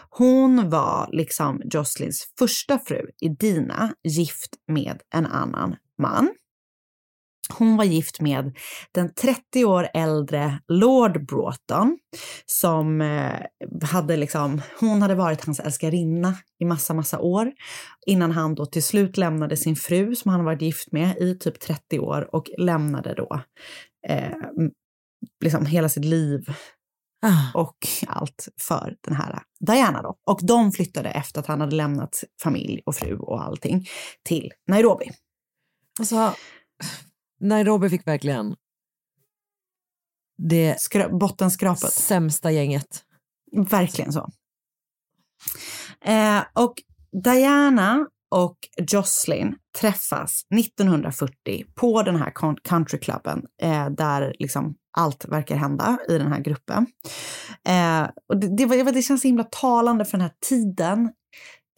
Hon 0.10 0.70
var 0.70 1.10
liksom 1.12 1.62
Jocelyns 1.66 2.28
första 2.40 2.80
fru, 2.80 3.10
Edina, 3.22 3.94
gift 4.04 4.56
med 4.68 5.02
en 5.16 5.26
annan 5.26 5.76
man. 6.02 6.30
Hon 7.50 7.78
var 7.78 7.84
gift 7.84 8.22
med 8.22 8.58
den 8.92 9.14
30 9.14 9.66
år 9.66 9.88
äldre 9.94 10.60
Lord 10.68 11.26
Broughton 11.26 11.98
som 12.46 13.02
eh, 13.02 13.40
hade 13.84 14.18
liksom, 14.18 14.62
hon 14.80 15.02
hade 15.02 15.16
varit 15.16 15.46
hans 15.46 15.60
älskarinna 15.60 16.36
i 16.60 16.66
massa, 16.66 16.94
massa 16.94 17.20
år 17.20 17.52
innan 18.06 18.32
han 18.32 18.56
då 18.56 18.66
till 18.66 18.84
slut 18.84 19.18
lämnade 19.18 19.58
sin 19.58 19.76
fru 19.76 20.16
som 20.16 20.32
han 20.32 20.46
varit 20.46 20.62
gift 20.62 20.92
med 20.92 21.18
i 21.18 21.38
typ 21.38 21.60
30 21.60 22.00
år 22.00 22.36
och 22.36 22.50
lämnade 22.58 23.14
då 23.14 23.42
eh, 24.08 24.32
liksom 25.44 25.66
hela 25.66 25.90
sitt 25.90 26.06
liv 26.06 26.46
och 27.54 27.78
allt 28.08 28.48
för 28.60 28.96
den 29.02 29.16
här 29.16 29.44
Diana 29.60 30.02
då. 30.02 30.18
Och 30.26 30.40
de 30.44 30.72
flyttade 30.72 31.10
efter 31.10 31.40
att 31.40 31.48
han 31.48 31.62
hade 31.62 31.76
lämnat 31.76 32.24
familj 32.44 32.82
och 32.86 32.96
fru 32.96 33.18
och 33.18 33.44
allting 33.44 33.86
till 34.24 34.52
Nairobi. 34.68 35.12
Alltså, 36.00 36.34
Nairobi 37.40 37.90
fick 37.90 38.08
verkligen 38.08 38.56
det 40.38 40.76
Skra- 40.76 41.18
bottenskrapet. 41.20 41.94
sämsta 41.94 42.52
gänget. 42.52 43.04
Verkligen 43.70 44.14
så. 44.14 44.30
Eh, 46.06 46.44
och 46.54 46.74
Diana 47.24 48.08
och 48.32 48.58
Jocelyn 48.92 49.56
träffas 49.80 50.46
1940 50.56 51.66
på 51.76 52.04
den 52.04 52.16
här 52.16 52.32
countryklubben 52.64 53.46
eh, 53.62 53.90
där 53.90 54.36
liksom 54.40 54.76
allt 54.98 55.26
verkar 55.26 55.56
hända 55.56 55.98
i 56.10 56.18
den 56.18 56.32
här 56.32 56.40
gruppen. 56.40 56.86
Eh, 57.68 58.10
och 58.30 58.38
det, 58.40 58.68
det, 58.68 58.92
det 58.92 59.02
känns 59.02 59.22
så 59.22 59.28
himla 59.28 59.44
talande 59.44 60.06
för 60.06 60.12
den 60.12 60.22
här 60.22 60.34
tiden 60.50 61.10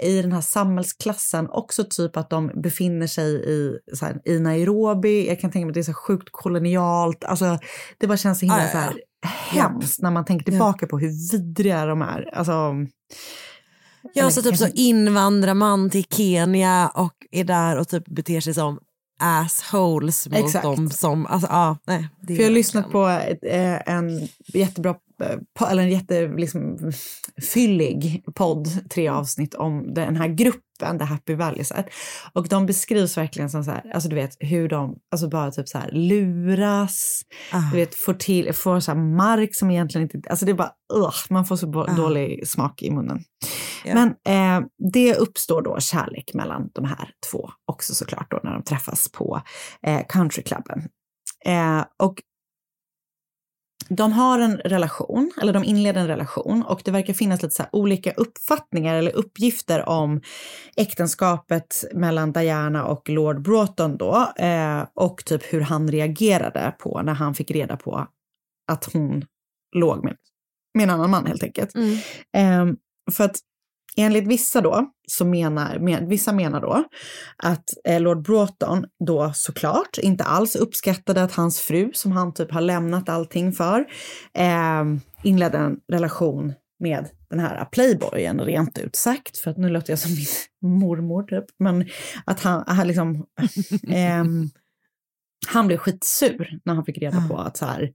i 0.03 0.21
den 0.21 0.31
här 0.31 0.41
samhällsklassen. 0.41 1.49
Också 1.49 1.83
typ 1.83 2.17
att 2.17 2.29
de 2.29 2.51
befinner 2.63 3.07
sig 3.07 3.33
i, 3.33 3.79
här, 4.01 4.21
i 4.25 4.39
Nairobi. 4.39 5.27
Jag 5.27 5.39
kan 5.39 5.51
tänka 5.51 5.65
mig 5.65 5.71
att 5.71 5.73
det 5.73 5.79
är 5.79 5.83
så 5.83 5.93
sjukt 5.93 6.29
kolonialt. 6.31 7.23
Alltså, 7.23 7.59
det 7.97 8.07
bara 8.07 8.17
känns 8.17 8.39
så 8.39 8.45
himla 8.45 8.59
Ja, 8.59 8.65
ja, 8.65 8.71
så 8.71 8.77
ja. 8.77 8.81
här, 8.81 8.99
hemskt 9.61 10.01
när 10.01 10.11
man 10.11 10.25
tänker 10.25 10.45
tillbaka 10.45 10.87
på 10.87 10.99
hur 10.99 11.31
vidriga 11.31 11.85
de 11.85 12.01
är. 12.01 12.29
Alltså, 12.33 12.73
Jag 14.13 14.33
så 14.33 14.41
typ 14.41 14.57
så 14.57 14.67
invandrarman 14.67 15.89
till 15.89 16.03
Kenya 16.03 16.91
och 16.95 17.13
är 17.31 17.43
där 17.43 17.77
och 17.77 17.87
typ 17.87 18.05
beter 18.05 18.39
sig 18.39 18.53
som 18.53 18.79
assholes 19.19 20.27
mot 20.29 20.39
Exakt. 20.39 20.63
dem 20.63 20.89
som, 20.89 21.25
alltså 21.25 21.47
ja, 21.51 21.77
nej. 21.87 22.09
För 22.27 22.33
jag 22.33 22.43
har 22.43 22.49
lyssnat 22.49 22.91
på 22.91 23.07
eh, 23.41 23.93
en 23.93 24.27
jättebra, 24.53 24.95
eh, 25.23 25.71
eller 25.71 25.83
en 25.83 25.91
jätte, 25.91 26.27
liksom, 26.27 26.91
fyllig 27.53 28.23
podd, 28.35 28.89
tre 28.89 29.07
avsnitt 29.07 29.55
om 29.55 29.93
den 29.93 30.15
här 30.15 30.27
gruppen, 30.27 30.63
The 30.99 31.05
Happy 31.05 31.35
Valleyset. 31.35 31.85
Och 32.33 32.47
de 32.47 32.65
beskrivs 32.65 33.17
verkligen 33.17 33.49
som 33.49 33.63
så 33.63 33.71
här, 33.71 33.91
alltså 33.93 34.09
du 34.09 34.15
vet 34.15 34.37
hur 34.39 34.69
de, 34.69 34.95
alltså 35.11 35.29
bara 35.29 35.51
typ 35.51 35.67
så 35.67 35.77
här 35.77 35.89
luras, 35.91 37.21
du 37.71 37.77
vet 37.77 37.95
får 37.95 38.13
till, 38.13 38.53
får 38.53 38.79
så 38.79 38.91
här 38.91 38.99
mark 38.99 39.55
som 39.55 39.71
egentligen 39.71 40.09
inte, 40.13 40.29
alltså 40.29 40.45
det 40.45 40.51
är 40.51 40.55
bara, 40.55 40.71
ugh, 40.93 41.15
man 41.29 41.45
får 41.45 41.55
så 41.55 41.67
bo- 41.67 41.85
dålig 41.85 42.47
smak 42.47 42.81
i 42.81 42.91
munnen. 42.91 43.23
Ja. 43.85 43.93
Men 43.93 44.07
eh, 44.09 44.67
det 44.93 45.15
uppstår 45.15 45.61
då 45.61 45.79
kärlek 45.79 46.33
mellan 46.33 46.69
de 46.73 46.85
här 46.85 47.09
två 47.31 47.49
också 47.65 47.93
såklart 47.93 48.31
då 48.31 48.39
när 48.43 48.51
de 48.53 48.63
träffas 48.63 49.11
på 49.11 49.41
eh, 49.87 50.01
countryklubben. 50.09 50.89
Eh, 51.45 51.85
och 51.99 52.21
de 53.89 54.11
har 54.11 54.39
en 54.39 54.57
relation, 54.57 55.31
eller 55.41 55.53
de 55.53 55.63
inleder 55.63 56.01
en 56.01 56.07
relation 56.07 56.63
och 56.63 56.81
det 56.85 56.91
verkar 56.91 57.13
finnas 57.13 57.41
lite 57.41 57.55
så 57.55 57.63
olika 57.71 58.11
uppfattningar 58.11 58.95
eller 58.95 59.11
uppgifter 59.15 59.89
om 59.89 60.21
äktenskapet 60.75 61.83
mellan 61.93 62.31
Diana 62.31 62.85
och 62.85 63.09
Lord 63.09 63.41
Broughton 63.41 63.97
då 63.97 64.33
eh, 64.37 64.85
och 64.93 65.25
typ 65.25 65.53
hur 65.53 65.61
han 65.61 65.91
reagerade 65.91 66.75
på 66.79 67.01
när 67.01 67.13
han 67.13 67.35
fick 67.35 67.51
reda 67.51 67.77
på 67.77 68.07
att 68.71 68.93
hon 68.93 69.25
låg 69.75 70.03
med, 70.03 70.15
med 70.73 70.83
en 70.83 70.89
annan 70.89 71.09
man 71.09 71.25
helt 71.25 71.43
enkelt. 71.43 71.75
Eh, 72.33 72.65
för 73.11 73.23
att 73.23 73.35
enligt 73.97 74.27
vissa 74.27 74.61
då, 74.61 74.85
så 75.07 75.25
menar, 75.25 75.79
men, 75.79 76.09
vissa 76.09 76.33
menar 76.33 76.61
då 76.61 76.83
att 77.37 77.63
eh, 77.87 78.01
Lord 78.01 78.23
Broughton 78.23 78.85
då 79.07 79.31
såklart 79.35 79.97
inte 79.97 80.23
alls 80.23 80.55
uppskattade 80.55 81.23
att 81.23 81.35
hans 81.35 81.59
fru, 81.59 81.91
som 81.93 82.11
han 82.11 82.33
typ 82.33 82.51
har 82.51 82.61
lämnat 82.61 83.09
allting 83.09 83.53
för, 83.53 83.79
eh, 84.33 84.83
inledde 85.23 85.57
en 85.57 85.77
relation 85.91 86.53
med 86.79 87.07
den 87.29 87.39
här 87.39 87.65
playboyen 87.65 88.39
rent 88.39 88.77
ut 88.77 88.95
sagt, 88.95 89.37
för 89.37 89.51
att 89.51 89.57
nu 89.57 89.69
låter 89.69 89.91
jag 89.91 89.99
som 89.99 90.11
min 90.11 90.25
mormor 90.79 91.23
typ, 91.23 91.45
men 91.59 91.85
att 92.25 92.39
han, 92.39 92.63
han 92.67 92.87
liksom, 92.87 93.25
ehm, 93.87 94.49
han 95.47 95.67
blev 95.67 95.77
skitsur 95.77 96.59
när 96.65 96.73
han 96.73 96.85
fick 96.85 96.97
reda 96.97 97.27
på 97.29 97.37
att 97.37 97.57
så 97.57 97.65
här, 97.65 97.91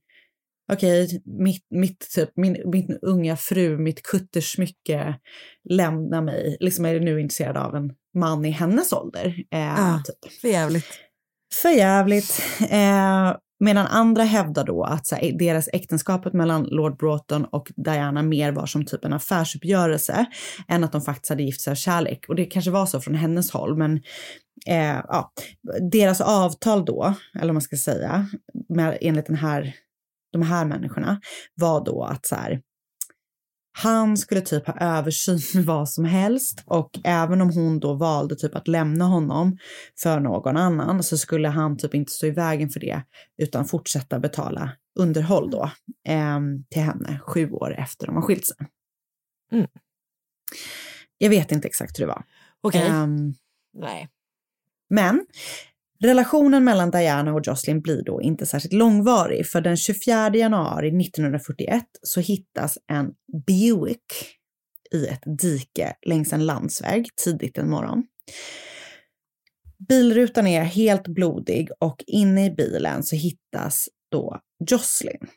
okej, 0.72 1.22
mitt, 1.24 1.66
mitt, 1.70 2.10
typ, 2.14 2.30
min, 2.36 2.62
min 2.64 2.98
unga 3.02 3.36
fru, 3.36 3.78
mitt 3.78 4.02
kuttersmycke 4.02 5.14
lämnar 5.70 6.22
mig, 6.22 6.56
liksom 6.60 6.84
är 6.84 7.00
nu 7.00 7.20
intresserad 7.20 7.56
av 7.56 7.76
en 7.76 7.92
man 8.14 8.44
i 8.44 8.50
hennes 8.50 8.92
ålder. 8.92 9.26
Eh, 9.52 9.60
Ja, 9.60 10.02
typ. 10.04 10.32
För 10.40 10.48
jävligt. 10.48 10.86
För 11.62 11.68
jävligt. 11.70 12.42
Eh, 12.70 13.36
medan 13.60 13.86
andra 13.86 14.22
hävdar 14.22 14.64
då 14.64 14.84
att 14.84 15.06
så 15.06 15.14
här, 15.14 15.38
deras 15.38 15.68
äktenskapet 15.72 16.32
mellan 16.32 16.64
Lord 16.64 16.98
Broughton 16.98 17.44
och 17.44 17.72
Diana 17.76 18.22
mer 18.22 18.52
var 18.52 18.66
som 18.66 18.84
typ 18.84 19.04
en 19.04 19.12
affärsuppgörelse 19.12 20.26
än 20.68 20.84
att 20.84 20.92
de 20.92 21.00
faktiskt 21.00 21.30
hade 21.30 21.42
gift 21.42 21.60
sig 21.60 21.70
av 21.70 21.74
kärlek. 21.74 22.24
Och 22.28 22.36
det 22.36 22.44
kanske 22.44 22.70
var 22.70 22.86
så 22.86 23.00
från 23.00 23.14
hennes 23.14 23.50
håll, 23.50 23.76
men 23.76 24.00
eh, 24.66 25.00
ja, 25.08 25.32
deras 25.92 26.20
avtal 26.20 26.84
då, 26.84 27.14
eller 27.34 27.46
vad 27.46 27.54
man 27.54 27.62
ska 27.62 27.76
säga, 27.76 28.26
med, 28.68 28.98
enligt 29.00 29.26
den 29.26 29.36
här, 29.36 29.74
de 30.32 30.42
här 30.42 30.64
människorna, 30.64 31.20
var 31.54 31.84
då 31.84 32.04
att 32.04 32.26
så 32.26 32.34
här, 32.34 32.60
han 33.72 34.16
skulle 34.16 34.40
typ 34.40 34.66
ha 34.66 34.74
översyn 34.80 35.38
med 35.54 35.64
vad 35.64 35.88
som 35.88 36.04
helst 36.04 36.62
och 36.66 36.98
även 37.04 37.40
om 37.40 37.50
hon 37.50 37.80
då 37.80 37.94
valde 37.94 38.36
typ 38.36 38.54
att 38.54 38.68
lämna 38.68 39.04
honom 39.04 39.58
för 40.02 40.20
någon 40.20 40.56
annan 40.56 41.02
så 41.02 41.18
skulle 41.18 41.48
han 41.48 41.76
typ 41.76 41.94
inte 41.94 42.12
stå 42.12 42.26
i 42.26 42.30
vägen 42.30 42.70
för 42.70 42.80
det 42.80 43.02
utan 43.42 43.64
fortsätta 43.64 44.18
betala 44.18 44.72
underhåll 44.98 45.50
då 45.50 45.70
eh, 46.08 46.40
till 46.70 46.82
henne 46.82 47.20
sju 47.26 47.50
år 47.50 47.74
efter 47.78 48.06
de 48.06 48.16
har 48.16 48.22
skilt 48.22 48.46
sig. 48.46 48.56
Mm. 49.52 49.66
Jag 51.18 51.30
vet 51.30 51.52
inte 51.52 51.68
exakt 51.68 51.98
hur 51.98 52.04
det 52.04 52.12
var. 52.12 52.24
Okej. 52.60 52.88
Ehm, 52.88 53.34
Nej. 53.72 54.08
men 54.88 55.26
relationen 56.02 56.64
mellan 56.64 56.90
Diana 56.90 57.34
och 57.34 57.40
Jocelyn 57.46 57.80
blir 57.80 58.02
då 58.04 58.22
inte 58.22 58.46
särskilt 58.46 58.74
långvarig 58.74 59.46
för 59.46 59.60
den 59.60 59.76
24 59.76 60.34
januari 60.34 60.88
1941 60.88 61.84
så 62.02 62.20
hittas 62.20 62.78
en 62.92 63.10
Buick 63.46 64.04
i 64.94 65.06
ett 65.06 65.22
dike 65.40 65.94
längs 66.06 66.32
en 66.32 66.46
landsväg 66.46 67.08
tidigt 67.24 67.58
en 67.58 67.70
morgon. 67.70 68.04
Bilrutan 69.88 70.46
är 70.46 70.62
helt 70.62 71.08
blodig 71.08 71.68
och 71.78 72.04
inne 72.06 72.46
i 72.46 72.50
bilen 72.50 73.02
så 73.02 73.16
hittas 73.16 73.88
då 74.10 74.40
Jocelyn. 74.70 75.28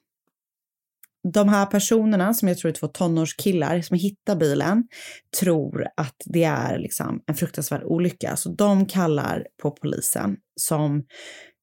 De 1.33 1.49
här 1.49 1.65
personerna, 1.65 2.33
som 2.33 2.47
jag 2.47 2.57
tror 2.57 2.69
är 2.69 2.73
två 2.73 2.87
tonårskillar 2.87 3.81
som 3.81 3.97
hittar 3.97 4.35
bilen, 4.35 4.83
tror 5.39 5.87
att 5.97 6.15
det 6.25 6.43
är 6.43 6.79
liksom 6.79 7.21
en 7.27 7.35
fruktansvärd 7.35 7.83
olycka. 7.83 8.35
Så 8.35 8.49
de 8.49 8.85
kallar 8.85 9.45
på 9.61 9.71
polisen 9.71 10.37
som 10.55 11.03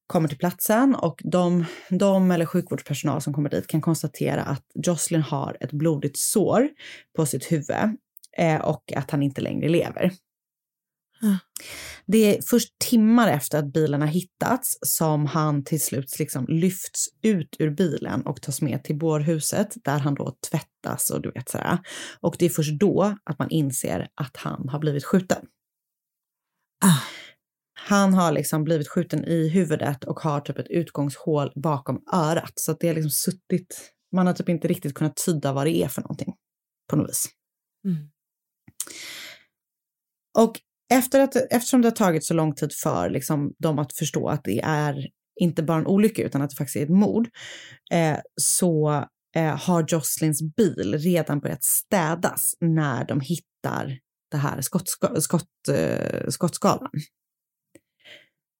kommer 0.07 0.27
till 0.27 0.37
platsen 0.37 0.95
och 0.95 1.21
de, 1.23 1.65
de 1.89 2.31
eller 2.31 2.45
sjukvårdspersonal 2.45 3.21
som 3.21 3.33
kommer 3.33 3.49
dit 3.49 3.67
kan 3.67 3.81
konstatera 3.81 4.41
att 4.41 4.65
Jocelyn 4.85 5.21
har 5.21 5.57
ett 5.59 5.71
blodigt 5.71 6.17
sår 6.17 6.69
på 7.15 7.25
sitt 7.25 7.51
huvud 7.51 7.97
eh, 8.37 8.61
och 8.61 8.93
att 8.95 9.11
han 9.11 9.23
inte 9.23 9.41
längre 9.41 9.69
lever. 9.69 10.11
Det 12.05 12.37
är 12.37 12.41
först 12.41 12.79
timmar 12.79 13.27
efter 13.31 13.59
att 13.59 13.73
bilen 13.73 14.01
har 14.01 14.07
hittats 14.07 14.77
som 14.81 15.25
han 15.25 15.63
till 15.63 15.81
slut 15.81 16.19
liksom 16.19 16.45
lyfts 16.47 17.07
ut 17.21 17.55
ur 17.59 17.69
bilen 17.69 18.21
och 18.21 18.41
tas 18.41 18.61
med 18.61 18.83
till 18.83 18.97
bårhuset 18.97 19.73
där 19.83 19.99
han 19.99 20.15
då 20.15 20.37
tvättas 20.51 21.09
och 21.09 21.21
du 21.21 21.31
vet 21.31 21.49
sådär. 21.49 21.79
Och 22.19 22.35
det 22.39 22.45
är 22.45 22.49
först 22.49 22.79
då 22.79 23.15
att 23.23 23.39
man 23.39 23.49
inser 23.49 24.07
att 24.15 24.37
han 24.37 24.69
har 24.69 24.79
blivit 24.79 25.05
skjuten. 25.05 25.45
Han 27.73 28.13
har 28.13 28.31
liksom 28.31 28.63
blivit 28.63 28.87
skjuten 28.87 29.25
i 29.25 29.49
huvudet 29.49 30.03
och 30.03 30.19
har 30.19 30.41
typ 30.41 30.59
ett 30.59 30.69
utgångshål 30.69 31.51
bakom 31.55 32.03
örat. 32.13 32.53
Så 32.55 32.71
att 32.71 32.79
det 32.79 32.87
har 32.87 32.95
liksom 32.95 33.11
suttit, 33.11 33.93
man 34.11 34.27
har 34.27 34.33
typ 34.33 34.49
inte 34.49 34.67
riktigt 34.67 34.93
kunnat 34.93 35.15
tyda 35.25 35.53
vad 35.53 35.65
det 35.65 35.83
är 35.83 35.87
för 35.87 36.01
någonting 36.01 36.33
på 36.89 36.95
något 36.95 37.09
vis. 37.09 37.25
Mm. 37.85 38.09
Och 40.37 40.59
efter 40.93 41.19
att, 41.19 41.35
eftersom 41.35 41.81
det 41.81 41.87
har 41.87 41.95
tagit 41.95 42.25
så 42.25 42.33
lång 42.33 42.55
tid 42.55 42.73
för 42.73 43.09
liksom, 43.09 43.53
dem 43.59 43.79
att 43.79 43.93
förstå 43.93 44.27
att 44.29 44.43
det 44.43 44.59
är 44.63 45.07
inte 45.39 45.63
bara 45.63 45.77
en 45.77 45.87
olycka 45.87 46.23
utan 46.23 46.41
att 46.41 46.49
det 46.49 46.55
faktiskt 46.55 46.75
är 46.75 46.83
ett 46.83 46.89
mord, 46.89 47.29
eh, 47.91 48.17
så 48.41 49.05
eh, 49.35 49.57
har 49.57 49.85
Jocelyns 49.87 50.55
bil 50.55 50.97
redan 50.97 51.39
börjat 51.39 51.63
städas 51.63 52.53
när 52.59 53.05
de 53.05 53.19
hittar 53.21 53.99
det 54.31 54.37
här 54.37 54.61
skottska, 54.61 55.21
skott, 55.21 55.67
eh, 55.71 56.29
skottskalan. 56.29 56.91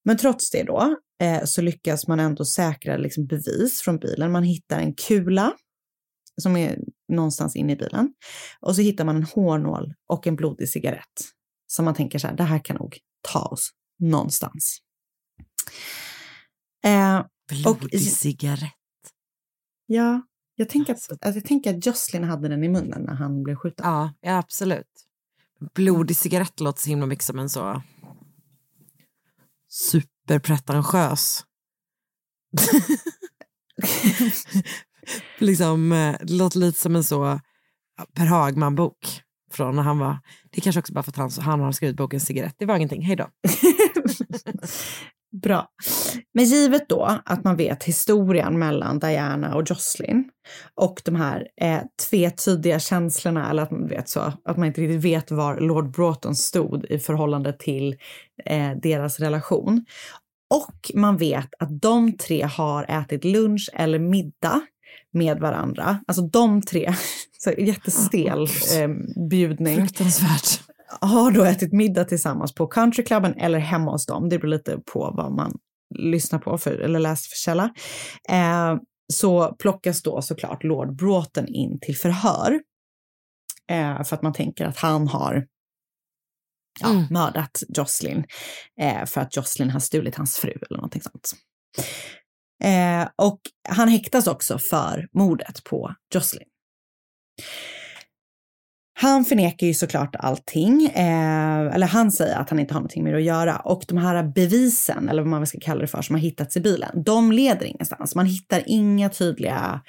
Men 0.06 0.18
trots 0.18 0.52
det 0.52 0.64
då 0.64 0.96
eh, 1.24 1.44
så 1.46 1.62
lyckas 1.62 2.08
man 2.08 2.20
ändå 2.20 2.46
säkra 2.46 2.98
liksom, 2.98 3.26
bevis 3.26 3.82
från 3.82 3.98
bilen. 3.98 4.32
Man 4.32 4.44
hittar 4.44 4.80
en 4.80 4.94
kula 4.94 5.54
som 6.42 6.58
är 6.58 6.80
någonstans 7.14 7.56
inne 7.56 7.74
i 7.74 7.76
bilen 7.76 8.14
och 8.62 8.76
så 8.76 8.82
hittar 8.82 9.06
man 9.06 9.16
en 9.16 9.24
hårnål 9.24 9.94
och 10.08 10.28
en 10.28 10.36
blodig 10.36 10.70
cigarett 10.70 11.39
som 11.72 11.86
man 11.86 11.93
tänker 11.93 12.20
så 12.20 12.28
här, 12.28 12.36
det 12.36 12.43
här 12.43 12.59
kan 12.59 12.76
nog 12.76 12.97
ta 13.22 13.39
oss 13.39 13.70
någonstans. 13.99 14.80
Eh, 16.84 17.26
Blodig 17.49 18.01
cigarett. 18.01 18.74
Ja, 19.86 20.22
jag 20.55 20.70
tänker, 20.70 20.93
att, 20.93 21.09
alltså, 21.11 21.39
jag 21.39 21.45
tänker 21.45 21.78
att 21.78 21.86
Jocelyn 21.86 22.24
hade 22.24 22.47
den 22.47 22.63
i 22.63 22.70
munnen 22.70 23.01
när 23.01 23.13
han 23.13 23.43
blev 23.43 23.55
skjuten. 23.55 23.86
Ja, 23.86 24.13
ja 24.22 24.38
absolut. 24.38 25.05
Blodig 25.74 26.17
cigarett 26.17 26.59
låter 26.59 26.82
så 26.82 26.89
himla 26.89 27.05
mycket 27.05 27.26
som 27.26 27.39
en 27.39 27.49
så 27.49 27.82
superpretentiös. 29.70 31.45
liksom, 35.38 35.91
eh, 35.91 36.17
det 36.22 36.34
låter 36.34 36.59
lite 36.59 36.80
som 36.80 36.95
en 36.95 37.03
så 37.03 37.39
Per 38.13 38.26
Hagman-bok 38.26 39.24
från 39.54 39.76
när 39.76 39.84
han 39.84 40.00
var, 40.00 40.18
det 40.50 40.62
kanske 40.62 40.80
också 40.80 40.93
bara 40.93 41.04
för 41.04 41.12
att 41.12 41.16
han, 41.16 41.32
han 41.39 41.60
har 41.60 41.72
skrivit 41.72 41.97
boken 41.97 42.20
Cigarett, 42.20 42.56
det 42.58 42.66
var 42.66 42.76
ingenting, 42.76 43.02
hej 43.02 43.16
då. 43.16 43.28
Bra. 45.32 45.68
Men 46.34 46.45
givet 46.45 46.89
då 46.89 47.20
att 47.26 47.43
man 47.43 47.56
vet 47.56 47.84
historien 47.84 48.60
mellan 48.60 49.00
Diana 49.00 49.56
och 49.56 49.64
Jocelyn 49.70 50.30
och 50.76 51.02
de 51.06 51.16
här 51.16 51.47
eh, 51.62 51.82
tvetydiga 52.10 52.80
känslorna, 52.80 53.50
eller 53.50 53.64
att 53.64 53.72
man 53.72 53.88
vet 53.88 54.10
så, 54.10 54.20
att 54.20 54.58
man 54.58 54.68
inte 54.68 54.82
riktigt 54.82 55.04
vet 55.04 55.32
var 55.32 55.60
Lord 55.60 55.91
Broughton 55.91 56.36
stod 56.36 56.86
i 56.86 57.00
förhållande 57.00 57.54
till 57.54 57.95
eh, 58.45 58.72
deras 58.84 59.20
relation. 59.20 59.86
Och 60.56 60.91
man 60.93 61.18
vet 61.18 61.50
att 61.60 61.82
de 61.82 62.18
tre 62.18 62.41
har 62.43 62.86
ätit 62.89 63.24
lunch 63.24 63.70
eller 63.74 64.00
middag 64.00 64.62
med 65.14 65.39
varandra. 65.39 66.00
Alltså 66.08 66.22
de 66.22 66.62
tre, 66.62 66.93
så 67.44 67.52
jättestel 67.52 68.42
eh, 68.78 68.90
bjudning. 69.30 69.76
Fruktansvärt. 69.78 70.62
Har 71.02 71.32
då 71.32 71.44
ätit 71.44 71.74
middag 71.74 72.06
tillsammans 72.06 72.54
på 72.56 72.68
countryklubben 72.68 73.34
eller 73.38 73.60
hemma 73.60 73.92
hos 73.92 74.06
dem. 74.06 74.30
Det 74.30 74.40
beror 74.40 74.50
lite 74.52 74.78
på 74.94 75.14
vad 75.18 75.32
man 75.32 75.58
lyssnar 75.96 76.40
på 76.40 76.58
för, 76.58 76.72
eller 76.72 77.00
läser 77.00 77.30
för 77.30 77.36
källa. 77.38 77.74
Eh, 78.30 78.78
så 79.14 79.56
plockas 79.60 80.02
då 80.02 80.22
såklart 80.22 80.64
Lord 80.64 80.96
Broughton 80.96 81.48
in 81.48 81.80
till 81.82 81.98
förhör. 81.98 82.60
Eh, 83.72 84.04
för 84.04 84.16
att 84.16 84.22
man 84.22 84.34
tänker 84.34 84.66
att 84.66 84.78
han 84.78 85.08
har 85.08 85.46
ja, 86.82 86.90
Mm. 86.90 87.04
mördat 87.10 87.64
Jocelyn 87.68 88.24
eh, 88.82 89.06
för 89.06 89.22
att 89.22 89.36
Jocelyn 89.36 89.70
har 89.70 89.80
stulit 89.80 90.16
hans 90.16 90.38
fru 90.38 90.52
eller 90.52 90.78
någonting 90.78 91.02
sånt. 91.02 91.32
Eh, 92.64 93.10
och 93.16 93.40
han 93.70 93.88
häktas 93.88 94.28
också 94.28 94.60
för 94.60 95.08
mordet 95.14 95.64
på 95.64 95.96
Jocelyn. 96.14 96.48
Han 99.02 99.26
förnekar 99.26 99.68
ju 99.68 99.74
såklart 99.74 100.16
allting, 100.20 100.86
eh, 100.86 101.76
eller 101.76 101.88
han 101.88 102.12
säger 102.12 102.36
att 102.36 102.50
han 102.50 102.60
inte 102.60 102.74
har 102.74 102.80
någonting 102.80 103.04
med 103.04 103.14
det 103.14 103.18
att 103.18 103.24
göra. 103.24 103.56
Och 103.56 103.84
de 103.88 103.98
här 103.98 104.24
bevisen, 104.24 105.10
eller 105.10 105.22
vad 105.22 105.30
man 105.30 105.48
ska 105.48 105.60
kalla 105.62 105.82
det 105.82 105.88
för, 105.88 106.02
som 106.02 106.16
har 106.16 106.22
hittats 106.22 106.58
i 106.58 106.60
bilen, 106.60 107.04
de 107.04 107.32
leder 107.32 107.66
ingenstans. 107.66 108.16
Man 108.16 108.26
hittar 108.26 108.64
inga 108.66 109.10
tydliga 109.10 109.82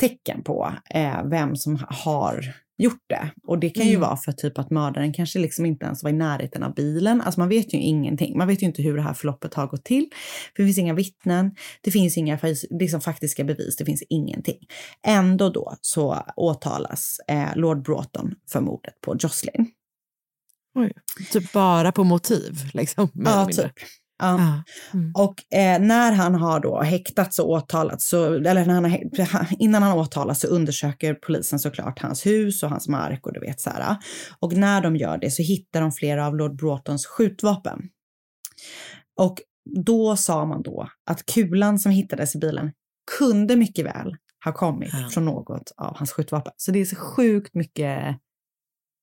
tecken 0.00 0.42
på 0.42 0.72
eh, 0.94 1.24
vem 1.24 1.56
som 1.56 1.78
har 1.88 2.54
gjort 2.78 3.04
det. 3.06 3.30
Och 3.46 3.58
det 3.58 3.70
kan 3.70 3.84
ju 3.84 3.90
Mm. 3.90 4.00
vara 4.00 4.16
för 4.16 4.32
typ 4.32 4.58
att 4.58 4.70
mördaren 4.70 5.12
kanske 5.12 5.38
liksom 5.38 5.66
inte 5.66 5.86
ens 5.86 6.02
var 6.02 6.10
i 6.10 6.12
närheten 6.12 6.62
av 6.62 6.74
bilen. 6.74 7.20
Alltså 7.20 7.40
man 7.40 7.48
vet 7.48 7.74
ju 7.74 7.78
ingenting. 7.78 8.38
Man 8.38 8.48
vet 8.48 8.62
ju 8.62 8.66
inte 8.66 8.82
hur 8.82 8.96
det 8.96 9.02
här 9.02 9.14
förloppet 9.14 9.54
har 9.54 9.66
gått 9.66 9.84
till. 9.84 10.08
För 10.56 10.62
det 10.62 10.66
finns 10.66 10.78
inga 10.78 10.94
vittnen, 10.94 11.54
det 11.80 11.90
finns 11.90 12.16
inga 12.16 12.38
liksom, 12.70 13.00
faktiska 13.00 13.44
bevis, 13.44 13.76
det 13.76 13.84
finns 13.84 14.02
ingenting. 14.08 14.58
Ändå 15.06 15.48
då 15.50 15.76
så 15.80 16.22
åtalas 16.36 17.20
eh, 17.28 17.56
Lord 17.56 17.82
Broughton 17.84 18.34
för 18.52 18.60
mordet 18.60 19.00
på 19.00 19.16
Jocelyn. 19.20 19.66
Oj. 20.74 20.92
Typ 21.32 21.52
bara 21.52 21.92
på 21.92 22.04
motiv 22.04 22.70
liksom. 22.74 23.10
Ja, 23.14 23.46
typ. 23.46 23.72
Ja. 24.18 24.62
Mm. 24.94 25.12
Och 25.14 25.54
eh, 25.54 25.80
när 25.80 26.12
han 26.12 26.34
har 26.34 26.60
då 26.60 26.82
häktats 26.82 27.38
och 27.38 27.50
åtalats, 27.50 28.08
så, 28.08 28.34
eller 28.34 28.66
när 28.66 28.74
han 28.74 28.84
har, 28.84 29.46
innan 29.58 29.82
han 29.82 29.98
åtalas 29.98 30.40
så 30.40 30.46
undersöker 30.46 31.14
polisen 31.14 31.58
såklart 31.58 32.02
hans 32.02 32.26
hus 32.26 32.62
och 32.62 32.70
hans 32.70 32.88
mark 32.88 33.26
och 33.26 33.32
du 33.32 33.40
vet 33.40 33.60
så 33.60 33.70
här. 33.70 33.96
Och 34.40 34.52
när 34.52 34.80
de 34.80 34.96
gör 34.96 35.18
det 35.18 35.30
så 35.30 35.42
hittar 35.42 35.80
de 35.80 35.92
flera 35.92 36.26
av 36.26 36.36
Lord 36.36 36.56
Broughtons 36.56 37.06
skjutvapen. 37.06 37.78
Och 39.20 39.40
då 39.84 40.16
sa 40.16 40.44
man 40.44 40.62
då 40.62 40.88
att 41.10 41.26
kulan 41.26 41.78
som 41.78 41.92
hittades 41.92 42.34
i 42.34 42.38
bilen 42.38 42.72
kunde 43.18 43.56
mycket 43.56 43.84
väl 43.84 44.16
ha 44.44 44.52
kommit 44.52 44.92
från 45.12 45.24
något 45.24 45.72
av 45.76 45.96
hans 45.96 46.12
skjutvapen. 46.12 46.52
Så 46.56 46.70
det 46.70 46.78
är 46.78 46.84
så 46.84 46.96
sjukt 46.96 47.54
mycket, 47.54 48.16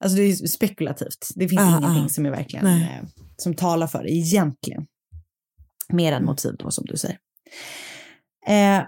alltså 0.03 0.17
det 0.17 0.23
är 0.23 0.33
spekulativt. 0.33 1.29
Det 1.35 1.47
finns 1.47 1.61
Ah, 1.61 1.77
ingenting 1.77 2.05
ah. 2.05 2.09
som 2.09 2.25
är 2.25 2.31
verkligen, 2.31 2.67
eh, 2.67 3.03
som 3.37 3.53
talar 3.53 3.87
för 3.87 4.03
det 4.03 4.11
egentligen. 4.11 4.85
Mer 5.89 6.11
än 6.11 6.25
motiv 6.25 6.55
då 6.59 6.71
som 6.71 6.85
du 6.85 6.97
säger. 6.97 7.17
Eh, 8.47 8.83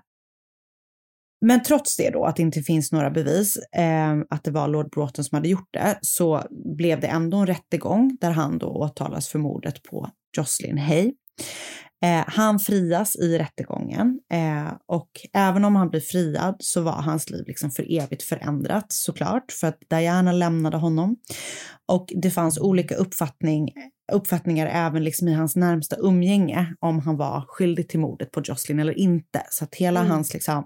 men 1.46 1.64
trots 1.64 1.98
det 1.98 2.10
då, 2.10 2.26
att 2.26 2.36
det 2.36 2.42
inte 2.42 2.62
finns 2.62 2.92
några 2.92 3.10
bevis 3.10 3.58
eh, 3.78 4.14
att 4.30 4.44
det 4.44 4.52
var 4.52 4.68
Lord 4.68 4.92
Broughton 4.92 5.26
som 5.26 5.36
hade 5.36 5.50
gjort 5.50 5.70
det, 5.74 6.00
så 6.02 6.44
blev 6.78 7.00
det 7.00 7.08
ändå 7.08 7.38
en 7.38 7.48
rättegång 7.48 8.18
där 8.22 8.32
han 8.32 8.58
då 8.58 8.68
åtalas 8.68 9.28
för 9.28 9.40
mordet 9.40 9.84
på 9.84 10.10
Jocelyn 10.38 10.78
Hay. 10.78 11.14
Eh, 12.04 12.24
han 12.28 12.60
frias 12.60 13.16
i 13.16 13.38
rättegången 13.38 14.20
eh, 14.34 14.74
och 14.88 15.10
även 15.34 15.66
om 15.66 15.76
han 15.76 15.90
blir 15.90 16.02
friad 16.02 16.56
så 16.60 16.82
var 16.82 16.92
hans 16.92 17.30
liv 17.30 17.44
liksom 17.48 17.72
för 17.72 18.02
evigt 18.02 18.24
förändrat 18.24 18.86
såklart 18.92 19.52
för 19.52 19.68
att 19.68 19.80
Diana 19.90 20.32
lämnade 20.32 20.78
honom 20.78 21.16
och 21.88 22.14
det 22.16 22.32
fanns 22.32 22.60
olika 22.60 22.96
uppfattning, 22.96 23.70
uppfattningar 24.12 24.68
även 24.68 25.04
liksom 25.04 25.28
i 25.28 25.34
hans 25.34 25.56
närmsta 25.56 25.96
umgänge 26.00 26.76
om 26.80 27.00
han 27.00 27.18
var 27.18 27.46
skyldig 27.48 27.90
till 27.90 28.00
mordet 28.00 28.32
på 28.32 28.42
Jocelyn 28.46 28.80
eller 28.80 29.00
inte. 29.00 29.44
Så 29.50 29.64
att 29.64 29.76
hela 29.76 30.00
Mm. 30.00 30.12
hans 30.12 30.34
liksom, 30.34 30.66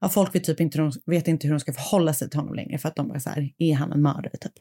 ja, 0.00 0.08
folk 0.08 0.34
vet 0.34 0.44
typ 0.44 0.60
inte, 0.60 0.90
vet 1.06 1.28
inte 1.28 1.46
hur 1.46 1.54
de 1.54 1.60
ska 1.60 1.72
förhålla 1.72 2.14
sig 2.14 2.30
till 2.30 2.40
honom 2.40 2.54
längre 2.54 2.78
för 2.78 2.88
att 2.88 2.96
de 2.96 3.08
bara 3.08 3.20
så 3.20 3.30
här, 3.30 3.50
är 3.58 3.74
han 3.74 3.92
en 3.92 4.02
mördare 4.02 4.36
typ? 4.40 4.52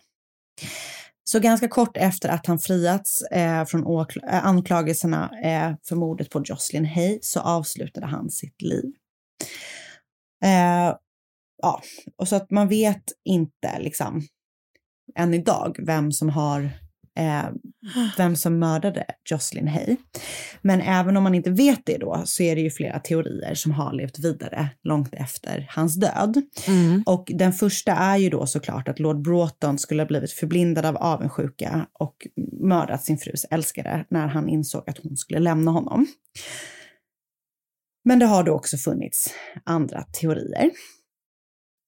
Så 1.23 1.39
ganska 1.39 1.67
kort 1.67 1.97
efter 1.97 2.29
att 2.29 2.45
han 2.45 2.59
friats 2.59 3.21
eh, 3.21 3.65
från 3.65 4.05
eh, 4.31 4.45
anklagelserna 4.45 5.31
eh, 5.43 5.75
för 5.87 5.95
mordet 5.95 6.29
på 6.29 6.43
Jocelyn 6.45 6.85
Hay 6.85 7.19
så 7.21 7.39
avslutade 7.39 8.05
han 8.05 8.29
sitt 8.29 8.61
liv. 8.61 8.83
Eh, 10.43 10.95
ja, 11.61 11.81
och 12.17 12.27
så 12.27 12.35
att 12.35 12.51
man 12.51 12.67
vet 12.67 13.03
inte 13.25 13.79
liksom 13.79 14.21
än 15.15 15.33
idag 15.33 15.77
vem 15.85 16.11
som 16.11 16.29
har 16.29 16.69
eh, 17.15 17.45
vem 18.17 18.35
som 18.35 18.59
mördade 18.59 19.05
Jocelyn 19.31 19.67
Hay. 19.67 19.97
Men 20.61 20.81
även 20.81 21.17
om 21.17 21.23
man 21.23 21.35
inte 21.35 21.51
vet 21.51 21.85
det 21.85 21.97
då 21.97 22.21
så 22.25 22.43
är 22.43 22.55
det 22.55 22.61
ju 22.61 22.69
flera 22.69 22.99
teorier 22.99 23.53
som 23.55 23.71
har 23.71 23.93
levt 23.93 24.19
vidare 24.19 24.69
långt 24.83 25.13
efter 25.13 25.67
hans 25.69 25.95
död. 25.95 26.41
Och 27.05 27.31
den 27.33 27.53
första 27.53 27.91
är 27.91 28.17
ju 28.17 28.29
då 28.29 28.45
såklart 28.45 28.87
att 28.87 28.99
Lord 28.99 29.21
Broughton 29.21 29.77
skulle 29.77 30.01
ha 30.01 30.07
blivit 30.07 30.31
förblindad 30.31 30.85
av 30.85 30.97
avundsjuka 30.97 31.87
och 31.93 32.27
mördat 32.61 33.03
sin 33.03 33.17
frus 33.17 33.45
älskare 33.51 34.05
när 34.09 34.27
han 34.27 34.49
insåg 34.49 34.89
att 34.89 34.97
hon 35.03 35.17
skulle 35.17 35.39
lämna 35.39 35.71
honom. 35.71 36.07
Men 38.05 38.19
det 38.19 38.25
har 38.25 38.43
då 38.43 38.51
också 38.51 38.77
funnits 38.77 39.33
andra 39.63 40.01
teorier. 40.01 40.71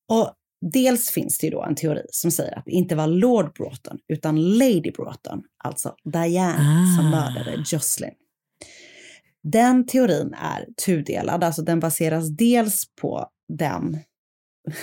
Och 0.09 0.33
dels 0.61 1.09
finns 1.09 1.37
det 1.37 1.47
ju 1.47 1.51
då 1.51 1.63
en 1.63 1.75
teori 1.75 2.05
som 2.11 2.31
säger 2.31 2.57
att 2.57 2.65
det 2.65 2.71
inte 2.71 2.95
var 2.95 3.07
Lord 3.07 3.53
Broughton 3.53 3.97
utan 4.07 4.57
Lady 4.57 4.91
Broughton, 4.91 5.43
alltså 5.63 5.95
Diana, 6.13 6.85
som 6.97 7.09
mördade 7.09 7.63
Jocelyn. 7.65 8.13
Den 9.43 9.85
teorin 9.85 10.33
är 10.33 10.65
tudelad, 10.85 11.43
alltså 11.43 11.61
den 11.61 11.79
baseras 11.79 12.29
dels 12.37 12.85
på 13.01 13.27
den, 13.57 13.97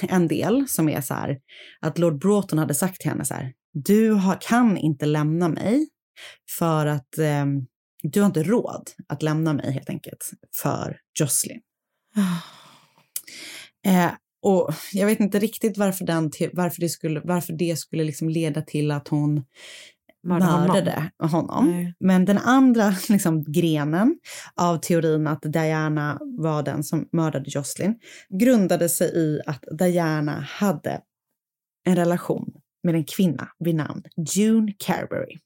en 0.09 0.29
del 0.29 0.68
som 0.68 0.89
är 0.89 1.01
så 1.01 1.14
här 1.14 1.39
att 1.81 1.99
Lord 1.99 2.20
Broughton 2.20 2.59
hade 2.59 2.75
sagt 2.75 3.01
till 3.01 3.11
henne 3.11 3.25
så 3.25 3.35
här, 3.35 3.53
du 3.72 4.11
har, 4.11 4.39
kan 4.41 4.77
inte 4.77 5.07
lämna 5.07 5.49
mig 5.49 5.89
för 6.59 6.87
att 6.87 7.18
eh, 7.18 7.47
du 8.03 8.20
har 8.20 8.27
inte 8.27 8.43
råd 8.43 8.91
att 9.09 9.22
lämna 9.22 9.53
mig 9.53 9.72
helt 9.72 9.91
enkelt 9.91 10.31
för 10.62 11.01
Jocelyn. 11.20 11.61
Eh, 13.87 14.11
och 14.45 14.74
jag 14.92 15.07
vet 15.07 15.20
inte 15.20 15.38
riktigt 15.38 15.78
varför, 15.78 16.05
den 16.05 16.30
varför 16.53 16.80
det 16.80 16.88
skulle, 16.88 17.20
varför 17.24 17.53
det 17.53 17.78
skulle 17.78 18.05
liksom 18.05 18.28
leda 18.28 18.62
till 18.62 18.90
att 18.90 19.09
hon 19.09 19.45
Mördade 20.26 21.11
honom. 21.18 21.30
honom. 21.49 21.70
Nej. 21.70 21.95
Men 22.01 22.24
den 22.24 22.38
andra 22.38 22.95
liksom, 23.09 23.45
grenen 23.53 24.18
av 24.55 24.76
teorin 24.78 25.26
att 25.26 25.42
Diana 25.42 26.18
var 26.20 26.62
den 26.62 26.84
som 26.84 27.09
mördade 27.12 27.45
Jocelyn 27.51 27.95
grundade 28.40 28.88
sig 28.88 29.09
i 29.16 29.40
att 29.47 29.64
Diana 29.78 30.40
hade 30.40 31.01
en 31.86 31.97
relation 31.97 32.53
med 32.82 32.95
en 32.95 33.05
kvinna 33.05 33.49
vid 33.59 33.74
namn 33.74 34.03
June 34.34 34.72
Carberry. 34.78 35.38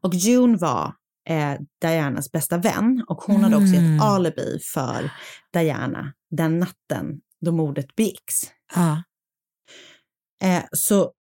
Och 0.00 0.14
June 0.14 0.56
var 0.56 0.94
eh, 1.28 1.54
Dianas 1.80 2.32
bästa 2.32 2.58
vän 2.58 3.04
och 3.08 3.22
hon 3.22 3.40
hade 3.44 3.56
också 3.56 3.74
Mm. 3.74 3.96
ett 3.96 4.02
alibi 4.02 4.58
för 4.74 5.10
Diana 5.52 6.12
den 6.30 6.58
natten 6.58 7.20
då 7.44 7.52
mordet 7.52 7.96
begicks. 7.96 8.42
Ja. 8.74 9.02
Eh, 10.44 10.62
så 10.72 11.12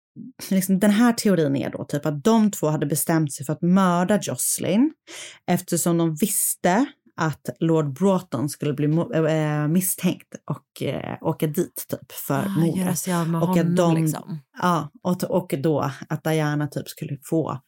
liksom, 0.51 0.79
den 0.79 0.91
här 0.91 1.13
teorin 1.13 1.57
är 1.57 1.71
då 1.71 1.85
typ 1.85 2.07
att 2.07 2.25
de 2.25 2.51
två 2.51 2.69
hade 2.69 2.87
bestämt 2.87 3.33
sig 3.33 3.47
för 3.47 3.53
att 3.53 3.63
mörda 3.63 4.19
Jocelyn 4.23 4.93
eftersom 5.47 5.99
de 5.99 6.15
visste 6.15 6.87
att 7.17 7.49
Lord 7.61 7.93
Broughton 7.93 8.49
skulle 8.49 8.73
bli 8.73 8.87
eh, 9.29 9.69
misstänkt 9.69 10.35
och 10.51 10.83
eh, 10.83 11.19
åka 11.21 11.47
dit 11.47 11.87
typ 11.89 12.13
för 12.13 12.35
Ah, 12.47 12.49
mordet. 12.49 13.07
och 13.09 13.13
honom 13.15 13.43
att 13.43 13.77
de, 13.77 13.95
liksom. 13.95 14.39
Ja, 14.63 14.91
och, 15.03 15.25
och 15.25 15.55
då 15.59 15.91
att 16.09 16.25
Diana 16.25 16.67
typ 16.67 16.89
skulle 16.89 17.19
få 17.25 17.61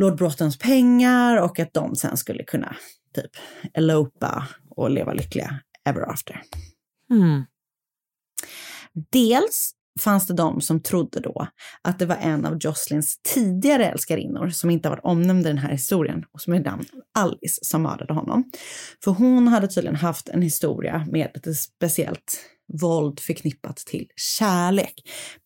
Lord 0.00 0.16
Broughtons 0.16 0.58
pengar 0.58 1.36
och 1.36 1.58
att 1.58 1.72
de 1.72 1.96
sen 1.96 2.16
skulle 2.16 2.44
kunna 2.44 2.76
typ 3.14 3.30
elopa 3.74 4.48
och 4.70 4.90
leva 4.90 5.12
lyckliga 5.12 5.60
ever 5.88 6.10
after. 6.12 6.42
Mm. 7.10 7.44
Dels 9.12 9.72
fanns 10.00 10.26
det 10.26 10.34
de 10.34 10.60
som 10.60 10.80
trodde 10.80 11.20
då 11.20 11.46
att 11.82 11.98
det 11.98 12.06
var 12.06 12.16
en 12.16 12.46
av 12.46 12.58
Jocelyns 12.60 13.20
tidigare 13.34 13.86
älskarinnor 13.86 14.48
som 14.48 14.70
inte 14.70 14.88
har 14.88 14.96
varit 14.96 15.04
omnämnd 15.04 15.46
i 15.46 15.48
den 15.48 15.58
här 15.58 15.70
historien 15.70 16.24
och 16.32 16.40
som 16.40 16.52
är 16.52 16.60
namn 16.60 16.84
Alice 17.18 17.58
som 17.62 17.82
mördade 17.82 18.14
honom. 18.14 18.50
För 19.04 19.10
hon 19.10 19.48
hade 19.48 19.68
tydligen 19.68 19.96
haft 19.96 20.28
en 20.28 20.42
historia 20.42 21.06
med 21.10 21.30
ett 21.34 21.56
speciellt 21.56 22.40
våld 22.80 23.20
förknippat 23.20 23.76
till 23.76 24.06
kärlek 24.16 24.94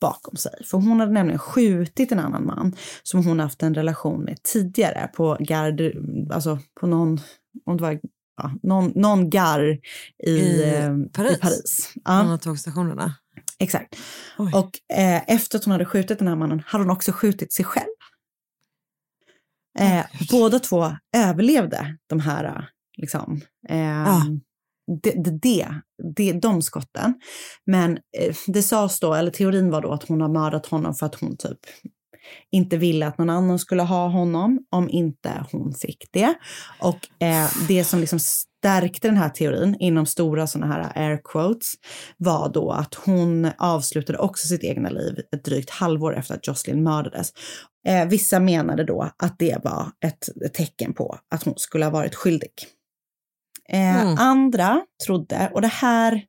bakom 0.01 0.37
sig. 0.37 0.53
För 0.65 0.79
hon 0.79 1.01
hade 1.01 1.13
nämligen 1.13 1.39
skjutit 1.39 2.13
en 2.13 2.19
annan 2.19 2.47
man 2.47 2.77
som 3.03 3.25
hon 3.25 3.41
haft 3.41 3.63
en 3.63 3.75
relation 3.75 4.25
med 4.25 4.43
tidigare 4.43 5.11
på 5.15 5.37
garde, 5.41 5.93
alltså 6.31 6.59
på 6.81 6.87
någon, 6.87 7.21
om 7.67 7.77
det 7.77 7.83
var 7.83 8.01
ja, 8.43 8.53
någon, 8.63 8.93
någon 8.95 9.31
gar 9.31 9.79
i, 10.27 10.31
I 10.31 10.75
eh, 10.75 10.97
Paris. 11.13 11.37
I 11.37 11.41
Paris. 11.41 11.93
Ja. 12.05 12.23
Någon 12.23 12.33
av 12.33 12.39
tågstationerna. 12.39 13.15
Exakt. 13.59 13.97
Och 14.37 14.99
eh, 14.99 15.31
efter 15.31 15.59
att 15.59 15.65
hon 15.65 15.73
hade 15.73 15.85
skjutit 15.85 16.19
den 16.19 16.29
här 16.29 16.37
mannen 16.37 16.63
hade 16.67 16.85
hon 16.85 16.91
också 16.91 17.13
skjutit 17.13 17.53
sig 17.53 17.65
själv. 17.65 17.87
Eh, 19.79 20.05
båda 20.31 20.59
två 20.59 20.97
överlevde 21.17 21.97
de 22.07 22.21
här, 22.21 22.45
eh, 22.45 22.65
liksom, 22.97 23.41
eh, 23.69 24.25
det, 25.03 25.11
det, 25.25 25.39
det, 25.43 25.69
det, 26.17 26.33
de 26.33 26.63
skotten. 26.63 27.15
Men 27.67 27.99
eh, 28.19 28.35
det 28.47 28.63
sades 28.63 29.01
då, 29.01 29.15
eller 29.15 29.31
teorin 29.31 29.71
var 29.71 29.83
då 29.83 29.93
att 29.93 30.09
hon 30.09 30.21
har 30.21 30.29
mördat 30.29 30.67
honom 30.67 30.95
för 30.95 31.07
att 31.07 31.15
hon 31.15 31.37
typ 31.37 31.59
inte 32.53 32.77
ville 32.77 33.07
att 33.07 33.19
någon 33.19 33.31
annan 33.31 33.59
skulle 33.59 33.83
ha 33.83 34.09
honom 34.09 34.59
om 34.71 34.89
inte 34.89 35.47
hon 35.53 35.75
fick 35.75 36.09
det. 36.13 36.35
Och 36.81 37.25
eh, 37.27 37.49
det 37.69 37.85
som 37.85 38.01
liksom 38.01 38.19
stärkte 38.21 39.09
den 39.09 39.17
här 39.17 39.29
teorin 39.29 39.77
inom 39.81 40.07
stora 40.07 40.47
sådana 40.47 40.75
här 40.75 40.93
air 40.95 41.21
quotes 41.25 41.75
var 42.17 42.49
då 42.53 42.71
att 42.71 42.95
hon 42.95 43.51
avslutade 43.59 44.19
också 44.19 44.47
sitt 44.47 44.65
egna 44.65 44.91
liv 44.91 45.21
ett 45.37 45.45
drygt 45.45 45.71
halvår 45.71 46.17
efter 46.17 46.35
att 46.35 46.47
Jocelyn 46.47 46.83
mördades. 46.83 47.33
Eh, 47.89 48.09
vissa 48.09 48.41
menade 48.41 48.85
då 48.85 49.11
att 49.23 49.39
det 49.39 49.65
var 49.65 49.87
ett, 50.05 50.29
tecken 50.55 50.93
på 50.93 51.19
att 51.35 51.43
hon 51.43 51.55
skulle 51.57 51.85
ha 51.85 51.93
varit 51.93 52.15
skyldig. 52.15 52.53
Eh, 53.69 54.03
Mm. 54.03 54.17
Andra 54.19 54.81
trodde, 55.07 55.51
och 55.55 55.63
det 55.63 55.69
här 55.69 56.25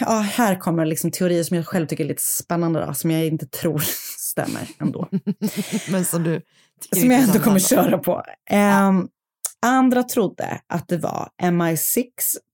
Ja, 0.00 0.18
här 0.18 0.56
kommer 0.56 0.86
liksom 0.86 1.10
teorier 1.10 1.42
som 1.42 1.56
jag 1.56 1.66
själv 1.66 1.86
tycker 1.86 2.04
är 2.04 2.08
lite 2.08 2.22
spännande, 2.22 2.86
då, 2.86 2.94
som 2.94 3.10
jag 3.10 3.26
inte 3.26 3.46
tror 3.46 3.82
stämmer 4.18 4.68
ändå. 4.80 5.08
Men 5.90 6.04
som 6.04 6.22
du 6.22 6.40
som 6.92 7.10
jag 7.10 7.20
ändå 7.20 7.38
kommer 7.38 7.58
köra 7.58 7.98
på. 7.98 8.22
Ehm, 8.50 9.08
andra 9.66 10.02
trodde 10.02 10.60
att 10.66 10.88
det 10.88 10.96
var 10.96 11.28
MI6 11.42 12.04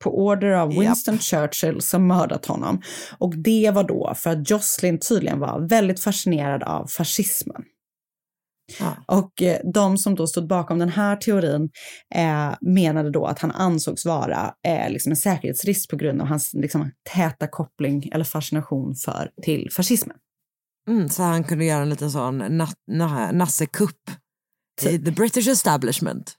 på 0.05 0.25
order 0.25 0.51
av 0.51 0.69
Winston 0.69 1.19
Churchill 1.19 1.81
som 1.81 2.07
mördat 2.07 2.47
honom. 2.47 2.83
Och 3.19 3.37
det 3.37 3.71
var 3.75 3.85
då 3.85 4.13
för 4.17 4.31
att 4.31 4.51
Jocelyn 4.51 4.99
tydligen 4.99 5.41
var 5.41 5.69
väldigt 5.69 6.01
fascinerad 6.01 6.63
av 6.63 6.87
fascismen. 6.87 7.63
Och 9.07 9.43
eh, 9.43 9.61
de 9.75 9.99
som 9.99 10.15
då 10.15 10.27
stod 10.27 10.47
bakom 10.47 10.79
den 10.79 10.89
här 10.89 11.17
teorin 11.17 11.71
eh, 12.15 12.55
menade 12.61 13.11
då 13.11 13.27
att 13.27 13.39
han 13.39 13.51
ansågs 13.51 14.07
vara 14.07 14.55
eh, 14.67 14.91
liksom 14.91 15.13
en 15.13 15.17
säkerhetsrisk 15.17 15.91
på 15.91 15.97
grund 15.97 16.21
av 16.21 16.27
hans 16.27 16.51
liksom, 16.55 16.91
täta 17.15 17.47
koppling 17.47 18.11
eller 18.13 18.25
fascination 18.25 18.95
för, 18.95 19.31
till 19.43 19.69
fascismen. 19.77 20.17
Mm, 20.89 21.09
så 21.09 21.23
han 21.23 21.45
kunde 21.45 21.65
göra 21.65 21.83
en 21.83 21.89
liten 21.89 22.11
sån 22.11 22.39
na, 22.39 22.69
na, 22.87 23.33
nassekupp 23.33 24.11
i 24.83 24.99
the 24.99 25.11
British 25.11 25.49
establishment. 25.49 26.35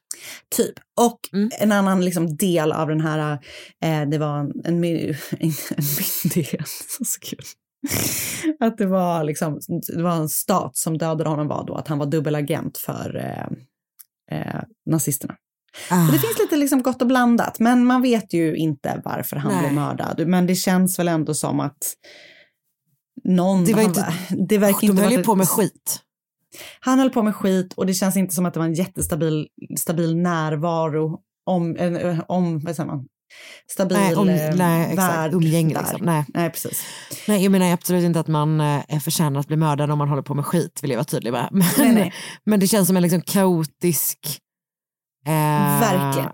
Typ. 0.56 0.74
Och 1.02 1.20
en 1.60 1.72
annan 1.72 2.06
liksom 2.06 2.36
del 2.36 2.72
av 2.72 2.88
den 2.88 3.02
här, 3.02 3.40
eh, 3.84 4.10
det 4.10 4.18
var 4.18 4.40
en, 4.40 4.52
en, 4.66 4.84
en 4.84 5.54
myndighet, 6.24 6.68
så 7.06 7.20
kul. 7.20 7.46
Att 8.60 8.78
det 8.78 8.86
var, 8.86 9.24
liksom, 9.24 9.60
det 9.96 10.04
var 10.04 10.16
en 10.16 10.30
stat 10.30 10.78
som 10.78 10.98
dödade 10.98 11.30
honom 11.30 11.48
var 11.48 11.66
då 11.68 11.76
att 11.76 11.88
han 11.88 11.98
var 12.00 12.06
dubbelagent 12.06 12.78
för 12.78 13.16
eh, 13.16 14.38
eh, 14.40 14.62
nazisterna. 14.86 15.36
Ah. 15.90 16.06
Det 16.12 16.20
finns 16.20 16.40
lite 16.40 16.56
liksom 16.56 16.82
gott 16.82 17.02
och 17.02 17.08
blandat, 17.08 17.60
men 17.60 17.86
man 17.86 18.02
vet 18.02 18.34
ju 18.34 18.56
inte 18.56 19.02
varför 19.06 19.36
han 19.36 19.52
Nej. 19.52 19.62
blev 19.62 19.74
mördad. 19.74 20.28
Men 20.28 20.48
det 20.48 20.56
känns 20.56 21.00
väl 21.00 21.08
ändå 21.08 21.34
som 21.34 21.60
att 21.60 21.94
någon... 23.24 23.66
Det 23.66 23.74
var 23.74 23.82
han 23.82 23.90
inte- 23.90 24.14
det 24.48 24.58
verkar 24.58 24.80
De 24.80 24.86
inte 24.88 25.02
höll 25.02 25.10
vara 25.12 25.20
ju 25.20 25.24
på 25.24 25.36
med 25.36 25.50
skit. 25.50 26.00
han 26.80 27.00
höll 27.00 27.10
på 27.10 27.24
med 27.24 27.36
skit 27.36 27.74
och 27.74 27.86
det 27.86 27.94
känns 27.94 28.18
inte 28.18 28.36
som 28.36 28.46
att 28.46 28.54
det 28.54 28.60
var 28.60 28.68
en 28.68 28.74
jättestabil 28.74 29.48
stabil 29.80 30.18
närvaro 30.18 31.20
om, 31.46 31.76
eh, 31.76 32.20
om 32.28 32.60
vad 32.60 32.76
säger 32.76 32.88
man, 32.88 33.08
stabil 33.72 33.98
Nej, 33.98 34.16
om- 34.16 34.30
eh, 34.30 34.56
nej, 34.56 34.96
värld 34.96 35.34
Umgänge 35.34 35.78
liksom. 35.80 36.00
Nej. 36.02 36.26
nej, 36.28 36.50
precis. 36.50 36.84
Nej, 37.28 37.44
jag 37.44 37.52
menar 37.52 37.72
absolut 37.74 38.04
inte 38.04 38.20
att 38.20 38.28
man 38.28 38.62
eh, 38.62 39.00
förtjänar 39.00 39.40
att 39.40 39.48
bli 39.48 39.58
mördad 39.58 39.92
om 39.92 39.98
man 39.98 40.10
håller 40.10 40.22
på 40.22 40.34
med 40.34 40.46
skit, 40.46 40.80
vill 40.84 40.92
jag 40.92 40.98
vara 40.98 41.06
tydlig 41.06 41.32
med. 41.32 41.50
Men, 41.52 41.68
Nej, 41.78 41.94
nej. 41.96 42.14
men 42.46 42.60
det 42.60 42.68
känns 42.68 42.88
som 42.88 42.98
en 42.98 43.04
liksom 43.04 43.22
kaotisk... 43.22 44.20
Eh, 45.28 45.80
Verkligen. 45.80 46.32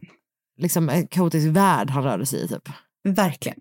Liksom 0.62 0.90
en 0.90 1.08
kaotisk 1.08 1.48
värld 1.48 1.90
han 1.90 2.04
rörde 2.04 2.26
sig 2.26 2.44
i 2.44 2.48
typ. 2.48 2.70
Verkligen. 3.08 3.58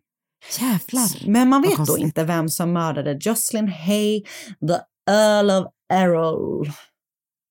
Jävlar. 0.60 1.30
Men 1.30 1.48
man 1.48 1.62
vet 1.62 1.86
då 1.86 1.98
inte 1.98 2.24
vem 2.24 2.48
som 2.48 2.72
mördade 2.72 3.18
Jocelyn 3.20 3.68
Hay, 3.68 4.22
the 4.68 5.10
Earl 5.12 5.50
of 5.50 5.66
Errol. 5.92 6.66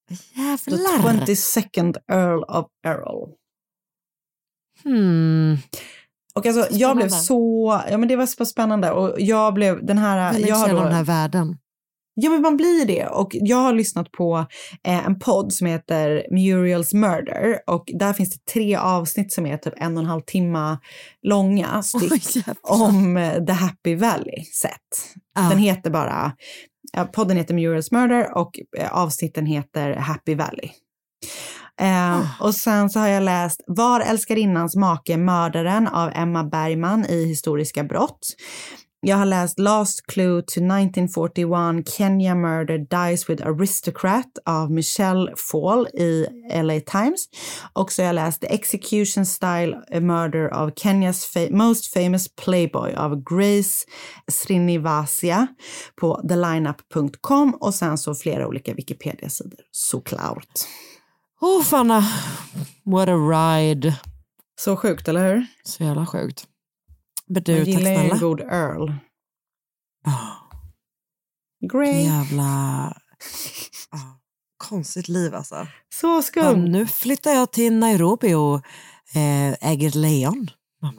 The 0.10 0.42
Jävlar. 0.42 1.14
22nd 1.26 1.98
Earl 2.12 2.44
of 2.44 2.66
Errol. 2.86 3.30
Hmm. 4.84 5.58
Och 6.36 6.46
alltså, 6.46 6.68
jag 6.72 6.96
blev 6.96 7.10
så, 7.10 7.82
ja 7.90 7.98
men 7.98 8.08
det 8.08 8.16
var 8.16 8.26
så 8.26 8.46
spännande 8.46 8.92
och 8.92 9.16
jag 9.18 9.54
blev 9.54 9.86
den 9.86 9.98
här, 9.98 10.32
Väldigt 10.32 10.50
jag 10.50 10.56
har 10.56 10.70
då, 10.70 10.84
den 10.84 10.94
här 10.94 11.04
världen. 11.04 11.58
Ja, 12.20 12.30
men 12.30 12.42
man 12.42 12.58
blir 12.58 12.86
det. 12.86 13.08
Och 13.08 13.30
jag 13.32 13.58
har 13.58 13.74
lyssnat 13.74 14.12
på 14.12 14.46
eh, 14.84 15.06
en 15.06 15.20
podd 15.20 15.54
som 15.54 15.68
heter 15.68 16.26
Muriel's 16.32 16.96
Murder 16.96 17.60
och 17.68 17.90
där 17.94 18.14
finns 18.14 18.30
det 18.30 18.52
tre 18.54 18.76
avsnitt 18.76 19.34
som 19.34 19.46
är 19.46 19.58
typ 19.58 19.74
en 19.78 19.98
och 19.98 20.04
en 20.04 20.10
halv 20.10 20.22
timme 20.22 20.78
långa 21.22 21.84
styck 21.84 22.46
om 22.62 23.18
eh, 23.18 23.46
The 23.46 23.52
Happy 23.52 23.96
Valley 23.96 24.44
set. 24.44 24.72
Ah. 25.36 25.50
Den 25.50 25.58
heter 25.58 25.90
bara, 25.90 26.32
ja, 26.94 27.06
podden 27.06 27.38
heter 27.38 27.54
Muriel's 27.54 27.94
Murder 27.94 28.38
och 28.38 28.60
eh, 28.78 28.98
avsnitten 28.98 29.46
heter 29.46 29.96
Happy 29.96 30.36
Valley. 30.36 30.70
Eh, 31.80 32.42
och 32.42 32.56
sen 32.56 32.90
så 32.90 33.00
har 33.00 33.08
jag 33.08 33.24
läst 33.24 33.64
Var 33.68 34.00
älskarinnans 34.00 34.76
make 34.76 35.18
mördaren 35.18 35.88
av 35.88 36.12
Emma 36.16 36.44
Bergman 36.44 37.06
i 37.06 37.26
Historiska 37.26 37.84
brott. 37.84 38.20
Jag 39.02 39.18
har 39.18 39.26
läst 39.26 39.60
Last 39.60 40.08
Clue 40.08 40.42
to 40.42 40.60
1941 40.60 41.90
Kenya 41.98 42.36
Murder 42.36 42.78
Dies 42.78 43.30
with 43.30 43.48
Aristocrat 43.48 44.26
av 44.46 44.72
Michelle 44.72 45.34
Fall 45.52 45.88
i 45.88 46.26
LA 46.64 46.80
Times. 46.80 47.26
Och 47.74 47.92
så 47.92 48.02
har 48.02 48.08
jag 48.08 48.14
läst 48.14 48.42
The 48.42 48.54
Execution 48.54 49.26
Style 49.26 49.78
Murder 50.02 50.54
of 50.54 50.74
Kenyas 50.76 51.36
fa- 51.36 51.52
Most 51.54 51.94
Famous 51.94 52.36
Playboy 52.36 52.94
av 52.96 53.24
Grace 53.24 53.86
Srinivasia 54.32 55.48
på 56.02 56.22
thelineup.com 56.30 57.54
och 57.60 57.74
sen 57.74 57.98
så 57.98 58.16
flera 58.16 58.48
olika 58.48 58.74
Wikipedia-sidor 58.74 59.60
såklart. 59.72 60.48
Oh 61.42 61.64
Fanna, 61.64 62.04
what 62.84 63.10
a 63.10 63.16
ride. 63.16 64.00
Så 64.60 64.76
sjukt, 64.76 65.08
eller 65.08 65.34
hur? 65.34 65.46
Så 65.64 65.84
jävla 65.84 66.06
sjukt. 66.06 66.48
Men 67.28 67.44
du, 67.44 67.66
tack 67.66 67.80
snälla. 67.80 68.14
en 68.14 68.20
god 68.20 68.40
Earl. 68.42 68.94
Great. 71.72 72.06
Jävla 72.06 72.44
ah, 73.90 74.20
konstigt 74.58 75.08
liv 75.08 75.36
alltså. 75.36 75.68
Så 75.96 76.08
Ja, 76.08 76.22
skumt. 76.22 76.72
nu 76.72 76.88
flyttar 76.88 77.32
jag 77.32 77.52
till 77.52 77.74
Nairobi 77.74 78.34
och 78.34 78.56
eh, 79.16 79.70
äger 79.72 79.88
ett 79.88 79.96
lejon. 79.96 80.48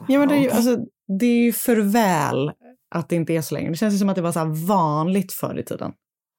Ja, 0.07 0.19
men 0.19 0.27
det 0.27 0.35
är, 0.35 0.41
ju, 0.41 0.51
alltså, 0.51 0.77
det 1.19 1.25
är 1.25 1.43
ju 1.43 1.53
för 1.53 1.77
väl 1.77 2.51
att 2.95 3.09
det 3.09 3.15
inte 3.15 3.33
är 3.33 3.41
så 3.41 3.53
länge. 3.53 3.69
Det 3.69 3.75
känns 3.75 3.93
ju 3.93 3.97
som 3.97 4.09
att 4.09 4.15
det 4.15 4.21
var 4.21 4.31
så 4.31 4.45
vanligt 4.45 5.33
förr 5.33 5.59
i 5.59 5.63
tiden. 5.63 5.93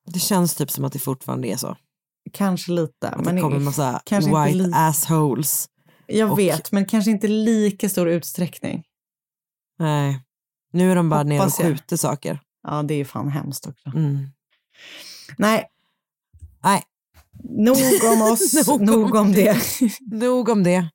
Det 0.07 0.19
känns 0.19 0.55
typ 0.55 0.71
som 0.71 0.85
att 0.85 0.93
det 0.93 0.99
fortfarande 0.99 1.49
är 1.49 1.57
så. 1.57 1.77
Kanske 2.33 2.73
lite. 2.73 3.09
Att 3.09 3.25
men 3.25 3.35
det 3.37 3.41
kommer 3.43 3.57
en 3.57 3.65
massa 3.65 4.01
white 4.11 4.55
li- 4.55 4.73
assholes. 4.75 5.69
Jag 6.07 6.33
och- 6.33 6.39
vet, 6.39 6.73
men 6.73 6.85
kanske 6.87 7.11
inte 7.11 7.29
lika 7.29 7.89
stor 7.89 8.09
utsträckning. 8.09 8.83
Nej, 9.79 10.21
nu 10.73 10.91
är 10.91 10.97
de 10.97 11.09
bara 11.09 11.23
nere 11.23 11.39
och 11.39 11.45
Hoppas 11.45 11.61
jag. 11.61 11.69
skjuter 11.69 11.97
saker. 11.97 12.41
Ja, 12.69 12.83
det 12.83 12.95
är 12.95 13.05
fan 13.05 13.29
hemskt 13.29 13.67
också. 13.67 13.89
Mm. 13.89 14.27
Nej, 15.39 15.67
Nej, 16.65 16.83
nog 17.45 17.77
om 18.13 18.23
oss, 18.33 18.67
Nog 18.69 18.81
om 18.81 18.85
nog 18.87 19.15
om 19.15 19.33
det. 19.33 19.57
nog 20.01 20.49
om 20.49 20.63
det. 20.63 20.89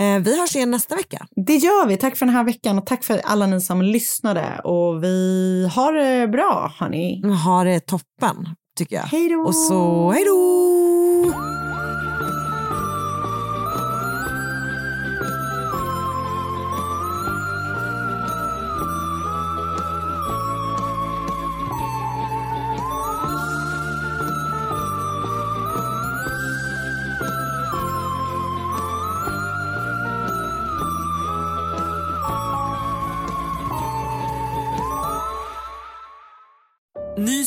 Eh, 0.00 0.18
vi 0.18 0.40
hörs 0.40 0.56
igen 0.56 0.70
nästa 0.70 0.96
vecka. 0.96 1.26
Det 1.46 1.56
gör 1.56 1.86
vi. 1.86 1.96
Tack 1.96 2.16
för 2.16 2.26
den 2.26 2.34
här 2.34 2.44
veckan 2.44 2.78
och 2.78 2.86
tack 2.86 3.04
för 3.04 3.18
alla 3.18 3.46
ni 3.46 3.60
som 3.60 3.82
lyssnade. 3.82 4.60
Och 4.64 5.04
vi 5.04 5.68
har 5.74 5.92
det 5.92 6.28
bra, 6.28 6.72
hörni. 6.78 7.22
Ha 7.44 7.64
det 7.64 7.80
toppen, 7.80 8.48
tycker 8.78 8.96
jag. 8.96 9.02
Hej 9.02 9.28
då! 9.28 9.40
Och 9.40 9.54
så, 9.54 10.10
hej 10.10 10.24
då! 10.24 10.77